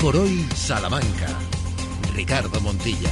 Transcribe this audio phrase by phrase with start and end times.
[0.00, 1.28] por hoy Salamanca.
[2.14, 3.10] Ricardo Montilla.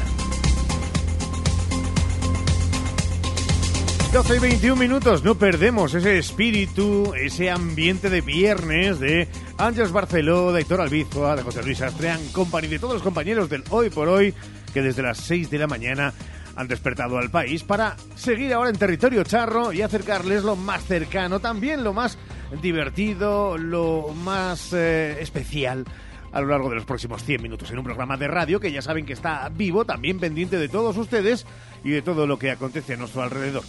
[4.12, 9.28] 12 y 21 minutos, no perdemos ese espíritu, ese ambiente de viernes de
[9.58, 13.64] Ángeles Barceló, de Héctor Albizua, de José Luis Astrean Company, de todos los compañeros del
[13.68, 14.32] Hoy por Hoy,
[14.72, 16.14] que desde las 6 de la mañana
[16.56, 21.38] han despertado al país para seguir ahora en territorio charro y acercarles lo más cercano,
[21.38, 22.18] también lo más
[22.62, 25.84] divertido, lo más eh, especial
[26.32, 28.82] a lo largo de los próximos 100 minutos en un programa de radio que ya
[28.82, 31.46] saben que está vivo, también pendiente de todos ustedes
[31.84, 33.62] y de todo lo que acontece a nuestro alrededor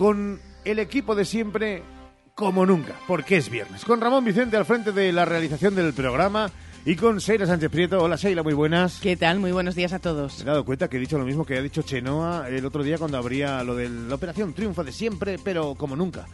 [0.00, 1.82] con el equipo de siempre
[2.34, 3.84] como nunca, porque es viernes.
[3.84, 6.50] Con Ramón Vicente al frente de la realización del programa
[6.86, 8.02] y con Seila Sánchez Prieto.
[8.02, 8.98] Hola Seila, muy buenas.
[9.00, 9.40] ¿Qué tal?
[9.40, 10.38] Muy buenos días a todos.
[10.38, 12.82] Me he dado cuenta que he dicho lo mismo que ha dicho Chenoa el otro
[12.82, 16.26] día cuando habría lo de la operación Triunfo de siempre, pero como nunca.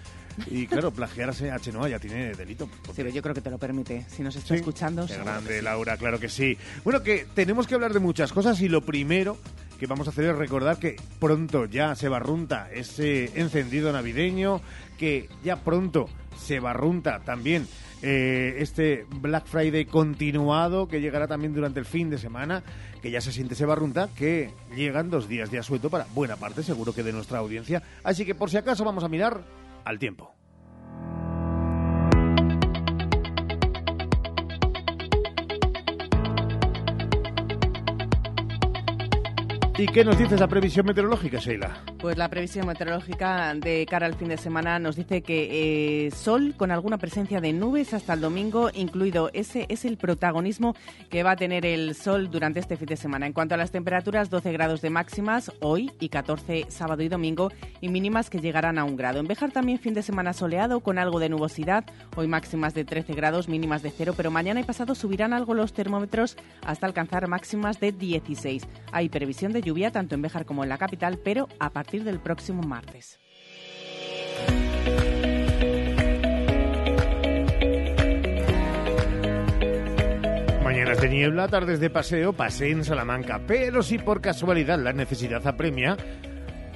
[0.50, 2.68] Y claro, plagiarse a Chenoa ya tiene delito.
[2.86, 4.04] Sí, pero yo creo que te lo permite.
[4.08, 5.06] Si nos está escuchando.
[5.06, 6.56] Qué grande, Laura, claro que sí.
[6.84, 9.36] Bueno, que tenemos que hablar de muchas cosas y lo primero
[9.78, 14.60] que vamos a hacer es recordar que pronto ya se barrunta ese encendido navideño,
[14.98, 16.08] que ya pronto
[16.38, 17.66] se barrunta también
[18.02, 22.62] eh, este Black Friday continuado que llegará también durante el fin de semana,
[23.02, 26.62] que ya se siente se barrunta, que llegan dos días de asueto para buena parte,
[26.62, 27.82] seguro que de nuestra audiencia.
[28.04, 29.42] Así que por si acaso vamos a mirar
[29.86, 30.34] al tiempo.
[39.78, 41.84] ¿Y qué nos dice la previsión meteorológica, Sheila?
[41.98, 46.54] Pues la previsión meteorológica de cara al fin de semana nos dice que eh, sol
[46.56, 50.74] con alguna presencia de nubes hasta el domingo, incluido ese es el protagonismo
[51.10, 53.26] que va a tener el sol durante este fin de semana.
[53.26, 57.52] En cuanto a las temperaturas, 12 grados de máximas hoy y 14 sábado y domingo
[57.82, 59.20] y mínimas que llegarán a un grado.
[59.20, 61.84] En Bejar también fin de semana soleado con algo de nubosidad,
[62.16, 65.74] hoy máximas de 13 grados, mínimas de cero, pero mañana y pasado subirán algo los
[65.74, 68.62] termómetros hasta alcanzar máximas de 16.
[68.90, 72.20] Hay previsión de lluvia tanto en Béjar como en la capital, pero a partir del
[72.20, 73.18] próximo martes.
[80.62, 85.44] Mañanas de niebla, tardes de paseo, pasé en Salamanca, pero si por casualidad la necesidad
[85.46, 85.96] apremia,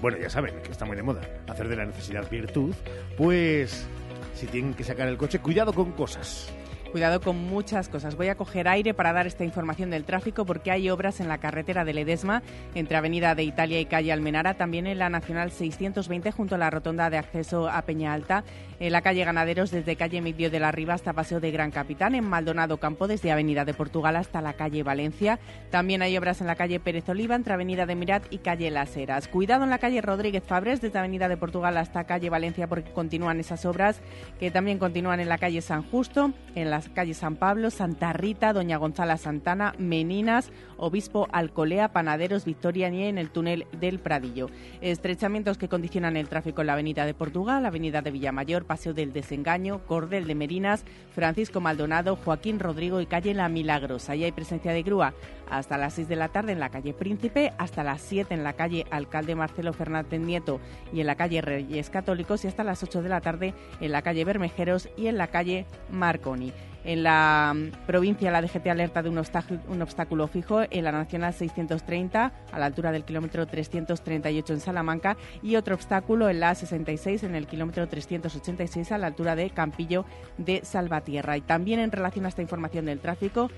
[0.03, 2.75] bueno, ya saben que está muy de moda hacer de la necesidad virtud,
[3.17, 3.87] pues
[4.35, 6.53] si tienen que sacar el coche, cuidado con cosas.
[6.93, 8.17] Cuidado con muchas cosas.
[8.17, 11.39] Voy a coger aire para dar esta información del tráfico porque hay obras en la
[11.39, 12.43] carretera de Ledesma
[12.75, 16.69] entre Avenida de Italia y calle Almenara, también en la Nacional 620 junto a la
[16.69, 18.43] rotonda de acceso a Peña Alta,
[18.81, 22.15] en la calle Ganaderos desde calle Medio de la Riva hasta Paseo de Gran Capitán,
[22.15, 25.39] en Maldonado Campo desde Avenida de Portugal hasta la calle Valencia.
[25.71, 28.97] También hay obras en la calle Pérez Oliva entre Avenida de Mirat y calle Las
[28.97, 29.29] Heras.
[29.29, 33.39] Cuidado en la calle Rodríguez Fabres desde Avenida de Portugal hasta calle Valencia porque continúan
[33.39, 34.01] esas obras
[34.39, 38.55] que también continúan en la calle San Justo, en la calle San Pablo, Santa Rita,
[38.55, 44.49] Doña Gonzala Santana, Meninas, Obispo Alcolea, Panaderos, Victoria y en el túnel del Pradillo.
[44.81, 49.13] Estrechamientos que condicionan el tráfico en la Avenida de Portugal, Avenida de Villamayor, Paseo del
[49.13, 54.13] Desengaño, Cordel de Merinas, Francisco Maldonado, Joaquín Rodrigo y calle La Milagrosa.
[54.13, 55.13] Ahí hay presencia de grúa
[55.51, 58.53] hasta las 6 de la tarde en la calle Príncipe, hasta las 7 en la
[58.53, 60.61] calle Alcalde Marcelo Fernández Nieto
[60.93, 64.03] y en la calle Reyes Católicos y hasta las 8 de la tarde en la
[64.03, 66.53] calle Bermejeros y en la calle Marconi.
[66.85, 70.93] En la mm, provincia la DGT alerta de un obstáculo, un obstáculo fijo en la
[70.93, 76.55] Nacional 630 a la altura del kilómetro 338 en Salamanca y otro obstáculo en la
[76.55, 80.05] 66 en el kilómetro 386 a la altura de Campillo
[80.39, 81.37] de Salvatierra.
[81.37, 83.51] Y también en relación a esta información del tráfico,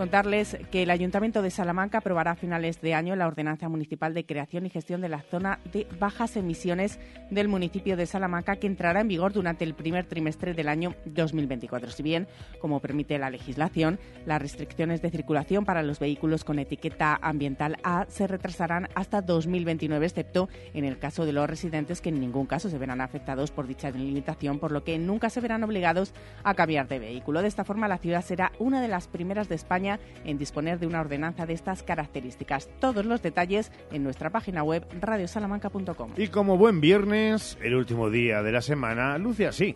[0.00, 4.24] Contarles que el Ayuntamiento de Salamanca aprobará a finales de año la ordenanza municipal de
[4.24, 6.98] creación y gestión de la zona de bajas emisiones
[7.30, 11.90] del municipio de Salamanca que entrará en vigor durante el primer trimestre del año 2024.
[11.90, 12.28] Si bien,
[12.62, 18.06] como permite la legislación, las restricciones de circulación para los vehículos con etiqueta ambiental A
[18.08, 22.70] se retrasarán hasta 2029, excepto en el caso de los residentes que en ningún caso
[22.70, 26.88] se verán afectados por dicha limitación, por lo que nunca se verán obligados a cambiar
[26.88, 27.42] de vehículo.
[27.42, 29.89] De esta forma, la ciudad será una de las primeras de España
[30.24, 32.68] en disponer de una ordenanza de estas características.
[32.78, 36.12] Todos los detalles en nuestra página web radiosalamanca.com.
[36.16, 39.74] Y como buen viernes, el último día de la semana luce así.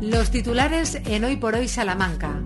[0.00, 2.42] Los titulares en Hoy por Hoy Salamanca.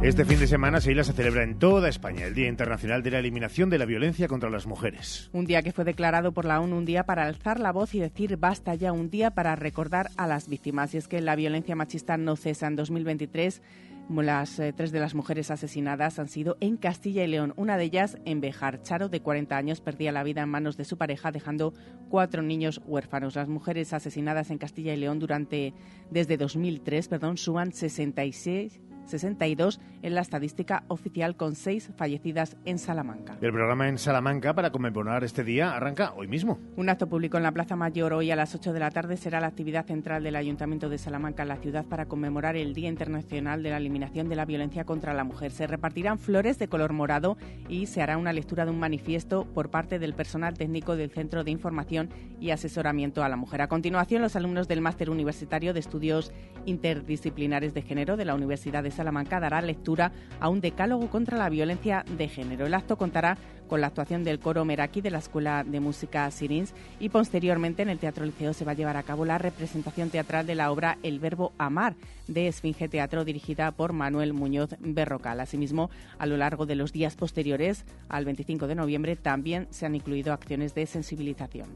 [0.00, 3.68] Este fin de semana se celebra en toda España el Día Internacional de la Eliminación
[3.68, 5.28] de la Violencia contra las Mujeres.
[5.32, 7.98] Un día que fue declarado por la ONU un día para alzar la voz y
[7.98, 10.94] decir basta ya, un día para recordar a las víctimas.
[10.94, 13.60] Y es que la violencia machista no cesa en 2023
[14.08, 17.52] las eh, tres de las mujeres asesinadas han sido en Castilla y León.
[17.56, 18.82] Una de ellas en Bejar.
[18.82, 21.74] Charo, de 40 años, perdía la vida en manos de su pareja, dejando
[22.08, 23.36] cuatro niños huérfanos.
[23.36, 25.74] Las mujeres asesinadas en Castilla y León durante
[26.10, 33.36] desde 2003, perdón, suman 66 62 en la estadística oficial con seis fallecidas en Salamanca.
[33.40, 36.58] El programa en Salamanca para conmemorar este día arranca hoy mismo.
[36.76, 39.40] Un acto público en la Plaza Mayor hoy a las 8 de la tarde será
[39.40, 43.62] la actividad central del Ayuntamiento de Salamanca en la ciudad para conmemorar el Día Internacional
[43.62, 45.52] de la Eliminación de la Violencia contra la Mujer.
[45.52, 47.36] Se repartirán flores de color morado
[47.68, 51.44] y se hará una lectura de un manifiesto por parte del personal técnico del Centro
[51.44, 52.10] de Información
[52.40, 53.62] y Asesoramiento a la Mujer.
[53.62, 56.32] A continuación, los alumnos del Máster Universitario de Estudios
[56.66, 60.10] Interdisciplinares de Género de la Universidad de Salamanca darán lectura
[60.40, 62.66] a un decálogo contra la violencia de género.
[62.66, 66.74] El acto contará con la actuación del coro Meraki de la Escuela de Música Sirins
[66.98, 70.46] y posteriormente en el Teatro Liceo se va a llevar a cabo la representación teatral
[70.46, 71.94] de la obra El Verbo Amar
[72.26, 75.38] de Esfinge Teatro dirigida por Manuel Muñoz Berrocal.
[75.38, 79.94] Asimismo, a lo largo de los días posteriores al 25 de noviembre también se han
[79.94, 81.68] incluido acciones de sensibilización.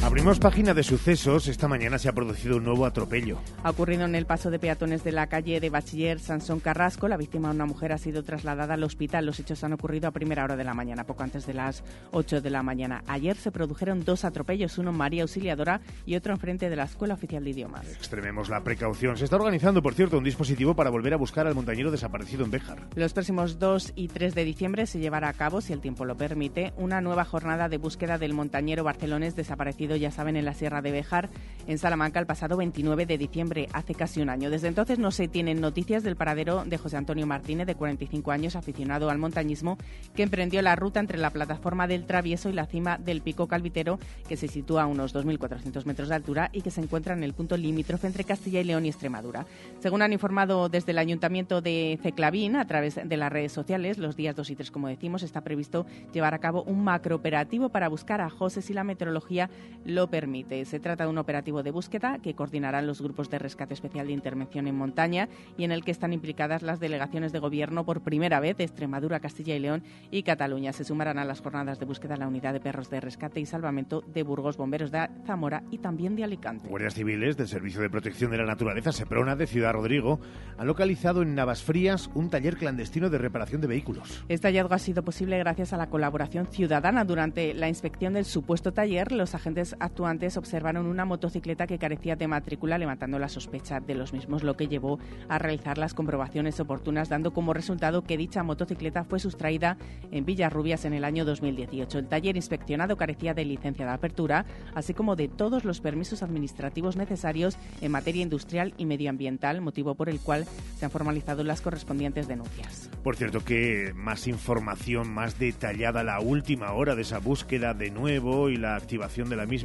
[0.00, 1.48] Abrimos página de sucesos.
[1.48, 3.38] Esta mañana se ha producido un nuevo atropello.
[3.64, 7.08] Ha ocurrido en el paso de peatones de la calle de Bachiller Sansón Carrasco.
[7.08, 9.26] La víctima, una mujer, ha sido trasladada al hospital.
[9.26, 12.40] Los hechos han ocurrido a primera hora de la mañana, poco antes de las 8
[12.40, 13.02] de la mañana.
[13.08, 17.14] Ayer se produjeron dos atropellos, uno en María Auxiliadora y otro enfrente de la Escuela
[17.14, 17.88] Oficial de Idiomas.
[17.88, 19.16] Extrememos la precaución.
[19.16, 22.52] Se está organizando, por cierto, un dispositivo para volver a buscar al montañero desaparecido en
[22.52, 22.86] Béjar.
[22.94, 26.16] Los próximos 2 y 3 de diciembre se llevará a cabo, si el tiempo lo
[26.16, 30.82] permite, una nueva jornada de búsqueda del montañero barcelonés desaparecido, ya saben, en la Sierra
[30.82, 31.30] de Bejar,
[31.66, 34.48] en Salamanca, el pasado 29 de diciembre, hace casi un año.
[34.48, 38.56] Desde entonces no se tienen noticias del paradero de José Antonio Martínez, de 45 años,
[38.56, 39.76] aficionado al montañismo,
[40.14, 43.98] que emprendió la ruta entre la plataforma del Travieso y la cima del Pico Calvitero,
[44.28, 47.34] que se sitúa a unos 2.400 metros de altura y que se encuentra en el
[47.34, 49.46] punto limítrofe entre Castilla y León y Extremadura.
[49.80, 54.16] Según han informado desde el Ayuntamiento de Ceclavín, a través de las redes sociales, los
[54.16, 58.20] días 2 y 3, como decimos, está previsto llevar a cabo un macrooperativo para buscar
[58.20, 59.50] a José si la meteorología
[59.88, 60.64] lo permite.
[60.66, 64.12] Se trata de un operativo de búsqueda que coordinarán los grupos de rescate especial de
[64.12, 68.38] intervención en montaña y en el que están implicadas las delegaciones de gobierno por primera
[68.38, 70.74] vez de Extremadura, Castilla y León y Cataluña.
[70.74, 74.02] Se sumarán a las jornadas de búsqueda la unidad de perros de rescate y salvamento
[74.02, 76.68] de Burgos, bomberos de Zamora y también de Alicante.
[76.68, 80.20] Guardias civiles del Servicio de Protección de la Naturaleza Seprona de Ciudad Rodrigo
[80.58, 84.22] han localizado en Navas Frías un taller clandestino de reparación de vehículos.
[84.28, 87.04] Este hallazgo ha sido posible gracias a la colaboración ciudadana.
[87.04, 92.28] Durante la inspección del supuesto taller, los agentes actuantes observaron una motocicleta que carecía de
[92.28, 94.98] matrícula, levantando la sospecha de los mismos, lo que llevó
[95.28, 99.76] a realizar las comprobaciones oportunas, dando como resultado que dicha motocicleta fue sustraída
[100.10, 101.98] en Villarrubias en el año 2018.
[101.98, 104.44] El taller inspeccionado carecía de licencia de apertura,
[104.74, 110.08] así como de todos los permisos administrativos necesarios en materia industrial y medioambiental, motivo por
[110.08, 110.46] el cual
[110.76, 112.90] se han formalizado las correspondientes denuncias.
[113.02, 118.50] Por cierto que más información más detallada, la última hora de esa búsqueda de nuevo
[118.50, 119.57] y la activación de la misma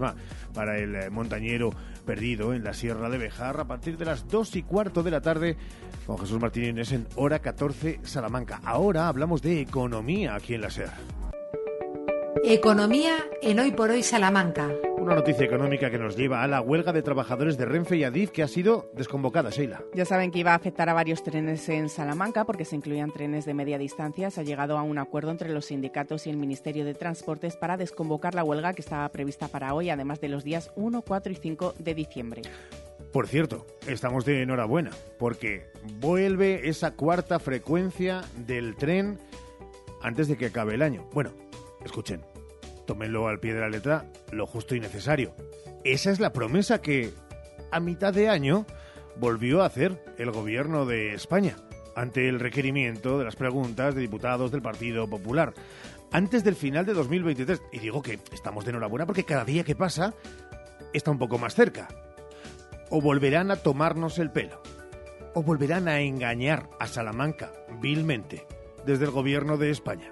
[0.53, 1.71] para el eh, montañero
[2.05, 5.21] perdido en la Sierra de Bejar a partir de las 2 y cuarto de la
[5.21, 5.57] tarde
[6.05, 8.61] con Jesús Martínez en Hora 14 Salamanca.
[8.63, 11.22] Ahora hablamos de economía aquí en la SER.
[12.41, 14.69] Economía en Hoy por Hoy Salamanca.
[14.97, 18.31] Una noticia económica que nos lleva a la huelga de trabajadores de Renfe y Adif
[18.31, 19.83] que ha sido desconvocada, Sheila.
[19.93, 23.45] Ya saben que iba a afectar a varios trenes en Salamanca porque se incluían trenes
[23.45, 24.31] de media distancia.
[24.31, 27.77] Se ha llegado a un acuerdo entre los sindicatos y el Ministerio de Transportes para
[27.77, 31.35] desconvocar la huelga que estaba prevista para hoy, además de los días 1, 4 y
[31.35, 32.41] 5 de diciembre.
[33.11, 35.67] Por cierto, estamos de enhorabuena porque
[35.99, 39.19] vuelve esa cuarta frecuencia del tren
[40.01, 41.07] antes de que acabe el año.
[41.13, 41.31] Bueno,
[41.83, 42.21] escuchen,
[42.85, 45.33] tómenlo al pie de la letra lo justo y necesario.
[45.83, 47.11] Esa es la promesa que
[47.71, 48.65] a mitad de año
[49.17, 51.55] volvió a hacer el gobierno de España
[51.95, 55.53] ante el requerimiento de las preguntas de diputados del Partido Popular
[56.11, 57.61] antes del final de 2023.
[57.71, 60.13] Y digo que estamos de enhorabuena porque cada día que pasa
[60.93, 61.87] está un poco más cerca.
[62.89, 64.61] O volverán a tomarnos el pelo.
[65.33, 68.45] O volverán a engañar a Salamanca vilmente
[68.85, 70.11] desde el gobierno de España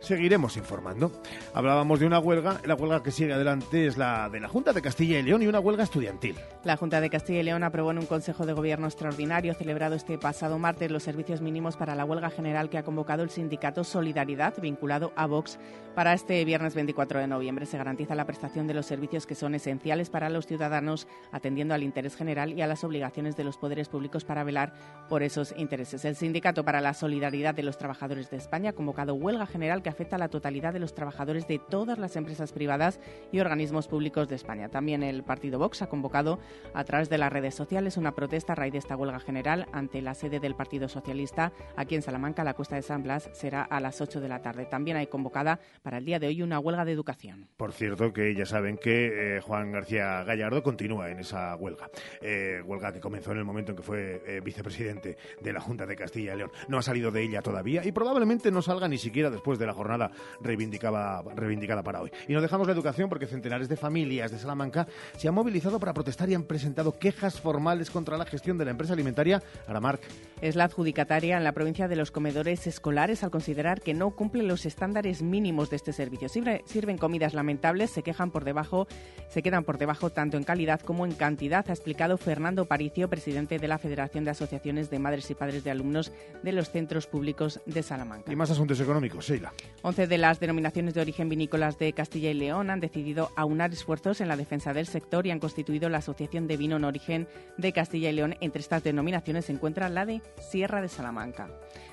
[0.00, 1.10] seguiremos informando.
[1.54, 4.82] Hablábamos de una huelga, la huelga que sigue adelante es la de la Junta de
[4.82, 6.36] Castilla y León y una huelga estudiantil.
[6.64, 10.18] La Junta de Castilla y León aprobó en un Consejo de Gobierno extraordinario celebrado este
[10.18, 14.54] pasado martes los servicios mínimos para la huelga general que ha convocado el sindicato Solidaridad
[14.60, 15.58] vinculado a Vox
[15.94, 17.66] para este viernes 24 de noviembre.
[17.66, 21.82] Se garantiza la prestación de los servicios que son esenciales para los ciudadanos, atendiendo al
[21.82, 24.72] interés general y a las obligaciones de los poderes públicos para velar
[25.08, 26.04] por esos intereses.
[26.04, 29.87] El Sindicato para la Solidaridad de los Trabajadores de España ha convocado huelga general que
[29.88, 33.00] afecta a la totalidad de los trabajadores de todas las empresas privadas
[33.32, 34.68] y organismos públicos de España.
[34.68, 36.38] También el partido Vox ha convocado
[36.74, 40.02] a través de las redes sociales una protesta a raíz de esta huelga general ante
[40.02, 42.44] la sede del Partido Socialista aquí en Salamanca.
[42.44, 44.66] La cuesta de San Blas será a las 8 de la tarde.
[44.66, 47.48] También hay convocada para el día de hoy una huelga de educación.
[47.56, 51.90] Por cierto, que ya saben que eh, Juan García Gallardo continúa en esa huelga.
[52.20, 55.86] Eh, huelga que comenzó en el momento en que fue eh, vicepresidente de la Junta
[55.86, 56.50] de Castilla y León.
[56.68, 59.74] No ha salido de ella todavía y probablemente no salga ni siquiera después de la
[59.78, 62.10] jornada reivindicada, reivindicada para hoy.
[62.28, 65.94] Y no dejamos la educación porque centenares de familias de Salamanca se han movilizado para
[65.94, 70.00] protestar y han presentado quejas formales contra la gestión de la empresa alimentaria Aramark.
[70.40, 74.42] Es la adjudicataria en la provincia de los comedores escolares al considerar que no cumple
[74.42, 76.28] los estándares mínimos de este servicio.
[76.28, 78.86] Sirven comidas lamentables, se quejan por debajo,
[79.28, 83.58] se quedan por debajo tanto en calidad como en cantidad, ha explicado Fernando Paricio, presidente
[83.58, 87.60] de la Federación de Asociaciones de Madres y Padres de Alumnos de los Centros Públicos
[87.66, 88.32] de Salamanca.
[88.32, 89.52] Y más asuntos económicos, Sheila.
[89.82, 94.20] Once de las denominaciones de origen vinícolas de Castilla y León han decidido aunar esfuerzos
[94.20, 97.72] en la defensa del sector y han constituido la Asociación de Vino en Origen de
[97.72, 98.36] Castilla y León.
[98.40, 100.20] Entre estas denominaciones se encuentra la de
[100.50, 101.48] Sierra de Salamanca.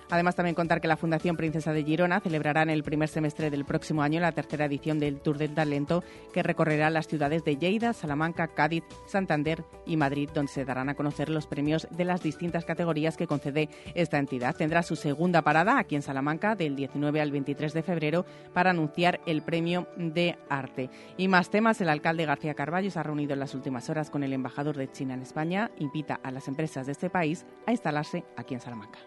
[0.10, 3.66] Además, también contar que la Fundación Princesa de Girona celebrará en el primer semestre del
[3.66, 7.94] próximo año la tercera edición del Tour del Talento, que recorrerá las ciudades de Lleida,
[7.94, 12.66] Salamanca, Cádiz, Santander y Madrid, donde se darán a conocer los premios de las distintas
[12.66, 14.56] categorías que concede esta entidad.
[14.56, 19.22] Tendrá su segunda parada aquí en Salamanca del 19 al 23 de febrero para anunciar
[19.26, 20.90] el premio de arte.
[21.18, 24.24] Y más temas, el alcalde García Carballo se ha reunido en las últimas horas con
[24.24, 28.24] el embajador de China en España, invita a las empresas de este país a instalarse
[28.36, 29.00] aquí en Salamanca.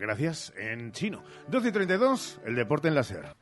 [0.00, 1.22] Gracias en chino.
[1.48, 3.36] 12 y 32, el deporte en la SER.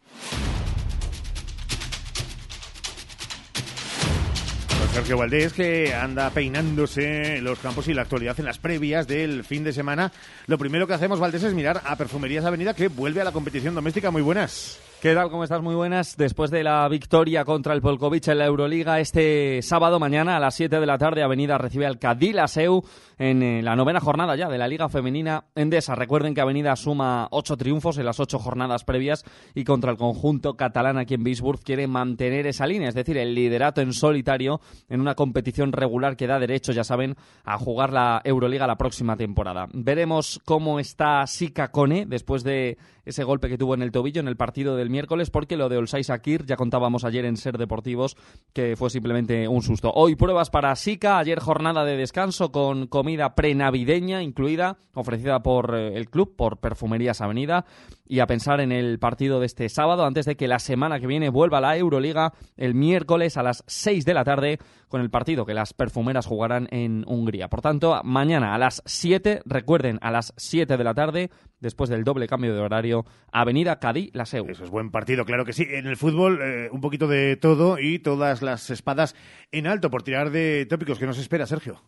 [4.93, 9.63] Sergio Valdés, que anda peinándose los campos y la actualidad en las previas del fin
[9.63, 10.11] de semana.
[10.49, 13.77] Lo primero que hacemos, Valdés, es mirar a Perfumerías Avenida, que vuelve a la competición
[13.77, 14.11] doméstica.
[14.11, 14.81] Muy buenas.
[15.01, 15.31] ¿Qué tal?
[15.31, 15.63] ¿Cómo estás?
[15.63, 16.17] Muy buenas.
[16.17, 20.57] Después de la victoria contra el Polkovic en la Euroliga, este sábado mañana a las
[20.57, 22.83] 7 de la tarde, Avenida recibe al Cadilaseu
[23.17, 25.95] en eh, la novena jornada ya de la Liga Femenina Endesa.
[25.95, 29.25] Recuerden que Avenida suma ocho triunfos en las ocho jornadas previas
[29.55, 33.37] y contra el conjunto catalán aquí en Bisburg quiere mantener esa línea, es decir, el
[33.37, 37.15] liderato en solitario en una competición regular que da derecho, ya saben,
[37.45, 39.69] a jugar la Euroliga la próxima temporada.
[39.73, 42.79] Veremos cómo está Sika Kone después de
[43.09, 45.77] ese golpe que tuvo en el tobillo en el partido del miércoles, porque lo de
[45.77, 48.17] Olsay Sakir ya contábamos ayer en Ser Deportivos
[48.53, 49.93] que fue simplemente un susto.
[49.95, 55.97] Hoy pruebas para Sika, ayer jornada de descanso con comida prenavideña incluida, ofrecida por eh,
[55.97, 57.65] el club, por Perfumerías Avenida,
[58.09, 61.07] y a pensar en el partido de este sábado, antes de que la semana que
[61.07, 65.45] viene vuelva la Euroliga el miércoles a las 6 de la tarde con el partido
[65.45, 67.49] que las perfumeras jugarán en Hungría.
[67.49, 72.05] Por tanto, mañana a las 7, recuerden, a las 7 de la tarde, después del
[72.05, 74.47] doble cambio de horario, Avenida Cadí, la SEU.
[74.49, 75.67] Eso es buen partido, claro que sí.
[75.69, 79.15] En el fútbol, eh, un poquito de todo y todas las espadas
[79.53, 80.99] en alto por tirar de tópicos.
[80.99, 81.83] ¿Qué nos espera, Sergio?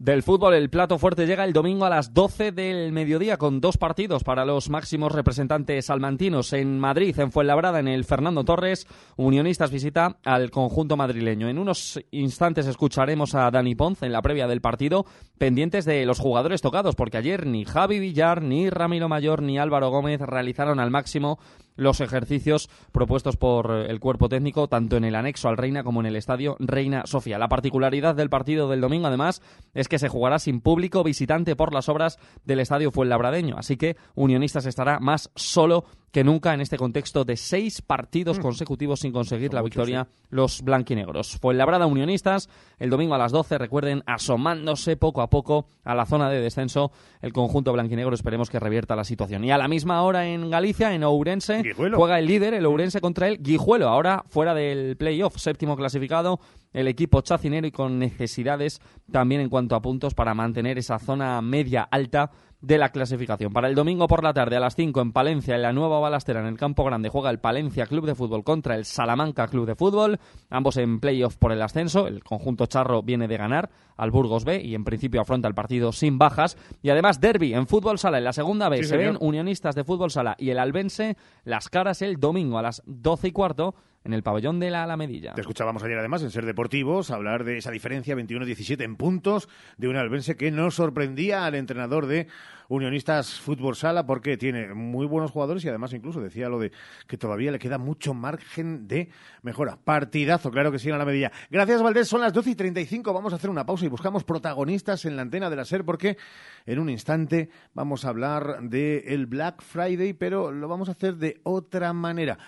[0.00, 3.76] Del fútbol, el plato fuerte llega el domingo a las 12 del mediodía con dos
[3.76, 6.54] partidos para los máximos representantes salmantinos.
[6.54, 11.50] En Madrid, en Fuenlabrada, en el Fernando Torres, Unionistas visita al conjunto madrileño.
[11.50, 15.04] En unos instantes escucharemos a Dani Ponce en la previa del partido,
[15.36, 19.90] pendientes de los jugadores tocados, porque ayer ni Javi Villar, ni Ramiro Mayor, ni Álvaro
[19.90, 21.38] Gómez realizaron al máximo
[21.76, 26.06] los ejercicios propuestos por el cuerpo técnico, tanto en el anexo al Reina como en
[26.06, 27.38] el estadio Reina Sofía.
[27.38, 29.42] La particularidad del partido del domingo, además,
[29.74, 33.96] es que se jugará sin público visitante por las obras del estadio Fuenlabradeño, así que
[34.14, 38.42] Unionistas estará más solo que nunca en este contexto de seis partidos mm.
[38.42, 41.38] consecutivos sin conseguir la victoria los blanquinegros.
[41.38, 42.48] Fue Labrada Unionistas
[42.78, 46.92] el domingo a las 12, recuerden, asomándose poco a poco a la zona de descenso
[47.20, 49.44] el conjunto blanquinegro, esperemos que revierta la situación.
[49.44, 53.28] Y a la misma hora en Galicia, en Ourense, juega el líder, el Ourense contra
[53.28, 56.40] el Guijuelo, ahora fuera del playoff, séptimo clasificado,
[56.72, 61.40] el equipo chacinero y con necesidades también en cuanto a puntos para mantener esa zona
[61.42, 63.52] media alta de la clasificación.
[63.52, 66.40] Para el domingo por la tarde a las 5 en Palencia, en la nueva balastera,
[66.40, 69.74] en el campo grande, juega el Palencia Club de Fútbol contra el Salamanca Club de
[69.74, 70.18] Fútbol,
[70.50, 72.06] ambos en playoff por el ascenso.
[72.06, 75.92] El conjunto charro viene de ganar al Burgos B y en principio afronta el partido
[75.92, 76.56] sin bajas.
[76.82, 78.88] Y además, derby en fútbol sala en la segunda vez.
[78.88, 82.82] Se ven unionistas de fútbol sala y el albense las caras el domingo a las
[82.86, 85.34] 12 y cuarto en el pabellón de la Alamedilla.
[85.34, 89.88] Te escuchábamos ayer además en Ser Deportivos hablar de esa diferencia 21-17 en puntos de
[89.88, 92.26] un albense que no sorprendía al entrenador de
[92.68, 96.72] Unionistas Fútbol Sala porque tiene muy buenos jugadores y además incluso decía lo de
[97.06, 99.10] que todavía le queda mucho margen de
[99.42, 99.76] mejora.
[99.76, 101.32] Partidazo, claro que sí, en la medilla.
[101.50, 102.08] Gracias, Valdés.
[102.08, 103.12] Son las 12 y 35.
[103.12, 106.16] Vamos a hacer una pausa y buscamos protagonistas en la antena de la SER porque
[106.64, 111.16] en un instante vamos a hablar del el Black Friday, pero lo vamos a hacer
[111.16, 112.38] de otra manera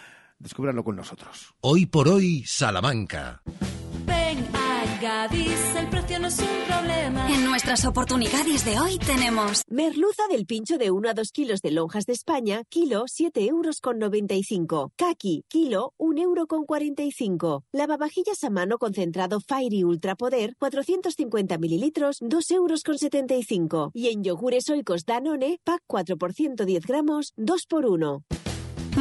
[0.43, 1.55] Descúbranlo con nosotros.
[1.61, 3.43] Hoy por hoy, Salamanca.
[4.05, 7.33] Ven a Gadis, el precio no es un problema.
[7.33, 11.71] En nuestras oportunidades de hoy tenemos Merluza del pincho de 1 a 2 kilos de
[11.71, 14.91] lonjas de España, kilo 7 euros con 95.
[14.97, 17.63] Kaki, kilo 1 euro con 45.
[17.71, 23.93] Lavavajillas a mano concentrado Fairy Ultra Poder, 450 mililitros, 2 euros con 75.
[23.95, 28.25] Y en yogures oicos Danone, pack 4 por 110 gramos, 2 por 1.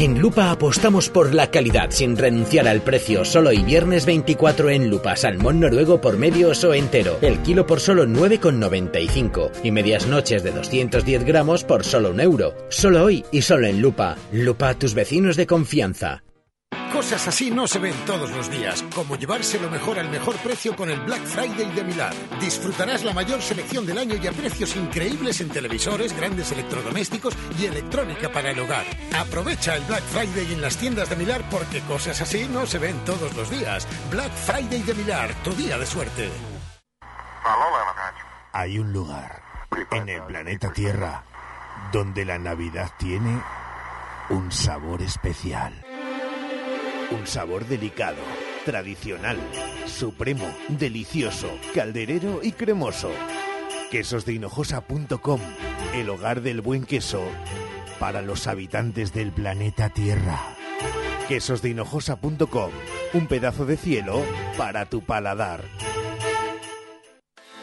[0.00, 3.22] En Lupa apostamos por la calidad sin renunciar al precio.
[3.22, 5.14] Solo hoy viernes 24 en Lupa.
[5.14, 7.18] Salmón noruego por medios o entero.
[7.20, 9.50] El kilo por solo 9,95.
[9.62, 12.54] Y medias noches de 210 gramos por solo un euro.
[12.70, 14.16] Solo hoy y solo en Lupa.
[14.32, 16.22] Lupa, tus vecinos de confianza.
[16.92, 20.74] Cosas así no se ven todos los días, como llevarse lo mejor al mejor precio
[20.74, 22.12] con el Black Friday de Milán.
[22.40, 27.66] Disfrutarás la mayor selección del año y a precios increíbles en televisores, grandes electrodomésticos y
[27.66, 28.84] electrónica para el hogar.
[29.16, 32.98] Aprovecha el Black Friday en las tiendas de Milán porque cosas así no se ven
[33.04, 33.86] todos los días.
[34.10, 36.28] Black Friday de Milán, tu día de suerte.
[38.52, 39.42] Hay un lugar
[39.92, 41.22] en el planeta Tierra
[41.92, 43.40] donde la Navidad tiene
[44.30, 45.84] un sabor especial.
[47.10, 48.22] Un sabor delicado,
[48.64, 49.36] tradicional,
[49.86, 53.10] supremo, delicioso, calderero y cremoso.
[53.90, 55.40] Quesosdehinojosa.com,
[55.94, 57.22] el hogar del buen queso
[57.98, 60.38] para los habitantes del planeta Tierra.
[61.26, 62.70] Quesosdehinojosa.com,
[63.14, 64.22] un pedazo de cielo
[64.56, 65.64] para tu paladar.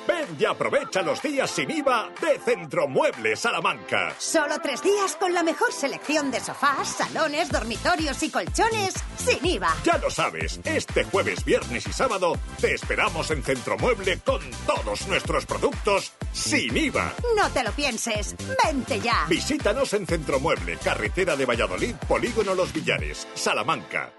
[0.07, 4.13] Ven y aprovecha los días sin IVA de Centromuebles Salamanca.
[4.17, 9.75] Solo tres días con la mejor selección de sofás, salones, dormitorios y colchones sin IVA.
[9.83, 15.45] Ya lo sabes, este jueves, viernes y sábado te esperamos en Centromueble con todos nuestros
[15.45, 17.13] productos sin IVA.
[17.35, 19.25] No te lo pienses, vente ya.
[19.27, 24.11] Visítanos en Centromueble, carretera de Valladolid, Polígono Los Villares, Salamanca.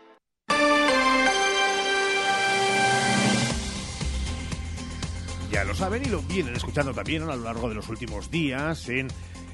[5.59, 8.89] Ya lo saben y lo vienen escuchando también a lo largo de los últimos días
[8.89, 9.09] en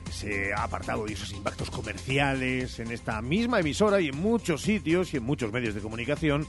[0.06, 5.16] ese apartado y esos impactos comerciales en esta misma emisora y en muchos sitios y
[5.16, 6.46] en muchos medios de comunicación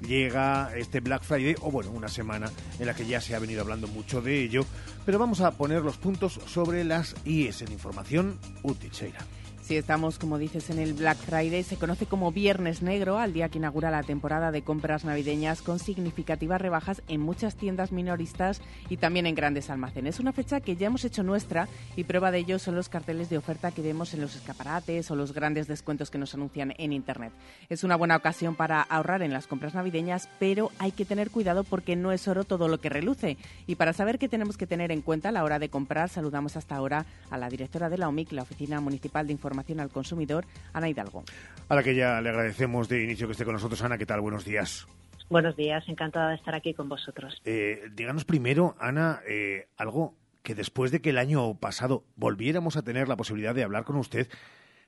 [0.00, 2.50] llega este Black Friday, o bueno, una semana
[2.80, 4.66] en la que ya se ha venido hablando mucho de ello,
[5.06, 9.24] pero vamos a poner los puntos sobre las IES en información útil, Sheila.
[9.70, 13.48] Si estamos, como dices, en el Black Friday, se conoce como Viernes Negro, al día
[13.48, 18.96] que inaugura la temporada de compras navideñas con significativas rebajas en muchas tiendas minoristas y
[18.96, 20.18] también en grandes almacenes.
[20.18, 23.38] Una fecha que ya hemos hecho nuestra y prueba de ello son los carteles de
[23.38, 27.32] oferta que vemos en los escaparates o los grandes descuentos que nos anuncian en Internet.
[27.68, 31.62] Es una buena ocasión para ahorrar en las compras navideñas, pero hay que tener cuidado
[31.62, 33.36] porque no es oro todo lo que reluce.
[33.68, 36.56] Y para saber qué tenemos que tener en cuenta a la hora de comprar, saludamos
[36.56, 40.46] hasta ahora a la directora de la OMIC, la Oficina Municipal de Información al Consumidor,
[40.72, 41.24] Ana Hidalgo.
[41.68, 43.82] A la que ya le agradecemos de inicio que esté con nosotros.
[43.82, 44.20] Ana, ¿qué tal?
[44.20, 44.86] Buenos días.
[45.28, 47.40] Buenos días, encantada de estar aquí con vosotros.
[47.44, 52.82] Eh, díganos primero, Ana, eh, algo que después de que el año pasado volviéramos a
[52.82, 54.28] tener la posibilidad de hablar con usted,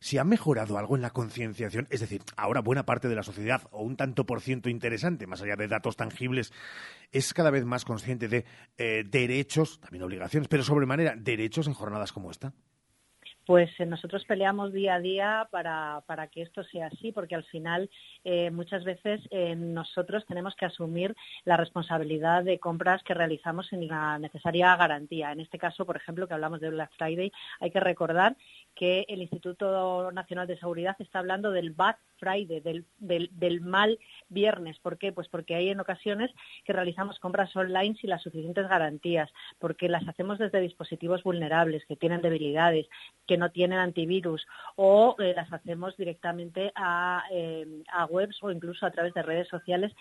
[0.01, 3.63] si ha mejorado algo en la concienciación, es decir, ahora buena parte de la sociedad,
[3.71, 6.53] o un tanto por ciento interesante, más allá de datos tangibles,
[7.13, 8.45] es cada vez más consciente de
[8.79, 12.53] eh, derechos, también obligaciones, pero sobremanera derechos en jornadas como esta.
[13.45, 17.43] Pues eh, nosotros peleamos día a día para, para, que esto sea así, porque al
[17.45, 17.91] final
[18.25, 23.89] eh, muchas veces eh, nosotros tenemos que asumir la responsabilidad de compras que realizamos sin
[23.89, 25.33] la necesaria garantía.
[25.33, 28.37] En este caso, por ejemplo, que hablamos de Black Friday, hay que recordar
[28.75, 34.79] que el Instituto Nacional de Seguridad está hablando del Bad Friday, del, del, mal viernes.
[34.79, 35.13] ¿Por qué?
[35.13, 36.31] Pues porque hay en ocasiones
[36.65, 41.97] que realizamos compras online sin las suficientes garantías, porque las hacemos desde dispositivos vulnerables, que
[41.97, 42.87] tienen debilidades,
[43.27, 47.67] que no tienen antivirus, o eh, las hacemos directamente a, eh,
[48.09, 49.93] webs o incluso a través de redes sociales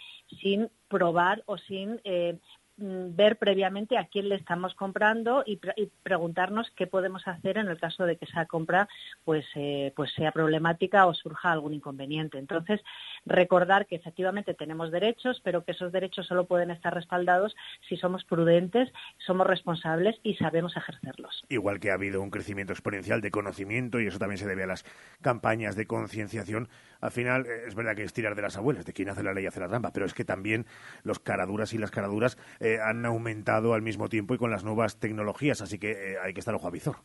[0.41, 2.37] sin probar o sin eh,
[2.77, 5.59] ver previamente a quién le estamos comprando y,
[6.03, 8.87] preguntarnos qué podemos hacer en el caso de que esa compra
[9.23, 12.37] pues, eh, pues sea problemática o surja algún inconveniente.
[12.37, 12.81] Entonces,
[13.25, 17.55] recordar que efectivamente tenemos derechos, pero que esos derechos solo pueden estar respaldados
[17.87, 18.91] si somos prudentes,
[19.25, 21.43] somos responsables y sabemos ejercerlos.
[21.49, 24.67] Igual que ha habido un crecimiento exponencial de conocimiento y eso también se debe a
[24.67, 24.85] las
[25.21, 26.69] campañas de concienciación,
[27.01, 29.33] al final eh, es verdad que es tirar de las abuelas, de quien hace la
[29.33, 30.65] ley hace la trampa, pero es que también
[31.03, 34.99] los caraduras y las caraduras eh, han aumentado al mismo tiempo y con las nuevas
[34.99, 36.97] tecnologías, así que eh, hay que estar ojo a visor.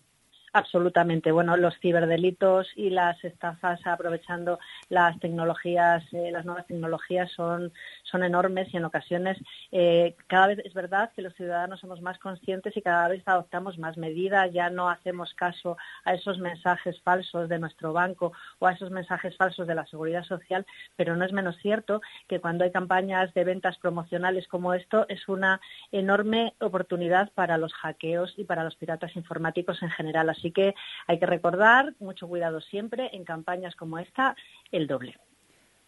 [0.56, 1.32] Absolutamente.
[1.32, 8.24] Bueno, los ciberdelitos y las estafas aprovechando las tecnologías, eh, las nuevas tecnologías son, son
[8.24, 9.36] enormes y en ocasiones
[9.70, 13.76] eh, cada vez es verdad que los ciudadanos somos más conscientes y cada vez adoptamos
[13.78, 18.72] más medidas, ya no hacemos caso a esos mensajes falsos de nuestro banco o a
[18.72, 20.64] esos mensajes falsos de la seguridad social,
[20.96, 25.28] pero no es menos cierto que cuando hay campañas de ventas promocionales como esto es
[25.28, 25.60] una
[25.92, 30.30] enorme oportunidad para los hackeos y para los piratas informáticos en general.
[30.30, 30.74] Así que
[31.06, 34.36] hay que recordar, mucho cuidado siempre, en campañas como esta,
[34.72, 35.16] el doble.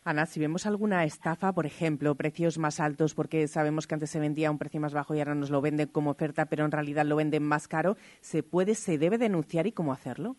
[0.05, 4.21] Ana, si vemos alguna estafa, por ejemplo, precios más altos, porque sabemos que antes se
[4.21, 6.73] vendía a un precio más bajo y ahora nos lo venden como oferta, pero en
[6.73, 10.37] realidad lo venden más caro, ¿se puede, se debe denunciar y cómo hacerlo?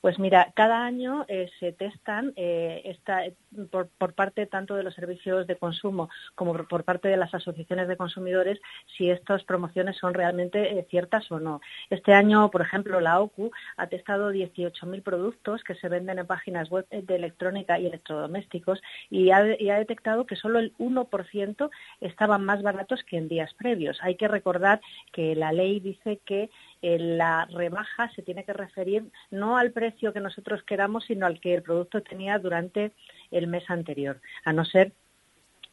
[0.00, 3.24] Pues mira, cada año eh, se testan eh, esta,
[3.70, 7.86] por, por, parte tanto de los servicios de consumo como por, parte de las asociaciones
[7.86, 8.58] de consumidores
[8.96, 11.60] si estas promociones son realmente eh, ciertas o no.
[11.90, 16.70] Este año, por ejemplo, la OCU ha testado 18.000 productos que se venden en páginas
[16.70, 22.44] web de electrónica y electrodomésticos y ha, y ha detectado que solo el 1% estaban
[22.44, 23.98] más baratos que en días previos.
[24.02, 24.80] Hay que recordar
[25.12, 26.50] que la ley dice que
[26.82, 31.54] la rebaja se tiene que referir no al precio que nosotros queramos, sino al que
[31.54, 32.92] el producto tenía durante
[33.30, 34.92] el mes anterior, a no ser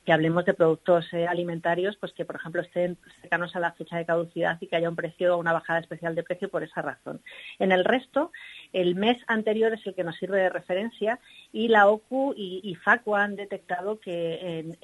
[0.07, 3.97] que hablemos de productos eh, alimentarios, pues que por ejemplo estén cercanos a la fecha
[3.97, 7.19] de caducidad y que haya un precio una bajada especial de precio por esa razón.
[7.59, 8.31] En el resto,
[8.71, 11.19] el mes anterior es el que nos sirve de referencia
[11.51, 14.77] y la OCU y, y FACU han detectado que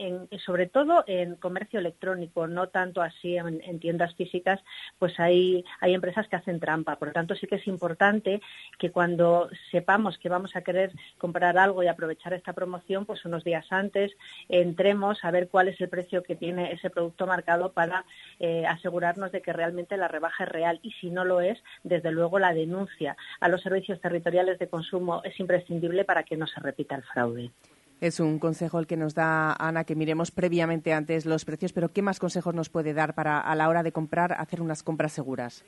[0.44, 4.60] sobre todo en comercio electrónico, no tanto así en, en, tiendas físicas,
[5.00, 6.98] pues hay, hay empresas que hacen trampa.
[6.98, 8.42] Por lo tanto, sí que es importante
[8.78, 13.46] que cuando sepamos que vamos a querer comprar algo y aprovechar esta promoción, pues unos
[13.46, 14.12] días antes
[14.50, 18.06] entremos a ver cuál es el precio que tiene ese producto marcado para
[18.40, 22.12] eh, asegurarnos de que realmente la rebaja es real y si no lo es, desde
[22.12, 26.60] luego la denuncia a los servicios territoriales de consumo es imprescindible para que no se
[26.60, 27.52] repita el fraude.
[28.02, 31.94] Es un consejo el que nos da Ana, que miremos previamente antes los precios, pero
[31.94, 35.14] ¿qué más consejos nos puede dar para a la hora de comprar hacer unas compras
[35.14, 35.64] seguras?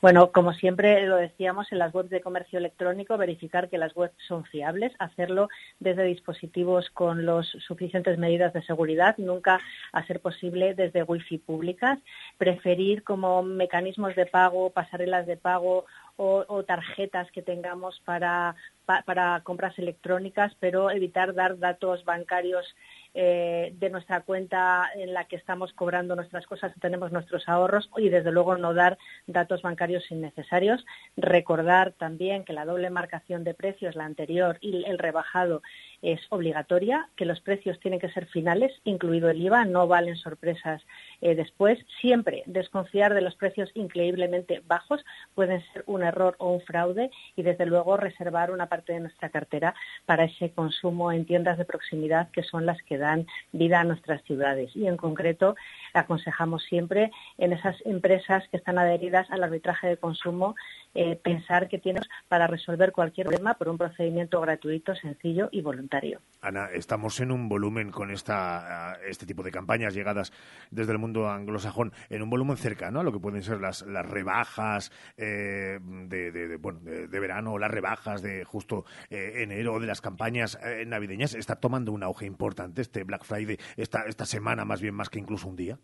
[0.00, 4.14] Bueno, como siempre lo decíamos en las webs de comercio electrónico, verificar que las webs
[4.28, 5.48] son fiables, hacerlo
[5.80, 9.60] desde dispositivos con las suficientes medidas de seguridad, nunca
[9.92, 11.98] a ser posible desde wifi públicas,
[12.38, 18.54] preferir como mecanismos de pago, pasarelas de pago o, tarjetas que tengamos para,
[18.86, 22.64] pa, para compras electrónicas, pero evitar dar datos bancarios
[23.14, 28.08] eh, de nuestra cuenta en la que estamos cobrando nuestras cosas, tenemos nuestros ahorros y
[28.08, 30.84] desde luego no dar datos bancarios innecesarios.
[31.16, 35.62] Recordar también que la doble marcación de precios, la anterior y el rebajado,
[36.04, 40.82] es obligatoria, que los precios tienen que ser finales, incluido el IVA, no valen sorpresas
[41.22, 41.78] eh, después.
[42.00, 45.02] Siempre desconfiar de los precios increíblemente bajos
[45.34, 49.30] pueden ser un error o un fraude y desde luego reservar una parte de nuestra
[49.30, 53.84] cartera para ese consumo en tiendas de proximidad que son las que dan vida a
[53.84, 54.76] nuestras ciudades.
[54.76, 55.56] Y en concreto
[55.94, 60.54] aconsejamos siempre en esas empresas que están adheridas al arbitraje de consumo
[60.94, 65.93] eh, pensar que tienes para resolver cualquier problema por un procedimiento gratuito, sencillo y voluntario.
[66.40, 70.30] Ana, estamos en un volumen con esta, este tipo de campañas llegadas
[70.70, 74.04] desde el mundo anglosajón, en un volumen cercano a lo que pueden ser las, las
[74.04, 79.86] rebajas eh, de, bueno, de, de, verano o las rebajas de justo eh, enero de
[79.86, 81.34] las campañas eh, navideñas.
[81.34, 85.18] Está tomando un auge importante este Black Friday, esta, esta semana más bien más que
[85.18, 85.78] incluso un día.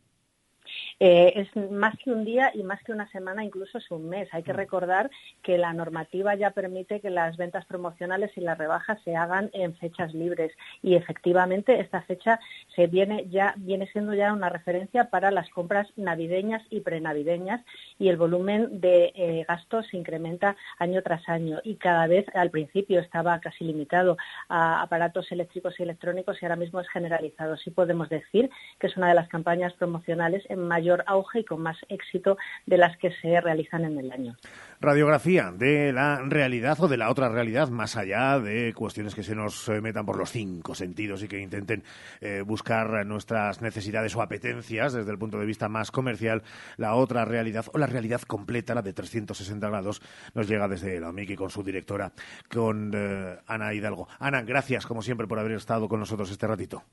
[0.98, 4.28] Eh, es más que un día y más que una semana, incluso es un mes.
[4.32, 5.10] Hay que recordar
[5.42, 9.74] que la normativa ya permite que las ventas promocionales y las rebajas se hagan en
[9.76, 12.40] fechas libres y efectivamente esta fecha
[12.74, 17.62] se viene ya viene siendo ya una referencia para las compras navideñas y prenavideñas
[17.98, 22.50] y el volumen de eh, gastos se incrementa año tras año y cada vez al
[22.50, 24.16] principio estaba casi limitado
[24.48, 27.56] a aparatos eléctricos y electrónicos y ahora mismo es generalizado.
[27.56, 31.62] Sí podemos decir que es una de las campañas promocionales en mayor auge y con
[31.62, 34.36] más éxito de las que se realizan en el año.
[34.80, 39.34] Radiografía de la realidad o de la otra realidad, más allá de cuestiones que se
[39.34, 41.82] nos eh, metan por los cinco sentidos y que intenten
[42.20, 46.42] eh, buscar nuestras necesidades o apetencias desde el punto de vista más comercial,
[46.76, 50.00] la otra realidad o la realidad completa, la de 360 grados,
[50.34, 52.12] nos llega desde la OMIC y con su directora,
[52.48, 54.08] con eh, Ana Hidalgo.
[54.18, 56.84] Ana, gracias como siempre por haber estado con nosotros este ratito.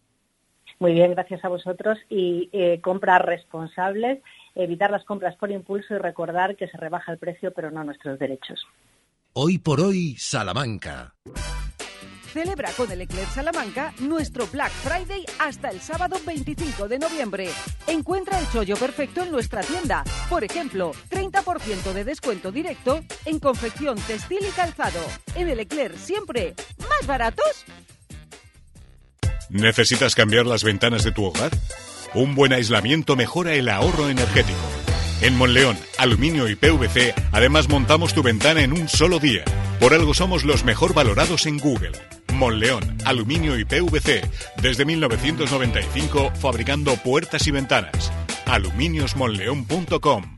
[0.80, 2.50] Muy bien, gracias a vosotros y
[2.82, 4.22] compras responsables
[4.64, 8.20] evitar las compras por impulso y recordar que se rebaja el precio pero no nuestros
[8.20, 8.66] derechos.
[9.34, 11.14] Hoy por hoy, Salamanca.
[12.34, 17.50] Celebra con el Eclair Salamanca nuestro Black Friday hasta el sábado 25 de noviembre.
[17.88, 20.04] Encuentra el chollo perfecto en nuestra tienda.
[20.30, 25.00] Por ejemplo, 30% de descuento directo en confección textil y calzado.
[25.36, 27.66] En el Eclair siempre más baratos.
[29.50, 31.52] ¿Necesitas cambiar las ventanas de tu hogar?
[32.14, 34.60] Un buen aislamiento mejora el ahorro energético.
[35.22, 39.44] En Monleón, Aluminio y PVC, además montamos tu ventana en un solo día.
[39.80, 41.94] Por algo somos los mejor valorados en Google.
[42.34, 44.22] Monleón, Aluminio y PVC,
[44.62, 48.12] desde 1995 fabricando puertas y ventanas.
[48.46, 50.38] aluminiosmonleón.com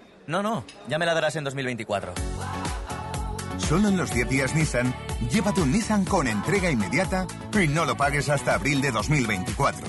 [0.27, 2.13] No, no, ya me la darás en 2024.
[3.57, 4.93] Solo en los 10 días Nissan,
[5.31, 9.87] llévate un Nissan con entrega inmediata y no lo pagues hasta abril de 2024.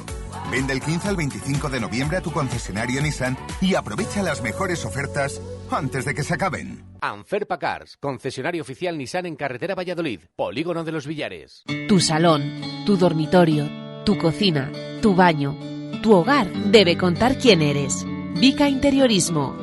[0.51, 4.85] Vende el 15 al 25 de noviembre a tu concesionario Nissan y aprovecha las mejores
[4.85, 5.40] ofertas
[5.71, 6.85] antes de que se acaben.
[7.01, 11.64] Anferpa Cars, concesionario oficial Nissan en carretera Valladolid, Polígono de los Villares.
[11.88, 13.68] Tu salón, tu dormitorio,
[14.05, 15.57] tu cocina, tu baño,
[16.03, 18.05] tu hogar debe contar quién eres.
[18.35, 19.62] Vica Interiorismo.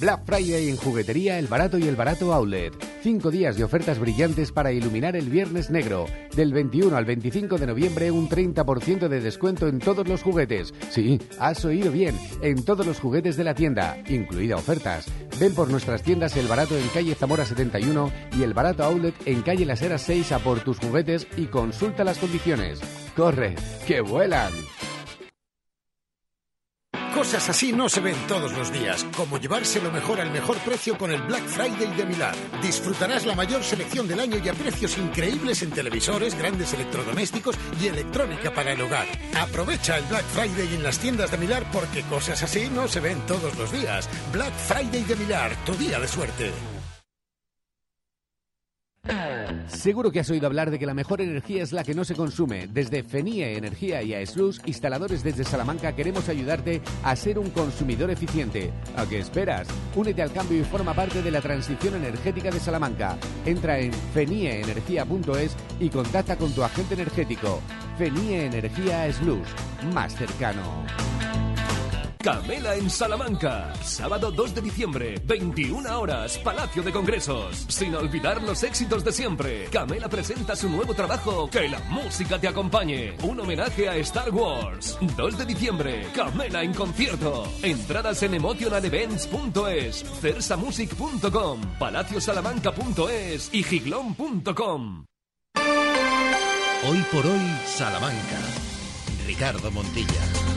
[0.00, 2.72] Black Friday en juguetería El Barato y El Barato Outlet.
[3.02, 6.06] Cinco días de ofertas brillantes para iluminar el Viernes Negro.
[6.34, 10.74] Del 21 al 25 de noviembre un 30% de descuento en todos los juguetes.
[10.90, 15.06] Sí, has oído bien, en todos los juguetes de la tienda, incluida ofertas.
[15.38, 19.42] Ven por nuestras tiendas El Barato en calle Zamora 71 y El Barato Outlet en
[19.42, 22.80] calle Las Heras 6 a por tus juguetes y consulta las condiciones.
[23.14, 23.54] ¡Corre,
[23.86, 24.52] que vuelan!
[27.14, 30.98] Cosas así no se ven todos los días, como llevarse lo mejor al mejor precio
[30.98, 32.34] con el Black Friday de Milán.
[32.60, 37.86] Disfrutarás la mayor selección del año y a precios increíbles en televisores, grandes electrodomésticos y
[37.86, 39.06] electrónica para el hogar.
[39.38, 43.20] Aprovecha el Black Friday en las tiendas de Milar porque cosas así no se ven
[43.26, 44.08] todos los días.
[44.32, 46.73] Black Friday de Milar, tu día de suerte.
[49.68, 52.14] Seguro que has oído hablar de que la mejor energía es la que no se
[52.14, 52.66] consume.
[52.68, 58.72] Desde FENIE Energía y AESLUS, instaladores desde Salamanca, queremos ayudarte a ser un consumidor eficiente.
[58.96, 59.68] ¿A qué esperas?
[59.94, 63.18] Únete al cambio y forma parte de la transición energética de Salamanca.
[63.44, 67.60] Entra en fenieenergia.es y contacta con tu agente energético.
[67.98, 69.48] FENIE Energía AESLUS,
[69.92, 70.84] más cercano.
[72.24, 73.70] Camela en Salamanca.
[73.82, 77.66] Sábado 2 de diciembre, 21 horas, Palacio de Congresos.
[77.68, 82.48] Sin olvidar los éxitos de siempre, Camela presenta su nuevo trabajo, Que la música te
[82.48, 83.14] acompañe.
[83.24, 84.96] Un homenaje a Star Wars.
[85.02, 87.46] 2 de diciembre, Camela en concierto.
[87.62, 95.04] Entradas en emotionalevents.es, cersamusic.com, palaciosalamanca.es y giglón.com.
[96.88, 98.38] Hoy por hoy, Salamanca.
[99.26, 100.53] Ricardo Montilla.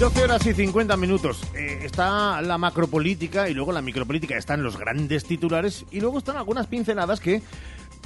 [0.00, 1.42] 12 horas y 50 minutos.
[1.54, 4.34] Eh, está la macropolítica y luego la micropolítica.
[4.34, 7.42] Están los grandes titulares y luego están algunas pinceladas que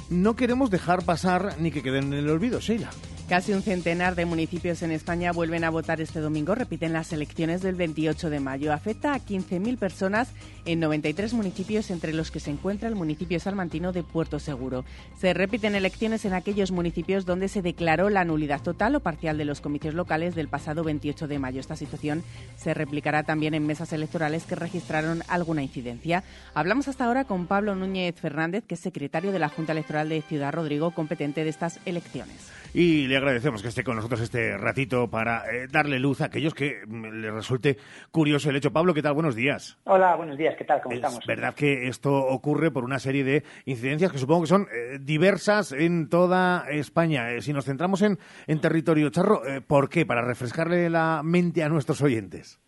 [0.09, 2.89] no queremos dejar pasar ni que queden en el olvido, Sheila.
[3.29, 6.53] Casi un centenar de municipios en España vuelven a votar este domingo.
[6.53, 8.73] Repiten las elecciones del 28 de mayo.
[8.73, 10.27] Afecta a 15.000 personas
[10.65, 14.83] en 93 municipios, entre los que se encuentra el municipio salmantino de Puerto Seguro.
[15.19, 19.45] Se repiten elecciones en aquellos municipios donde se declaró la nulidad total o parcial de
[19.45, 21.59] los comicios locales del pasado 28 de mayo.
[21.59, 22.23] Esta situación
[22.57, 26.23] se replicará también en mesas electorales que registraron alguna incidencia.
[26.53, 30.21] Hablamos hasta ahora con Pablo Núñez Fernández, que es secretario de la Junta Electoral de
[30.21, 35.09] Ciudad Rodrigo, competente de estas elecciones y le agradecemos que esté con nosotros este ratito
[35.09, 37.77] para eh, darle luz a aquellos que mm, les resulte
[38.11, 38.73] curioso el hecho.
[38.73, 39.13] Pablo, ¿qué tal?
[39.13, 39.77] Buenos días.
[39.85, 40.81] Hola, buenos días, ¿qué tal?
[40.81, 41.25] ¿Cómo es estamos?
[41.25, 45.71] verdad que esto ocurre por una serie de incidencias que supongo que son eh, diversas
[45.71, 47.31] en toda España.
[47.31, 50.05] Eh, si nos centramos en, en territorio charro, ¿por qué?
[50.05, 52.59] Para refrescarle la mente a nuestros oyentes.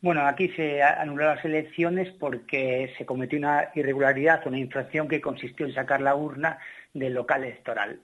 [0.00, 5.64] Bueno, aquí se anularon las elecciones porque se cometió una irregularidad, una infracción que consistió
[5.64, 6.58] en sacar la urna
[6.92, 8.00] del local electoral.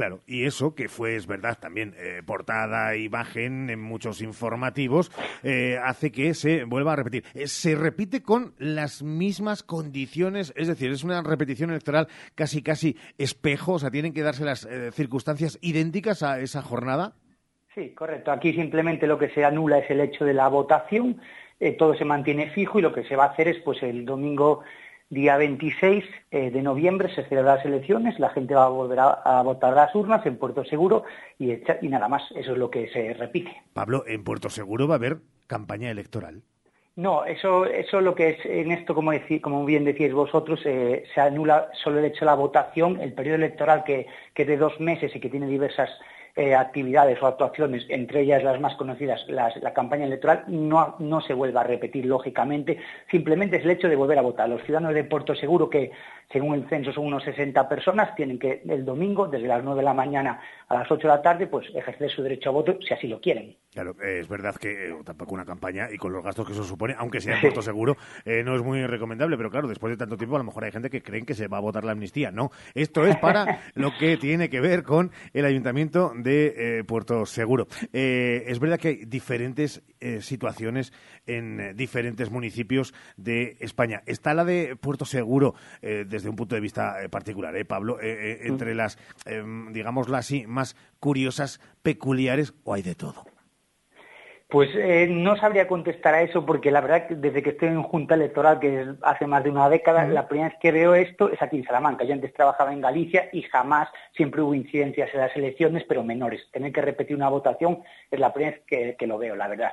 [0.00, 5.76] Claro, y eso que fue, es verdad, también eh, portada, imagen en muchos informativos, eh,
[5.84, 7.24] hace que se vuelva a repetir.
[7.34, 12.96] Eh, se repite con las mismas condiciones, es decir, es una repetición electoral casi, casi
[13.18, 17.12] espejo, o sea, tienen que darse las circunstancias idénticas a esa jornada.
[17.74, 18.32] Sí, correcto.
[18.32, 21.20] Aquí simplemente lo que se anula es el hecho de la votación,
[21.76, 24.62] todo se mantiene fijo y lo que se va a hacer es, pues, el domingo
[25.10, 29.42] Día 26 eh, de noviembre se celebran las elecciones, la gente va a volver a,
[29.42, 31.02] votar las urnas en Puerto Seguro
[31.36, 33.60] y, y, nada más, eso es lo que se repite.
[33.72, 35.18] Pablo, ¿en Puerto Seguro va a haber
[35.48, 36.42] campaña electoral?
[36.94, 41.20] No, eso, eso lo que es en esto, como, como bien decís vosotros, eh, se
[41.20, 45.14] anula solo el hecho de la votación, el periodo electoral que, que de dos meses
[45.16, 45.90] y que tiene diversas
[46.40, 51.34] eh, actividades o actuaciones, entre ellas las más conocidas, la campaña electoral, no, no se
[51.34, 52.78] vuelva a repetir lógicamente,
[53.10, 54.48] simplemente es el hecho de volver a votar.
[54.48, 55.90] Los ciudadanos de Puerto Seguro, que
[56.32, 59.84] según el censo son unos 60 personas, tienen que el domingo, desde las 9 de
[59.84, 62.94] la mañana a las 8 de la tarde, pues ejercer su derecho a voto si
[62.94, 63.56] así lo quieren.
[63.72, 66.94] Claro, es verdad que eh, tampoco una campaña y con los gastos que eso supone,
[66.96, 70.16] aunque sea en Puerto Seguro, eh, no es muy recomendable, pero claro, después de tanto
[70.16, 72.30] tiempo a lo mejor hay gente que creen que se va a votar la amnistía.
[72.30, 77.26] No, esto es para lo que tiene que ver con el ayuntamiento de eh, Puerto
[77.26, 77.66] Seguro.
[77.92, 79.82] es verdad que hay diferentes
[80.20, 80.92] situaciones
[81.26, 84.02] en diferentes municipios de España.
[84.06, 87.98] Está la de Puerto Seguro desde un punto de vista particular, ¿eh, Pablo?
[88.00, 90.59] entre las, em, digámoslo así, más
[90.98, 93.24] curiosas, peculiares, o hay de todo.
[94.48, 97.84] Pues eh, no sabría contestar a eso porque la verdad que desde que estoy en
[97.84, 101.30] Junta Electoral, que es hace más de una década, la primera vez que veo esto
[101.30, 102.04] es aquí en Salamanca.
[102.04, 106.50] Yo antes trabajaba en Galicia y jamás, siempre hubo incidencias en las elecciones, pero menores.
[106.50, 109.70] Tener que repetir una votación es la primera vez que lo veo, la verdad.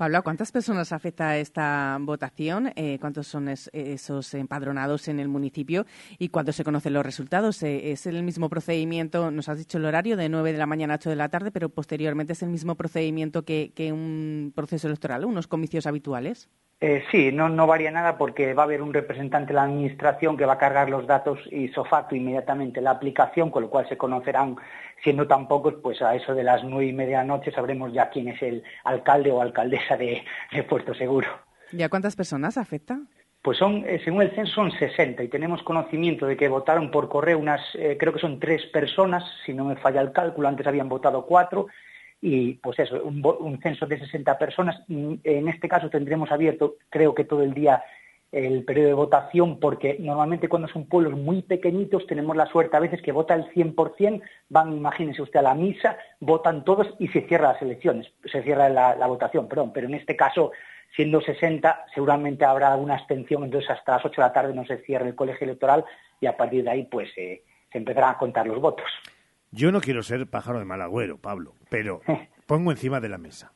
[0.00, 2.72] Pablo, ¿a cuántas personas afecta esta votación?
[2.74, 5.84] Eh, ¿Cuántos son esos empadronados en el municipio?
[6.18, 7.62] ¿Y cuándo se conocen los resultados?
[7.62, 10.94] Eh, ¿Es el mismo procedimiento, nos has dicho el horario, de 9 de la mañana
[10.94, 14.86] a 8 de la tarde, pero posteriormente es el mismo procedimiento que, que un proceso
[14.86, 16.48] electoral, unos comicios habituales?
[16.82, 20.38] Eh, sí, no, no varía nada porque va a haber un representante de la Administración
[20.38, 23.98] que va a cargar los datos y sofato inmediatamente la aplicación, con lo cual se
[23.98, 24.56] conocerán,
[25.04, 27.92] siendo tan pocos, pues a eso de las nueve y media de la noche sabremos
[27.92, 30.22] ya quién es el alcalde o alcaldesa de,
[30.70, 31.28] Puerto Seguro.
[31.70, 32.98] ¿Y a cuántas personas afecta?
[33.42, 37.10] Pues son, eh, según el censo, son 60 y tenemos conocimiento de que votaron por
[37.10, 40.66] correo unas, eh, creo que son tres personas, si no me falla el cálculo, antes
[40.66, 41.66] habían votado cuatro
[42.20, 44.82] y pues eso, un, censo de 60 personas.
[44.88, 47.82] En este caso tendremos abierto, creo que todo el día,
[48.30, 52.80] el periodo de votación, porque normalmente cuando son pueblos muy pequeñitos tenemos la suerte a
[52.80, 57.22] veces que vota el 100%, van, imagínense usted, a la misa, votan todos y se
[57.22, 60.52] cierran las elecciones, se cierra la, votación, perdón, pero en este caso,
[60.94, 64.78] siendo 60, seguramente habrá una abstención, entonces hasta las 8 de la tarde no se
[64.78, 65.84] cierra el colegio electoral
[66.20, 68.86] y a partir de ahí pues eh, se empezarán a contar los votos.
[69.52, 72.00] Yo no quiero ser pájaro de mal agüero, Pablo, pero
[72.46, 73.52] pongo encima de la mesa.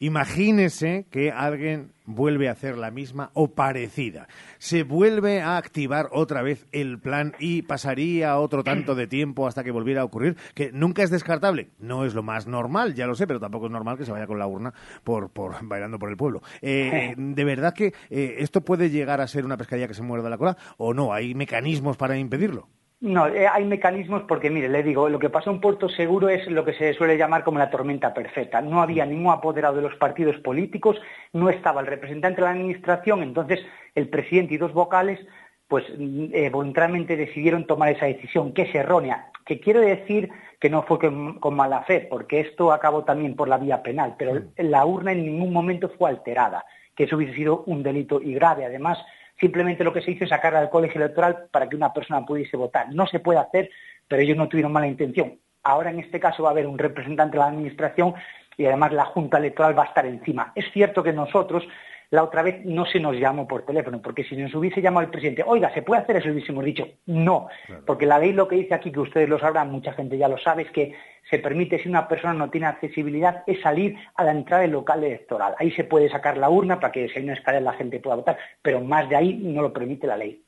[0.00, 4.28] Imagínese que alguien vuelve a hacer la misma o parecida.
[4.58, 9.64] Se vuelve a activar otra vez el plan y pasaría otro tanto de tiempo hasta
[9.64, 11.70] que volviera a ocurrir, que nunca es descartable.
[11.80, 14.28] No es lo más normal, ya lo sé, pero tampoco es normal que se vaya
[14.28, 16.42] con la urna por, por bailando por el pueblo.
[16.62, 20.30] Eh, ¿De verdad que eh, esto puede llegar a ser una pescadilla que se muerda
[20.30, 21.12] la cola o no?
[21.12, 22.68] ¿Hay mecanismos para impedirlo?
[23.00, 26.46] No, eh, hay mecanismos porque, mire, le digo, lo que pasó en Puerto Seguro es
[26.48, 28.60] lo que se suele llamar como la tormenta perfecta.
[28.60, 31.00] No había ningún apoderado de los partidos políticos,
[31.32, 33.60] no estaba el representante de la Administración, entonces
[33.94, 35.20] el presidente y dos vocales
[35.68, 40.82] pues eh, voluntariamente decidieron tomar esa decisión, que es errónea, que quiere decir que no
[40.82, 45.12] fue con, mala fe, porque esto acabó también por la vía penal, pero la urna
[45.12, 46.64] en ningún momento fue alterada,
[46.96, 48.64] que eso hubiese sido un delito y grave.
[48.64, 48.98] Además,
[49.40, 52.56] Simplemente lo que se hizo es sacar al colegio electoral para que una persona pudiese
[52.56, 52.92] votar.
[52.92, 53.70] No se puede hacer,
[54.06, 55.38] pero ellos no tuvieron mala intención.
[55.62, 58.14] Ahora en este caso va a haber un representante de la Administración
[58.56, 60.52] y además la Junta Electoral va a estar encima.
[60.54, 61.62] Es cierto que nosotros
[62.10, 65.10] la otra vez no se nos llamó por teléfono, porque si nos hubiese llamado el
[65.10, 66.30] presidente, oiga, ¿se puede hacer eso?
[66.30, 67.48] Hubiésemos dicho, no,
[67.86, 70.38] porque la ley lo que dice aquí, que ustedes lo sabrán, mucha gente ya lo
[70.38, 70.94] sabe, es que
[71.28, 75.04] se permite, si una persona no tiene accesibilidad, es salir a la entrada del local
[75.04, 75.54] electoral.
[75.58, 78.16] Ahí se puede sacar la urna para que si hay una escalera la gente pueda
[78.16, 80.42] votar, pero más de ahí no lo permite la ley.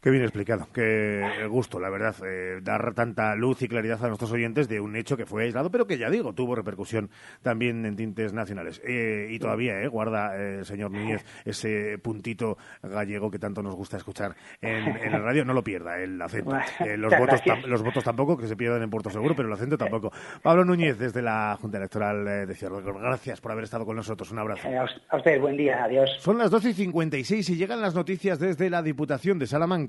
[0.00, 4.30] Qué bien explicado, qué gusto, la verdad, eh, dar tanta luz y claridad a nuestros
[4.30, 7.10] oyentes de un hecho que fue aislado, pero que ya digo, tuvo repercusión
[7.42, 8.80] también en tintes nacionales.
[8.84, 13.96] Eh, y todavía, eh, guarda, el señor Núñez, ese puntito gallego que tanto nos gusta
[13.96, 16.56] escuchar en, el radio, no lo pierda, el acento.
[16.96, 20.12] los, votos los votos tampoco, que se pierdan en Puerto Seguro, pero el acento tampoco.
[20.40, 24.38] Pablo Núñez, desde la Junta Electoral de Ciudad gracias por haber estado con nosotros, un
[24.38, 24.68] abrazo.
[25.08, 26.16] a usted, buen día, adiós.
[26.20, 29.85] Son las 12 y 56 y llegan las noticias desde la Diputación de Salamanca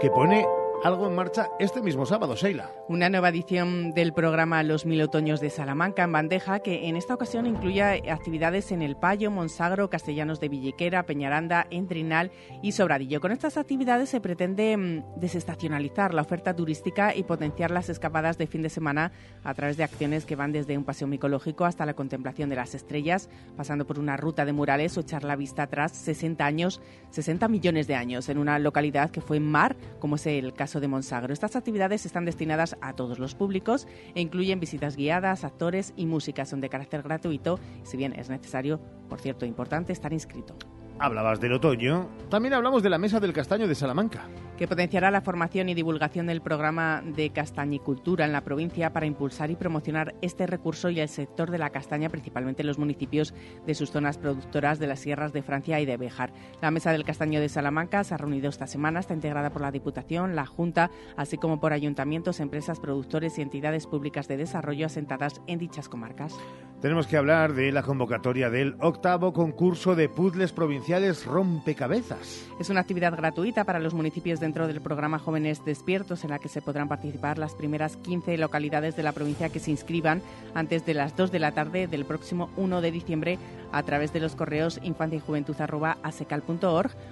[0.00, 2.72] que pone algo en marcha este mismo sábado, Sheila.
[2.88, 7.14] Una nueva edición del programa Los Mil Otoños de Salamanca en bandeja que en esta
[7.14, 13.20] ocasión incluye actividades en El Payo, Monsagro, Castellanos de Villiquera, Peñaranda, Entrinal y Sobradillo.
[13.20, 18.48] Con estas actividades se pretende mm, desestacionalizar la oferta turística y potenciar las escapadas de
[18.48, 19.12] fin de semana
[19.44, 22.74] a través de acciones que van desde un paseo micológico hasta la contemplación de las
[22.74, 26.80] estrellas, pasando por una ruta de murales o echar la vista atrás 60 años,
[27.10, 30.88] 60 millones de años en una localidad que fue mar, como es el caso de
[30.88, 31.32] Monsagro.
[31.32, 36.44] Estas actividades están destinadas a todos los públicos e incluyen visitas guiadas, actores y música.
[36.44, 40.56] Son de carácter gratuito, si bien es necesario, por cierto, importante, estar inscrito.
[40.98, 44.28] Hablabas del otoño, también hablamos de la Mesa del Castaño de Salamanca.
[44.58, 49.50] Que potenciará la formación y divulgación del programa de castañicultura en la provincia para impulsar
[49.50, 53.34] y promocionar este recurso y el sector de la castaña, principalmente en los municipios
[53.66, 56.32] de sus zonas productoras de las sierras de Francia y de Béjar.
[56.60, 59.72] La Mesa del Castaño de Salamanca se ha reunido esta semana, está integrada por la
[59.72, 65.40] Diputación, la Junta, así como por ayuntamientos, empresas, productores y entidades públicas de desarrollo asentadas
[65.46, 66.36] en dichas comarcas.
[66.82, 72.48] Tenemos que hablar de la convocatoria del octavo concurso de puzzles provinciales Rompecabezas.
[72.58, 76.50] Es una actividad gratuita para los municipios dentro del programa Jóvenes Despiertos en la que
[76.50, 80.20] se podrán participar las primeras 15 localidades de la provincia que se inscriban
[80.54, 83.38] antes de las 2 de la tarde del próximo 1 de diciembre
[83.72, 85.56] a través de los correos infancia y juventud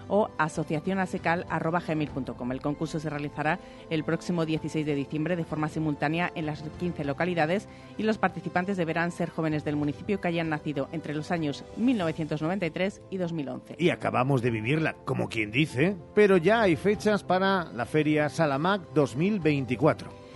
[0.08, 2.52] o asociacionasecal.gmail.com.
[2.52, 3.58] El concurso se realizará
[3.88, 8.76] el próximo 16 de diciembre de forma simultánea en las 15 localidades y los participantes
[8.76, 13.88] deberán ser jóvenes del municipio que hayan nacido entre los años 1993 y 2011 y
[13.90, 20.29] acabamos de vivirla, como quien dice, pero ya hay fechas para la Feria Salamac 2024.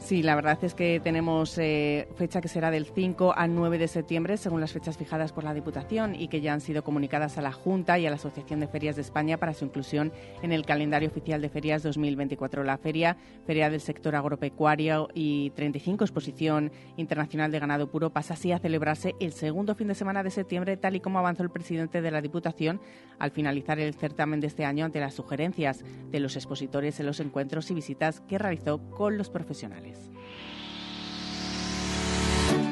[0.00, 3.86] Sí, la verdad es que tenemos eh, fecha que será del 5 al 9 de
[3.86, 7.42] septiembre, según las fechas fijadas por la Diputación y que ya han sido comunicadas a
[7.42, 10.10] la Junta y a la Asociación de Ferias de España para su inclusión
[10.42, 12.64] en el calendario oficial de ferias 2024.
[12.64, 18.52] La feria, feria del sector agropecuario y 35 Exposición Internacional de Ganado Puro, pasa así
[18.52, 22.00] a celebrarse el segundo fin de semana de septiembre, tal y como avanzó el presidente
[22.00, 22.80] de la Diputación
[23.18, 27.20] al finalizar el certamen de este año ante las sugerencias de los expositores en los
[27.20, 29.89] encuentros y visitas que realizó con los profesionales.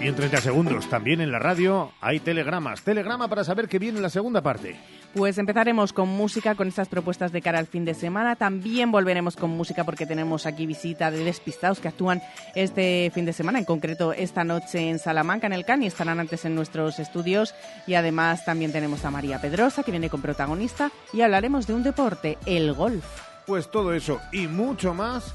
[0.00, 2.82] Y en 30 segundos, también en la radio, hay telegramas.
[2.82, 4.76] Telegrama para saber que viene la segunda parte.
[5.12, 8.36] Pues empezaremos con música, con estas propuestas de cara al fin de semana.
[8.36, 12.22] También volveremos con música porque tenemos aquí visita de despistados que actúan
[12.54, 16.20] este fin de semana, en concreto esta noche en Salamanca, en el CAN, y estarán
[16.20, 17.54] antes en nuestros estudios.
[17.88, 21.82] Y además también tenemos a María Pedrosa, que viene con protagonista, y hablaremos de un
[21.82, 23.04] deporte, el golf.
[23.46, 25.34] Pues todo eso y mucho más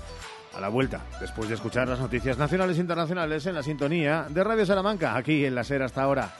[0.56, 4.44] a la vuelta, después de escuchar las noticias nacionales e internacionales en la sintonía de
[4.44, 6.32] Radio Salamanca, aquí en la SER hasta ahora.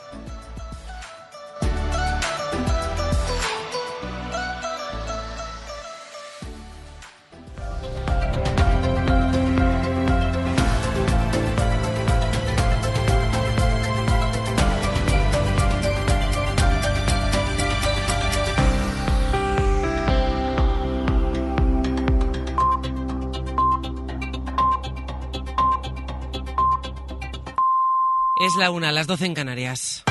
[28.54, 30.04] Es la una, las doce en Canarias.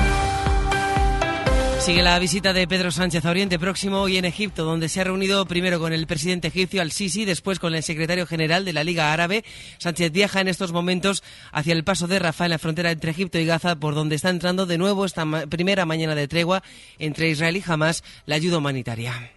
[1.78, 5.04] Sigue la visita de Pedro Sánchez a Oriente Próximo y en Egipto, donde se ha
[5.04, 9.12] reunido primero con el presidente egipcio Al-Sisi, después con el secretario general de la Liga
[9.12, 9.44] Árabe.
[9.78, 11.22] Sánchez viaja en estos momentos
[11.52, 14.30] hacia el paso de Rafah en la frontera entre Egipto y Gaza, por donde está
[14.30, 16.64] entrando de nuevo esta primera mañana de tregua
[16.98, 19.30] entre Israel y Hamas la ayuda humanitaria.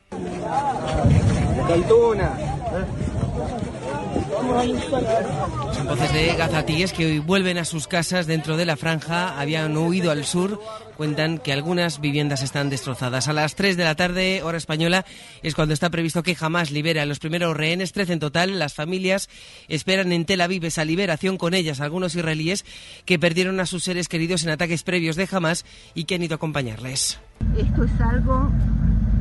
[4.46, 9.76] Son voces de gazatíes que hoy vuelven a sus casas dentro de la franja, habían
[9.76, 10.62] huido al sur,
[10.96, 13.28] cuentan que algunas viviendas están destrozadas.
[13.28, 15.04] A las 3 de la tarde, hora española,
[15.42, 18.60] es cuando está previsto que jamás libera a los primeros rehenes, 13 en total.
[18.60, 19.30] Las familias
[19.68, 22.66] esperan en Tel Aviv esa liberación con ellas, algunos israelíes
[23.06, 25.66] que perdieron a sus seres queridos en ataques previos de Hamas
[25.96, 27.20] y que han ido a acompañarles.
[27.58, 28.52] Esto es algo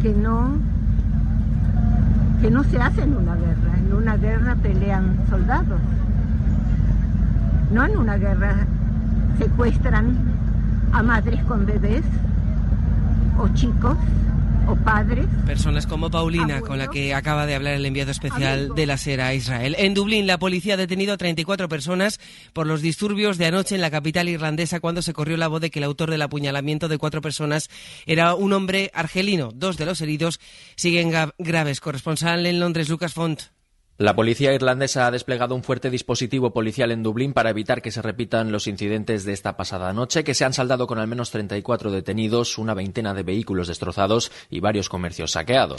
[0.03, 0.61] que no
[2.45, 3.79] que no se hace en una guerra.
[3.79, 5.81] En una guerra pelean soldados.
[7.73, 8.67] No en una guerra
[9.39, 10.15] secuestran
[10.93, 12.05] a madres con bebés
[13.39, 13.97] o chicos
[14.69, 15.27] o padres.
[15.47, 19.29] Personas como Paulina, con la que acaba de hablar el enviado especial de la SERA
[19.29, 19.77] a Israel.
[19.79, 22.21] En Dublín, la policía ha detenido a 34 personas
[22.53, 25.71] por los disturbios de anoche en la capital irlandesa cuando se corrió la voz de
[25.71, 27.71] que el autor del apuñalamiento de cuatro personas
[28.07, 29.51] era un hombre argelino.
[29.55, 30.41] Dos de los heridos
[30.77, 31.81] siguen graves.
[31.81, 33.54] Corresponsal en Londres, Lucas Font.
[33.97, 38.03] La policía irlandesa ha desplegado un fuerte dispositivo policial en Dublín para evitar que se
[38.03, 41.93] repitan los incidentes de esta pasada noche, que se han saldado con al menos 34
[41.93, 45.79] detenidos, una veintena de vehículos destrozados y varios comercios saqueados.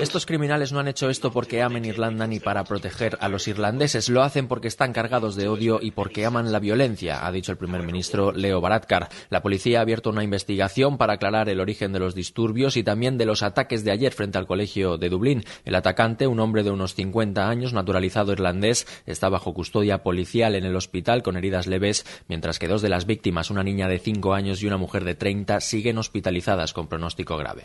[0.00, 4.08] Estos criminales no han hecho esto porque amen Irlanda ni para proteger a los irlandeses,
[4.08, 7.58] lo hacen porque están cargados de odio y porque aman la violencia, ha dicho el
[7.58, 9.10] primer ministro Leo Varadkar.
[9.28, 13.18] La policía ha abierto una investigación para aclarar el origen de los disturbios y también
[13.18, 15.44] de los ataques de ayer frente al colegio de Dublín.
[15.64, 20.64] El atacante, un hombre de unos 50 años, naturalizado irlandés, está bajo custodia policial en
[20.64, 24.34] el hospital con heridas leves, mientras que dos de las víctimas, una niña de 5
[24.34, 27.64] años y una mujer de 30, siguen hospitalizadas con pronóstico grave.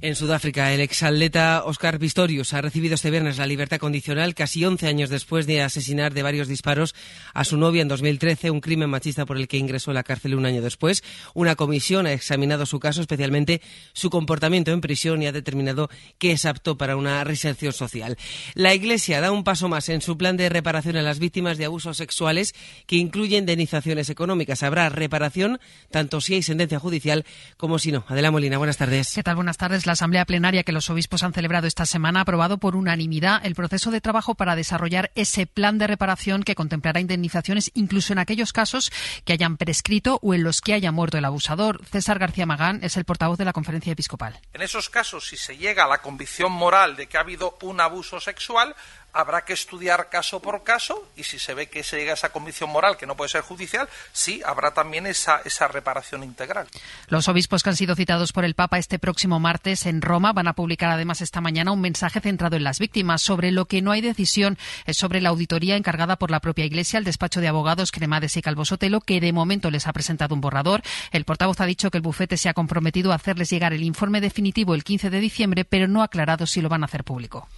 [0.00, 4.86] En Sudáfrica, el exatleta Oscar Pistorius ha recibido este viernes la libertad condicional casi 11
[4.86, 6.94] años después de asesinar de varios disparos
[7.32, 10.34] a su novia en 2013, un crimen machista por el que ingresó a la cárcel
[10.34, 11.02] un año después.
[11.34, 13.60] Una comisión ha examinado su caso, especialmente
[13.92, 18.16] su comportamiento en prisión y ha determinado que es apto para una reinserción social.
[18.54, 21.64] La Iglesia da un paso más en su plan de reparación a las víctimas de
[21.64, 22.54] abusos sexuales
[22.86, 24.62] que incluye indemnizaciones económicas.
[24.62, 25.58] Habrá reparación
[25.90, 27.24] tanto si hay sentencia judicial
[27.56, 28.04] como si no.
[28.08, 29.12] Adela Molina, buenas tardes.
[29.14, 29.34] ¿Qué tal?
[29.34, 29.86] Buenas tardes.
[29.86, 33.56] La Asamblea Plenaria que los obispos han celebrado esta semana ha aprobado por unanimidad el
[33.56, 38.52] proceso de trabajo para desarrollar ese plan de reparación que contemplará indemnizaciones incluso en aquellos
[38.52, 38.92] casos
[39.24, 41.84] que hayan prescrito o en los que haya muerto el abusador.
[41.90, 44.38] César García Magán es el portavoz de la Conferencia Episcopal.
[44.52, 47.80] En esos casos, si se llega a la convicción moral de que ha habido un
[47.80, 48.76] abuso sexual,
[49.14, 52.30] habrá que estudiar caso por caso y si se ve que se llega a esa
[52.30, 56.66] convicción moral que no puede ser judicial, sí, habrá también esa, reparación integral.
[57.08, 60.48] Los obispos que han sido citados por el Papa este próximo martes en Roma van
[60.48, 63.22] a publicar además esta mañana un mensaje centrado en las víctimas.
[63.22, 66.98] Sobre lo que no hay decisión es sobre la auditoría encargada por la propia Iglesia
[66.98, 70.40] al despacho de abogados Cremades y Calvo Sotelo, que de momento les ha presentado un
[70.40, 70.82] borrador.
[71.12, 74.20] El portavoz ha dicho que el bufete se ha comprometido a hacerles llegar el informe
[74.20, 77.48] definitivo el 15 de diciembre, pero no ha aclarado si lo van a hacer público.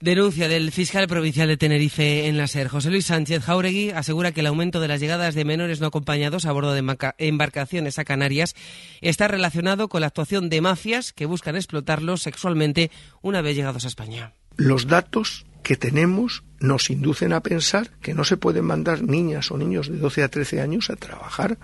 [0.00, 2.68] Denuncia del fiscal provincial de Tenerife en la SER.
[2.68, 6.44] José Luis Sánchez Jauregui asegura que el aumento de las llegadas de menores no acompañados
[6.44, 6.84] a bordo de
[7.16, 8.54] embarcaciones a Canarias
[9.00, 12.90] está relacionado con la actuación de mafias que buscan explotarlos sexualmente
[13.22, 14.34] una vez llegados a España.
[14.58, 19.56] Los datos que tenemos nos inducen a pensar que no se pueden mandar niñas o
[19.56, 21.56] niños de 12 a 13 años a trabajar,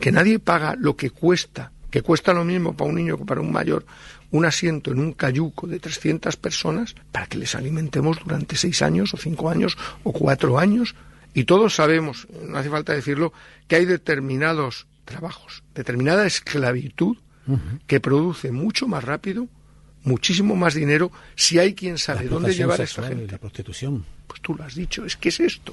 [0.00, 3.40] que nadie paga lo que cuesta, que cuesta lo mismo para un niño que para
[3.40, 3.86] un mayor,
[4.30, 9.14] un asiento en un cayuco de 300 personas para que les alimentemos durante seis años
[9.14, 10.94] o cinco años o cuatro años.
[11.34, 13.32] Y todos sabemos, no hace falta decirlo,
[13.66, 17.16] que hay determinados trabajos, determinada esclavitud
[17.86, 19.48] que produce mucho más rápido,
[20.02, 23.32] muchísimo más dinero, si hay quien sabe dónde llevar a esa gente.
[23.32, 24.04] La prostitución.
[24.26, 25.72] Pues tú lo has dicho, es que es esto.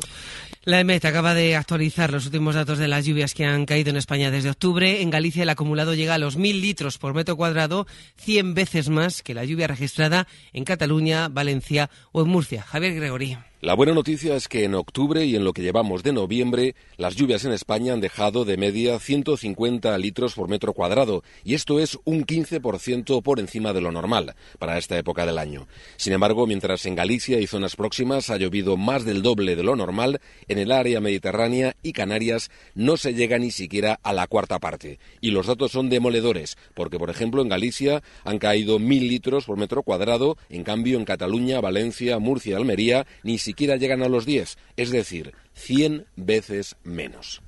[0.66, 3.98] La EMET acaba de actualizar los últimos datos de las lluvias que han caído en
[3.98, 5.04] España desde octubre.
[5.04, 7.86] En Galicia el acumulado llega a los mil litros por metro cuadrado,
[8.16, 12.64] 100 veces más que la lluvia registrada en Cataluña, Valencia o en Murcia.
[12.64, 13.38] Javier Gregorí.
[13.66, 17.16] La buena noticia es que en octubre y en lo que llevamos de noviembre, las
[17.16, 21.98] lluvias en España han dejado de media 150 litros por metro cuadrado, y esto es
[22.04, 25.68] un 15% por encima de lo normal para esta época del año.
[25.98, 29.76] Sin embargo, mientras en Galicia y zonas próximas ha llovido más del doble de lo
[29.76, 30.22] normal,
[30.56, 35.00] en el área mediterránea y Canarias no se llega ni siquiera a la cuarta parte.
[35.20, 39.58] Y los datos son demoledores, porque por ejemplo en Galicia han caído mil litros por
[39.58, 44.26] metro cuadrado, en cambio en Cataluña, Valencia, Murcia y Almería ni siquiera llegan a los
[44.26, 47.42] 10, es decir, 100 veces menos.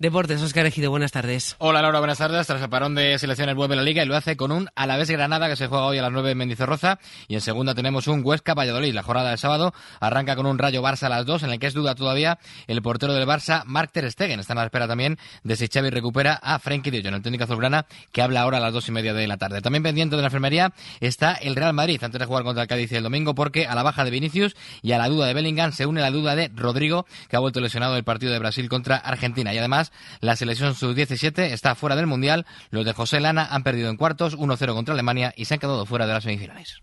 [0.00, 1.56] Deportes, Oscar Ejido, buenas tardes.
[1.58, 2.46] Hola Laura, buenas tardes.
[2.46, 5.48] Tras el parón de selecciones vuelve la Liga y lo hace con un Alavés Granada
[5.48, 8.54] que se juega hoy a las 9 en Mendizorroza y en segunda tenemos un Huesca
[8.54, 8.94] Valladolid.
[8.94, 11.66] La jornada del sábado arranca con un Rayo Barça a las 2 en el que
[11.66, 12.38] es duda todavía
[12.68, 14.38] el portero del Barça, Mark Ter Stegen.
[14.38, 17.42] Está en la espera también de si Xavi recupera a Frenkie de Jong, el técnico
[17.42, 19.62] azulgrana que habla ahora a las dos y media de la tarde.
[19.62, 22.92] También pendiente de la enfermería está el Real Madrid antes de jugar contra el Cádiz
[22.92, 25.86] el domingo porque a la baja de Vinicius y a la duda de Bellingham se
[25.86, 28.96] une la duda de Rodrigo que ha vuelto lesionado en el partido de Brasil contra
[28.96, 29.87] Argentina y además
[30.20, 32.46] la selección su 17 está fuera del Mundial.
[32.70, 35.86] Los de José Lana han perdido en cuartos 1-0 contra Alemania y se han quedado
[35.86, 36.82] fuera de las semifinales.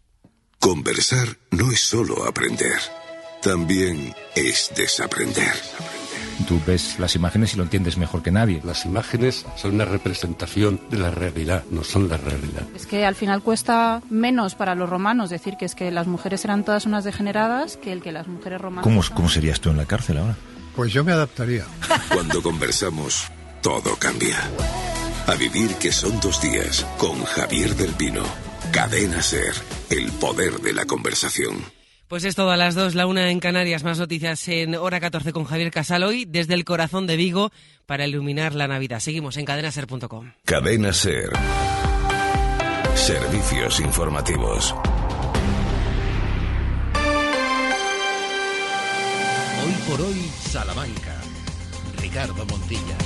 [0.60, 2.80] Conversar no es solo aprender,
[3.42, 5.54] también es desaprender.
[6.48, 8.62] Tú ves las imágenes y lo entiendes mejor que nadie.
[8.64, 12.64] Las imágenes son una representación de la realidad, no son la realidad.
[12.76, 16.44] Es que al final cuesta menos para los romanos decir que es que las mujeres
[16.46, 18.84] eran todas unas degeneradas que el que las mujeres romanas.
[18.84, 20.36] ¿Cómo, cómo serías tú en la cárcel ahora?
[20.76, 21.66] Pues yo me adaptaría.
[22.14, 24.38] Cuando conversamos, todo cambia.
[25.28, 28.24] A vivir que son dos días con Javier del Pino.
[28.72, 29.54] Cadena Ser,
[29.90, 31.64] el poder de la conversación.
[32.08, 35.34] Pues es todo a las dos, la una en Canarias, más noticias en hora 14
[35.34, 37.52] con Javier Casal hoy desde el corazón de Vigo
[37.88, 39.00] para iluminar la Navidad.
[39.00, 40.34] Seguimos en cadenaser.com.
[40.46, 41.30] Cadena Ser.
[42.96, 44.76] Servicios informativos.
[49.88, 51.16] Por hoy, Salamanca.
[52.02, 53.05] Ricardo Montilla.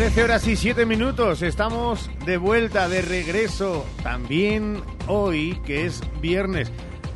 [0.00, 6.72] Trece horas y siete minutos, estamos de vuelta, de regreso, también hoy, que es viernes.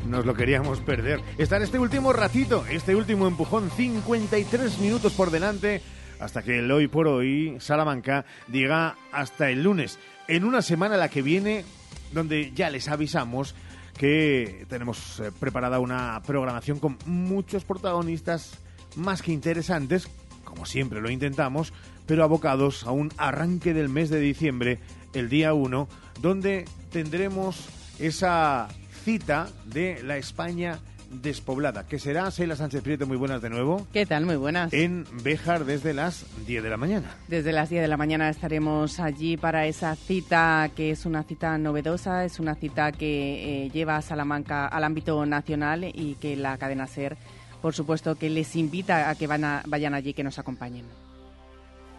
[0.07, 1.23] Nos lo queríamos perder.
[1.39, 5.81] Estar este último ratito, este último empujón, 53 minutos por delante,
[6.21, 9.99] hasta que el hoy por hoy, Salamanca, llega hasta el lunes.
[10.29, 11.65] En una semana la que viene,
[12.13, 13.55] donde ya les avisamos
[13.97, 18.59] que tenemos eh, preparada una programación con muchos protagonistas
[18.95, 20.07] más que interesantes,
[20.45, 21.73] como siempre lo intentamos,
[22.07, 24.79] pero abocados a un arranque del mes de diciembre,
[25.13, 25.89] el día 1,
[26.21, 28.69] donde tendremos esa
[29.05, 30.79] cita de la España
[31.23, 33.87] despoblada, que será Sheila Sánchez Prieto, muy buenas de nuevo.
[33.93, 34.27] ¿Qué tal?
[34.27, 34.73] Muy buenas.
[34.73, 37.15] En Béjar desde las 10 de la mañana.
[37.29, 41.57] Desde las 10 de la mañana estaremos allí para esa cita que es una cita
[41.59, 46.59] novedosa, es una cita que eh, lleva a Salamanca al ámbito nacional y que la
[46.59, 47.17] cadena SER,
[47.63, 50.85] por supuesto, que les invita a que van a, vayan allí, que nos acompañen.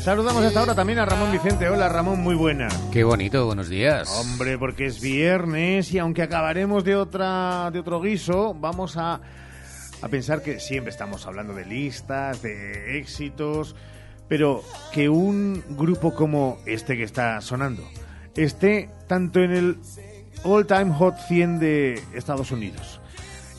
[0.00, 1.68] Saludamos hasta ahora también a Ramón Vicente.
[1.68, 2.68] Hola Ramón, muy buena.
[2.92, 4.08] Qué bonito, buenos días.
[4.18, 9.20] Hombre, porque es viernes y aunque acabaremos de otra de otro guiso, vamos a,
[10.00, 13.74] a pensar que siempre estamos hablando de listas, de éxitos,
[14.28, 17.82] pero que un grupo como este que está sonando
[18.34, 19.78] esté tanto en el
[20.44, 23.00] All Time Hot 100 de Estados Unidos,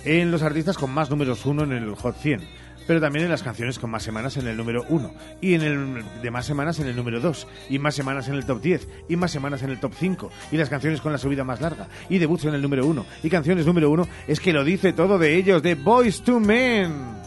[0.06, 2.42] en los artistas con más números uno en el Hot 100,
[2.90, 6.04] pero también en las canciones con más semanas en el número 1, y en el
[6.24, 9.16] de más semanas en el número 2, y más semanas en el top 10, y
[9.16, 12.18] más semanas en el top 5, y las canciones con la subida más larga, y
[12.18, 15.36] debuts en el número 1, y canciones número 1, es que lo dice todo de
[15.36, 17.20] ellos, de Boys to Men.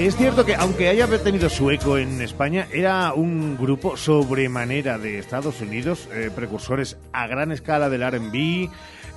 [0.00, 5.18] Es cierto que aunque haya tenido su eco en España, era un grupo sobremanera de
[5.18, 8.70] Estados Unidos, eh, precursores a gran escala del R&B,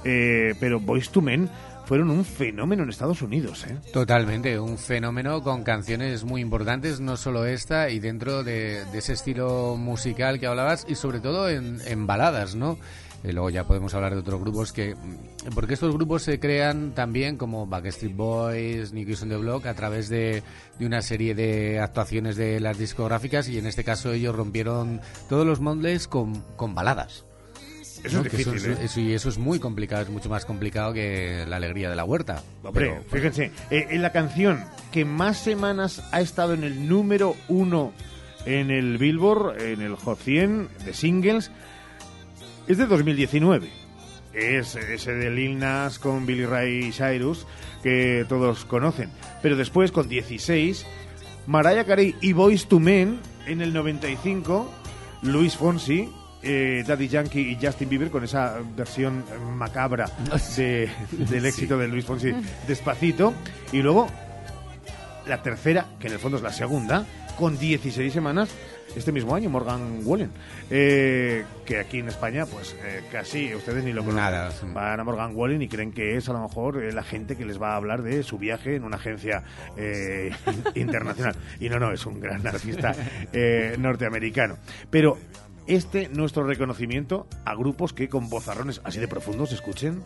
[0.03, 1.49] eh, pero Boys to Men
[1.85, 3.65] fueron un fenómeno en Estados Unidos.
[3.65, 3.77] ¿eh?
[3.93, 9.13] Totalmente, un fenómeno con canciones muy importantes, no solo esta, y dentro de, de ese
[9.13, 12.77] estilo musical que hablabas, y sobre todo en, en baladas, ¿no?
[13.23, 14.95] Y luego ya podemos hablar de otros grupos que...
[15.55, 19.73] Porque estos grupos se crean también como Backstreet Boys, New Kids on the Block, a
[19.73, 20.43] través de,
[20.77, 24.99] de una serie de actuaciones de las discográficas y en este caso ellos rompieron
[25.29, 27.25] todos los moldes con, con baladas.
[28.03, 28.77] Eso es difícil, ¿eh?
[28.81, 32.03] eso, y eso es muy complicado, es mucho más complicado que la alegría de la
[32.03, 32.43] huerta.
[32.61, 37.35] Hombre, Pero, fíjense, eh, en la canción que más semanas ha estado en el número
[37.47, 37.93] uno
[38.45, 41.49] en el Billboard, en el Hot 100 de singles,
[42.67, 43.69] es de 2019.
[44.33, 47.45] Es ese de Lil Nas con Billy Ray Cyrus
[47.83, 49.09] que todos conocen.
[49.41, 50.85] Pero después, con 16,
[51.47, 54.71] Mariah Carey y Boys to Men en el 95,
[55.23, 56.09] Luis Fonsi,
[56.41, 59.23] eh, Daddy Yankee y Justin Bieber con esa versión
[59.55, 60.09] macabra
[60.57, 62.31] de- del éxito de Luis Fonsi
[62.67, 63.33] despacito.
[63.71, 64.07] Y luego
[65.27, 67.05] la tercera, que en el fondo es la segunda,
[67.37, 68.49] con 16 semanas
[68.95, 70.31] este mismo año, Morgan Wallen.
[70.69, 74.23] Eh, que aquí en España, pues eh, casi ustedes ni lo conocen.
[74.23, 74.51] Nada.
[74.73, 77.45] Van a Morgan Wallen y creen que es a lo mejor eh, la gente que
[77.45, 79.43] les va a hablar de su viaje en una agencia
[79.77, 80.31] eh,
[80.75, 81.35] internacional.
[81.59, 82.95] Y no, no, es un gran artista
[83.33, 84.57] eh, norteamericano.
[84.89, 85.17] Pero
[85.67, 90.03] este, nuestro reconocimiento a grupos que con vozarrones así de profundos escuchen.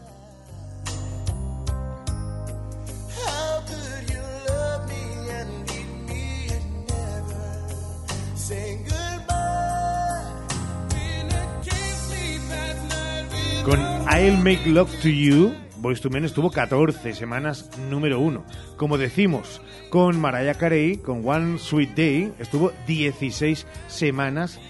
[14.09, 18.45] I'll Make Love to You, Boyz II Men estuvo 14 semanas número uno.
[18.77, 24.61] Como decimos, con Mariah Carey, con One Sweet Day, estuvo 16 semanas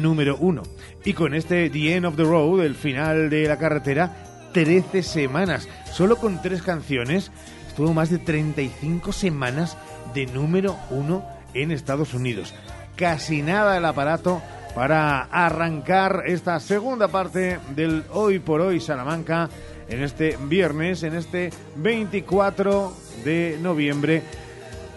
[0.00, 0.62] número uno.
[1.04, 5.68] Y con este The End of the Road, el final de la carretera, 13 semanas.
[5.92, 7.30] Solo con tres canciones,
[7.68, 9.76] estuvo más de 35 semanas
[10.14, 11.22] de número uno
[11.52, 12.54] en Estados Unidos.
[12.96, 14.40] Casi nada el aparato
[14.76, 19.48] para arrancar esta segunda parte del Hoy por Hoy Salamanca
[19.88, 22.92] en este viernes, en este 24
[23.24, 24.22] de noviembre.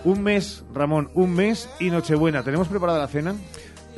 [0.03, 2.43] Un mes, Ramón, un mes y Nochebuena.
[2.43, 3.35] ¿Tenemos preparada la cena?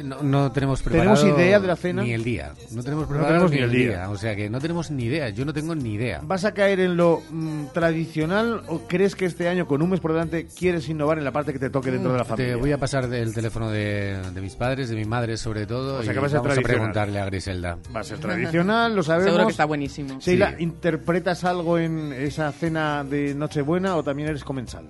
[0.04, 2.02] No, no tenemos preparado ¿Tenemos idea de la cena?
[2.04, 2.54] Ni el día.
[2.72, 4.10] No tenemos No preparado tenemos ni el día.
[4.10, 5.30] O sea que no tenemos ni idea.
[5.30, 6.22] Yo no tengo ni idea.
[6.24, 10.00] ¿Vas a caer en lo mm, tradicional o crees que este año, con un mes
[10.00, 12.54] por delante, quieres innovar en la parte que te toque dentro de la familia?
[12.54, 16.00] Te voy a pasar del teléfono de, de mis padres, de mi madre sobre todo,
[16.00, 16.64] O sea y que va a ser vamos a tradicional.
[16.94, 17.78] preguntarle a Griselda.
[17.96, 19.26] Va a ser tradicional, lo sabemos.
[19.26, 20.20] Seguro que está buenísimo.
[20.20, 20.64] Sheila, Sí.
[20.64, 24.86] ¿interpretas algo en esa cena de Nochebuena o también eres comensal?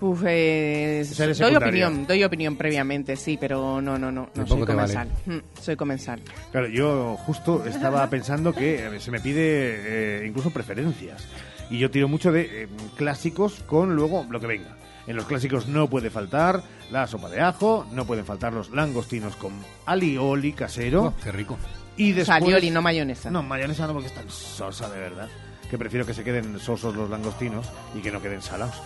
[0.00, 1.04] Uf, eh,
[1.38, 4.72] doy opinión, doy opinión previamente, sí, pero no, no, no, no soy vale.
[4.72, 5.08] comensal.
[5.26, 6.20] Mm, Soy comensal.
[6.52, 11.26] Claro, yo justo estaba pensando que eh, se me pide eh, incluso preferencias.
[11.70, 14.76] Y yo tiro mucho de eh, clásicos con luego lo que venga.
[15.06, 19.36] En los clásicos no puede faltar la sopa de ajo, no pueden faltar los langostinos
[19.36, 19.52] con
[19.86, 21.04] alioli casero.
[21.06, 21.58] Oh, qué rico.
[21.96, 22.36] Y después...
[22.42, 23.30] alioli, no mayonesa.
[23.30, 25.28] No, mayonesa no porque es tan sosa de verdad.
[25.70, 28.80] Que prefiero que se queden sosos los langostinos y que no queden salados.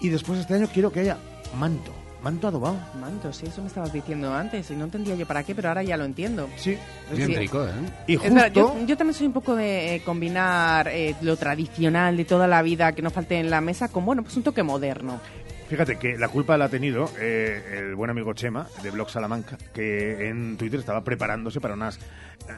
[0.00, 1.18] Y después este año quiero que haya
[1.56, 1.92] manto.
[2.22, 2.76] Manto adobado.
[3.00, 5.84] Manto, sí, eso me estabas diciendo antes y no entendía yo para qué, pero ahora
[5.84, 6.48] ya lo entiendo.
[6.56, 6.76] Sí,
[7.14, 7.70] Bien rico, ¿eh?
[8.08, 8.78] Y Es verdad, justo...
[8.80, 12.60] yo, yo también soy un poco de eh, combinar eh, lo tradicional de toda la
[12.62, 15.20] vida que no falte en la mesa con, bueno, pues un toque moderno.
[15.68, 19.58] Fíjate que la culpa la ha tenido eh, el buen amigo Chema de Blog Salamanca,
[19.72, 22.00] que en Twitter estaba preparándose para unas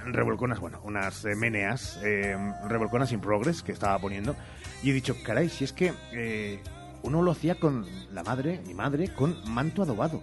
[0.07, 2.37] revolconas, bueno, unas eh, meneas, eh,
[2.69, 4.37] revolconas in progress que estaba poniendo.
[4.83, 6.61] Y he dicho, caray, si es que eh,
[7.03, 10.23] uno lo hacía con la madre, mi madre, con manto adobado,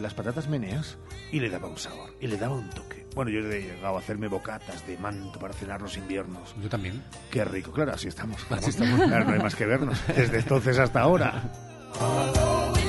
[0.00, 0.98] las patatas meneas,
[1.32, 3.06] y le daba un sabor, y le daba un toque.
[3.14, 6.54] Bueno, yo he llegado a hacerme bocatas de manto para cenar los inviernos.
[6.60, 7.02] Yo también.
[7.30, 8.44] Qué rico, claro, así estamos.
[8.50, 9.00] Así estamos.
[9.00, 9.98] Claro, no hay más que vernos.
[10.08, 11.52] Desde entonces hasta ahora.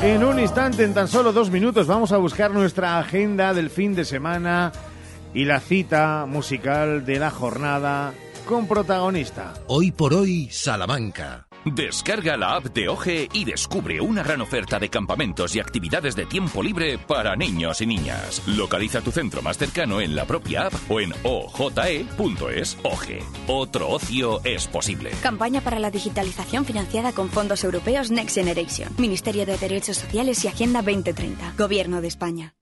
[0.00, 3.96] En un instante, en tan solo dos minutos, vamos a buscar nuestra agenda del fin
[3.96, 4.70] de semana
[5.34, 8.14] y la cita musical de la jornada
[8.46, 9.54] con protagonista.
[9.66, 11.47] Hoy por hoy, Salamanca.
[11.74, 16.26] Descarga la app de OGE y descubre una gran oferta de campamentos y actividades de
[16.26, 18.42] tiempo libre para niños y niñas.
[18.46, 22.78] Localiza tu centro más cercano en la propia app o en oje.es.
[22.82, 23.22] OGE.
[23.46, 25.10] Otro ocio es posible.
[25.22, 28.94] Campaña para la digitalización financiada con fondos europeos Next Generation.
[28.98, 31.54] Ministerio de Derechos Sociales y Agenda 2030.
[31.56, 32.57] Gobierno de España.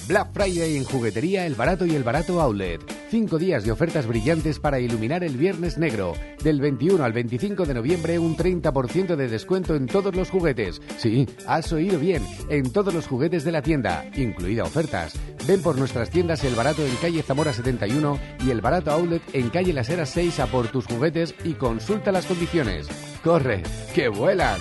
[0.08, 2.82] Black Friday en Juguetería El Barato y El Barato Outlet.
[3.10, 6.14] Cinco días de ofertas brillantes para iluminar el Viernes Negro.
[6.44, 10.82] Del 21 al 25 de noviembre un 30% de descuento en todos los juguetes.
[10.98, 15.14] Sí, has oído bien, en todos los juguetes de la tienda, incluida ofertas.
[15.48, 19.50] Ven por nuestras tiendas El Barato en calle Zamora 71 y El Barato Outlet en
[19.52, 22.88] calle Las Heras 6 a por tus juguetes y consulta las condiciones.
[23.24, 23.64] ¡Corre,
[23.96, 24.60] que vuelan!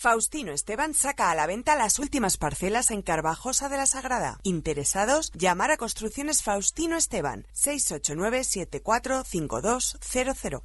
[0.00, 4.38] Faustino Esteban saca a la venta las últimas parcelas en Carvajosa de la Sagrada.
[4.44, 10.62] Interesados, llamar a Construcciones Faustino Esteban 689 745200.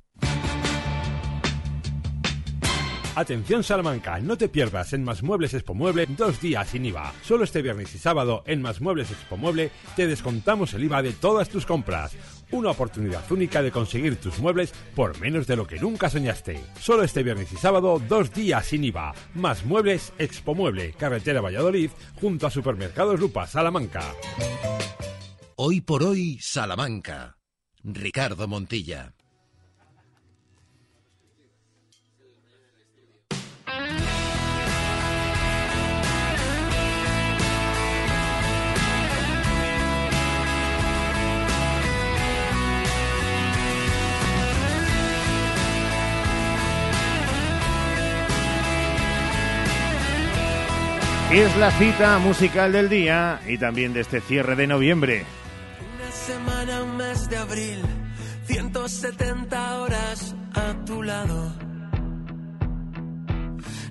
[3.15, 7.13] Atención Salamanca, no te pierdas en Más Muebles Expo Mueble dos días sin IVA.
[7.23, 11.13] Solo este viernes y sábado en Más Muebles Expo Mueble te descontamos el IVA de
[11.13, 12.13] todas tus compras.
[12.53, 16.63] Una oportunidad única de conseguir tus muebles por menos de lo que nunca soñaste.
[16.79, 19.15] Solo este viernes y sábado dos días sin IVA.
[19.33, 21.89] Más Muebles Expo Mueble, carretera Valladolid,
[22.21, 24.03] junto a Supermercados Lupa, Salamanca.
[25.55, 27.37] Hoy por hoy, Salamanca.
[27.83, 29.15] Ricardo Montilla.
[51.33, 55.25] Es la cita musical del día y también de este cierre de noviembre.
[55.95, 57.81] Una semana, un mes de abril,
[58.45, 61.51] 170 horas a tu lado.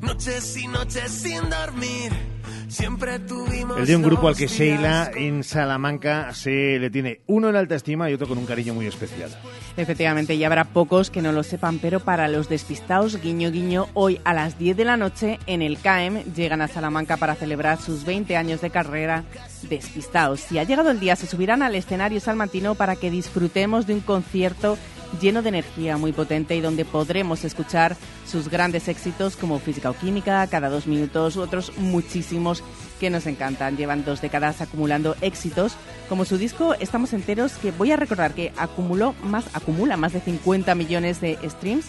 [0.02, 2.31] Noches y noches sin dormir.
[2.78, 7.74] El de un grupo al que Sheila en Salamanca se le tiene uno en alta
[7.74, 9.30] estima y otro con un cariño muy especial.
[9.76, 14.20] Efectivamente, ya habrá pocos que no lo sepan, pero para los despistados, guiño guiño, hoy
[14.24, 18.04] a las 10 de la noche en el CAEM llegan a Salamanca para celebrar sus
[18.04, 19.24] 20 años de carrera
[19.68, 20.40] despistados.
[20.40, 24.00] Si ha llegado el día, se subirán al escenario salmantino para que disfrutemos de un
[24.00, 24.78] concierto
[25.20, 27.96] lleno de energía muy potente y donde podremos escuchar
[28.26, 32.62] sus grandes éxitos como Física o Química, Cada dos minutos, otros muchísimos
[33.00, 33.76] que nos encantan.
[33.76, 35.74] Llevan dos décadas acumulando éxitos,
[36.08, 40.20] como su disco Estamos enteros, que voy a recordar que acumuló más, acumula más de
[40.20, 41.86] 50 millones de streams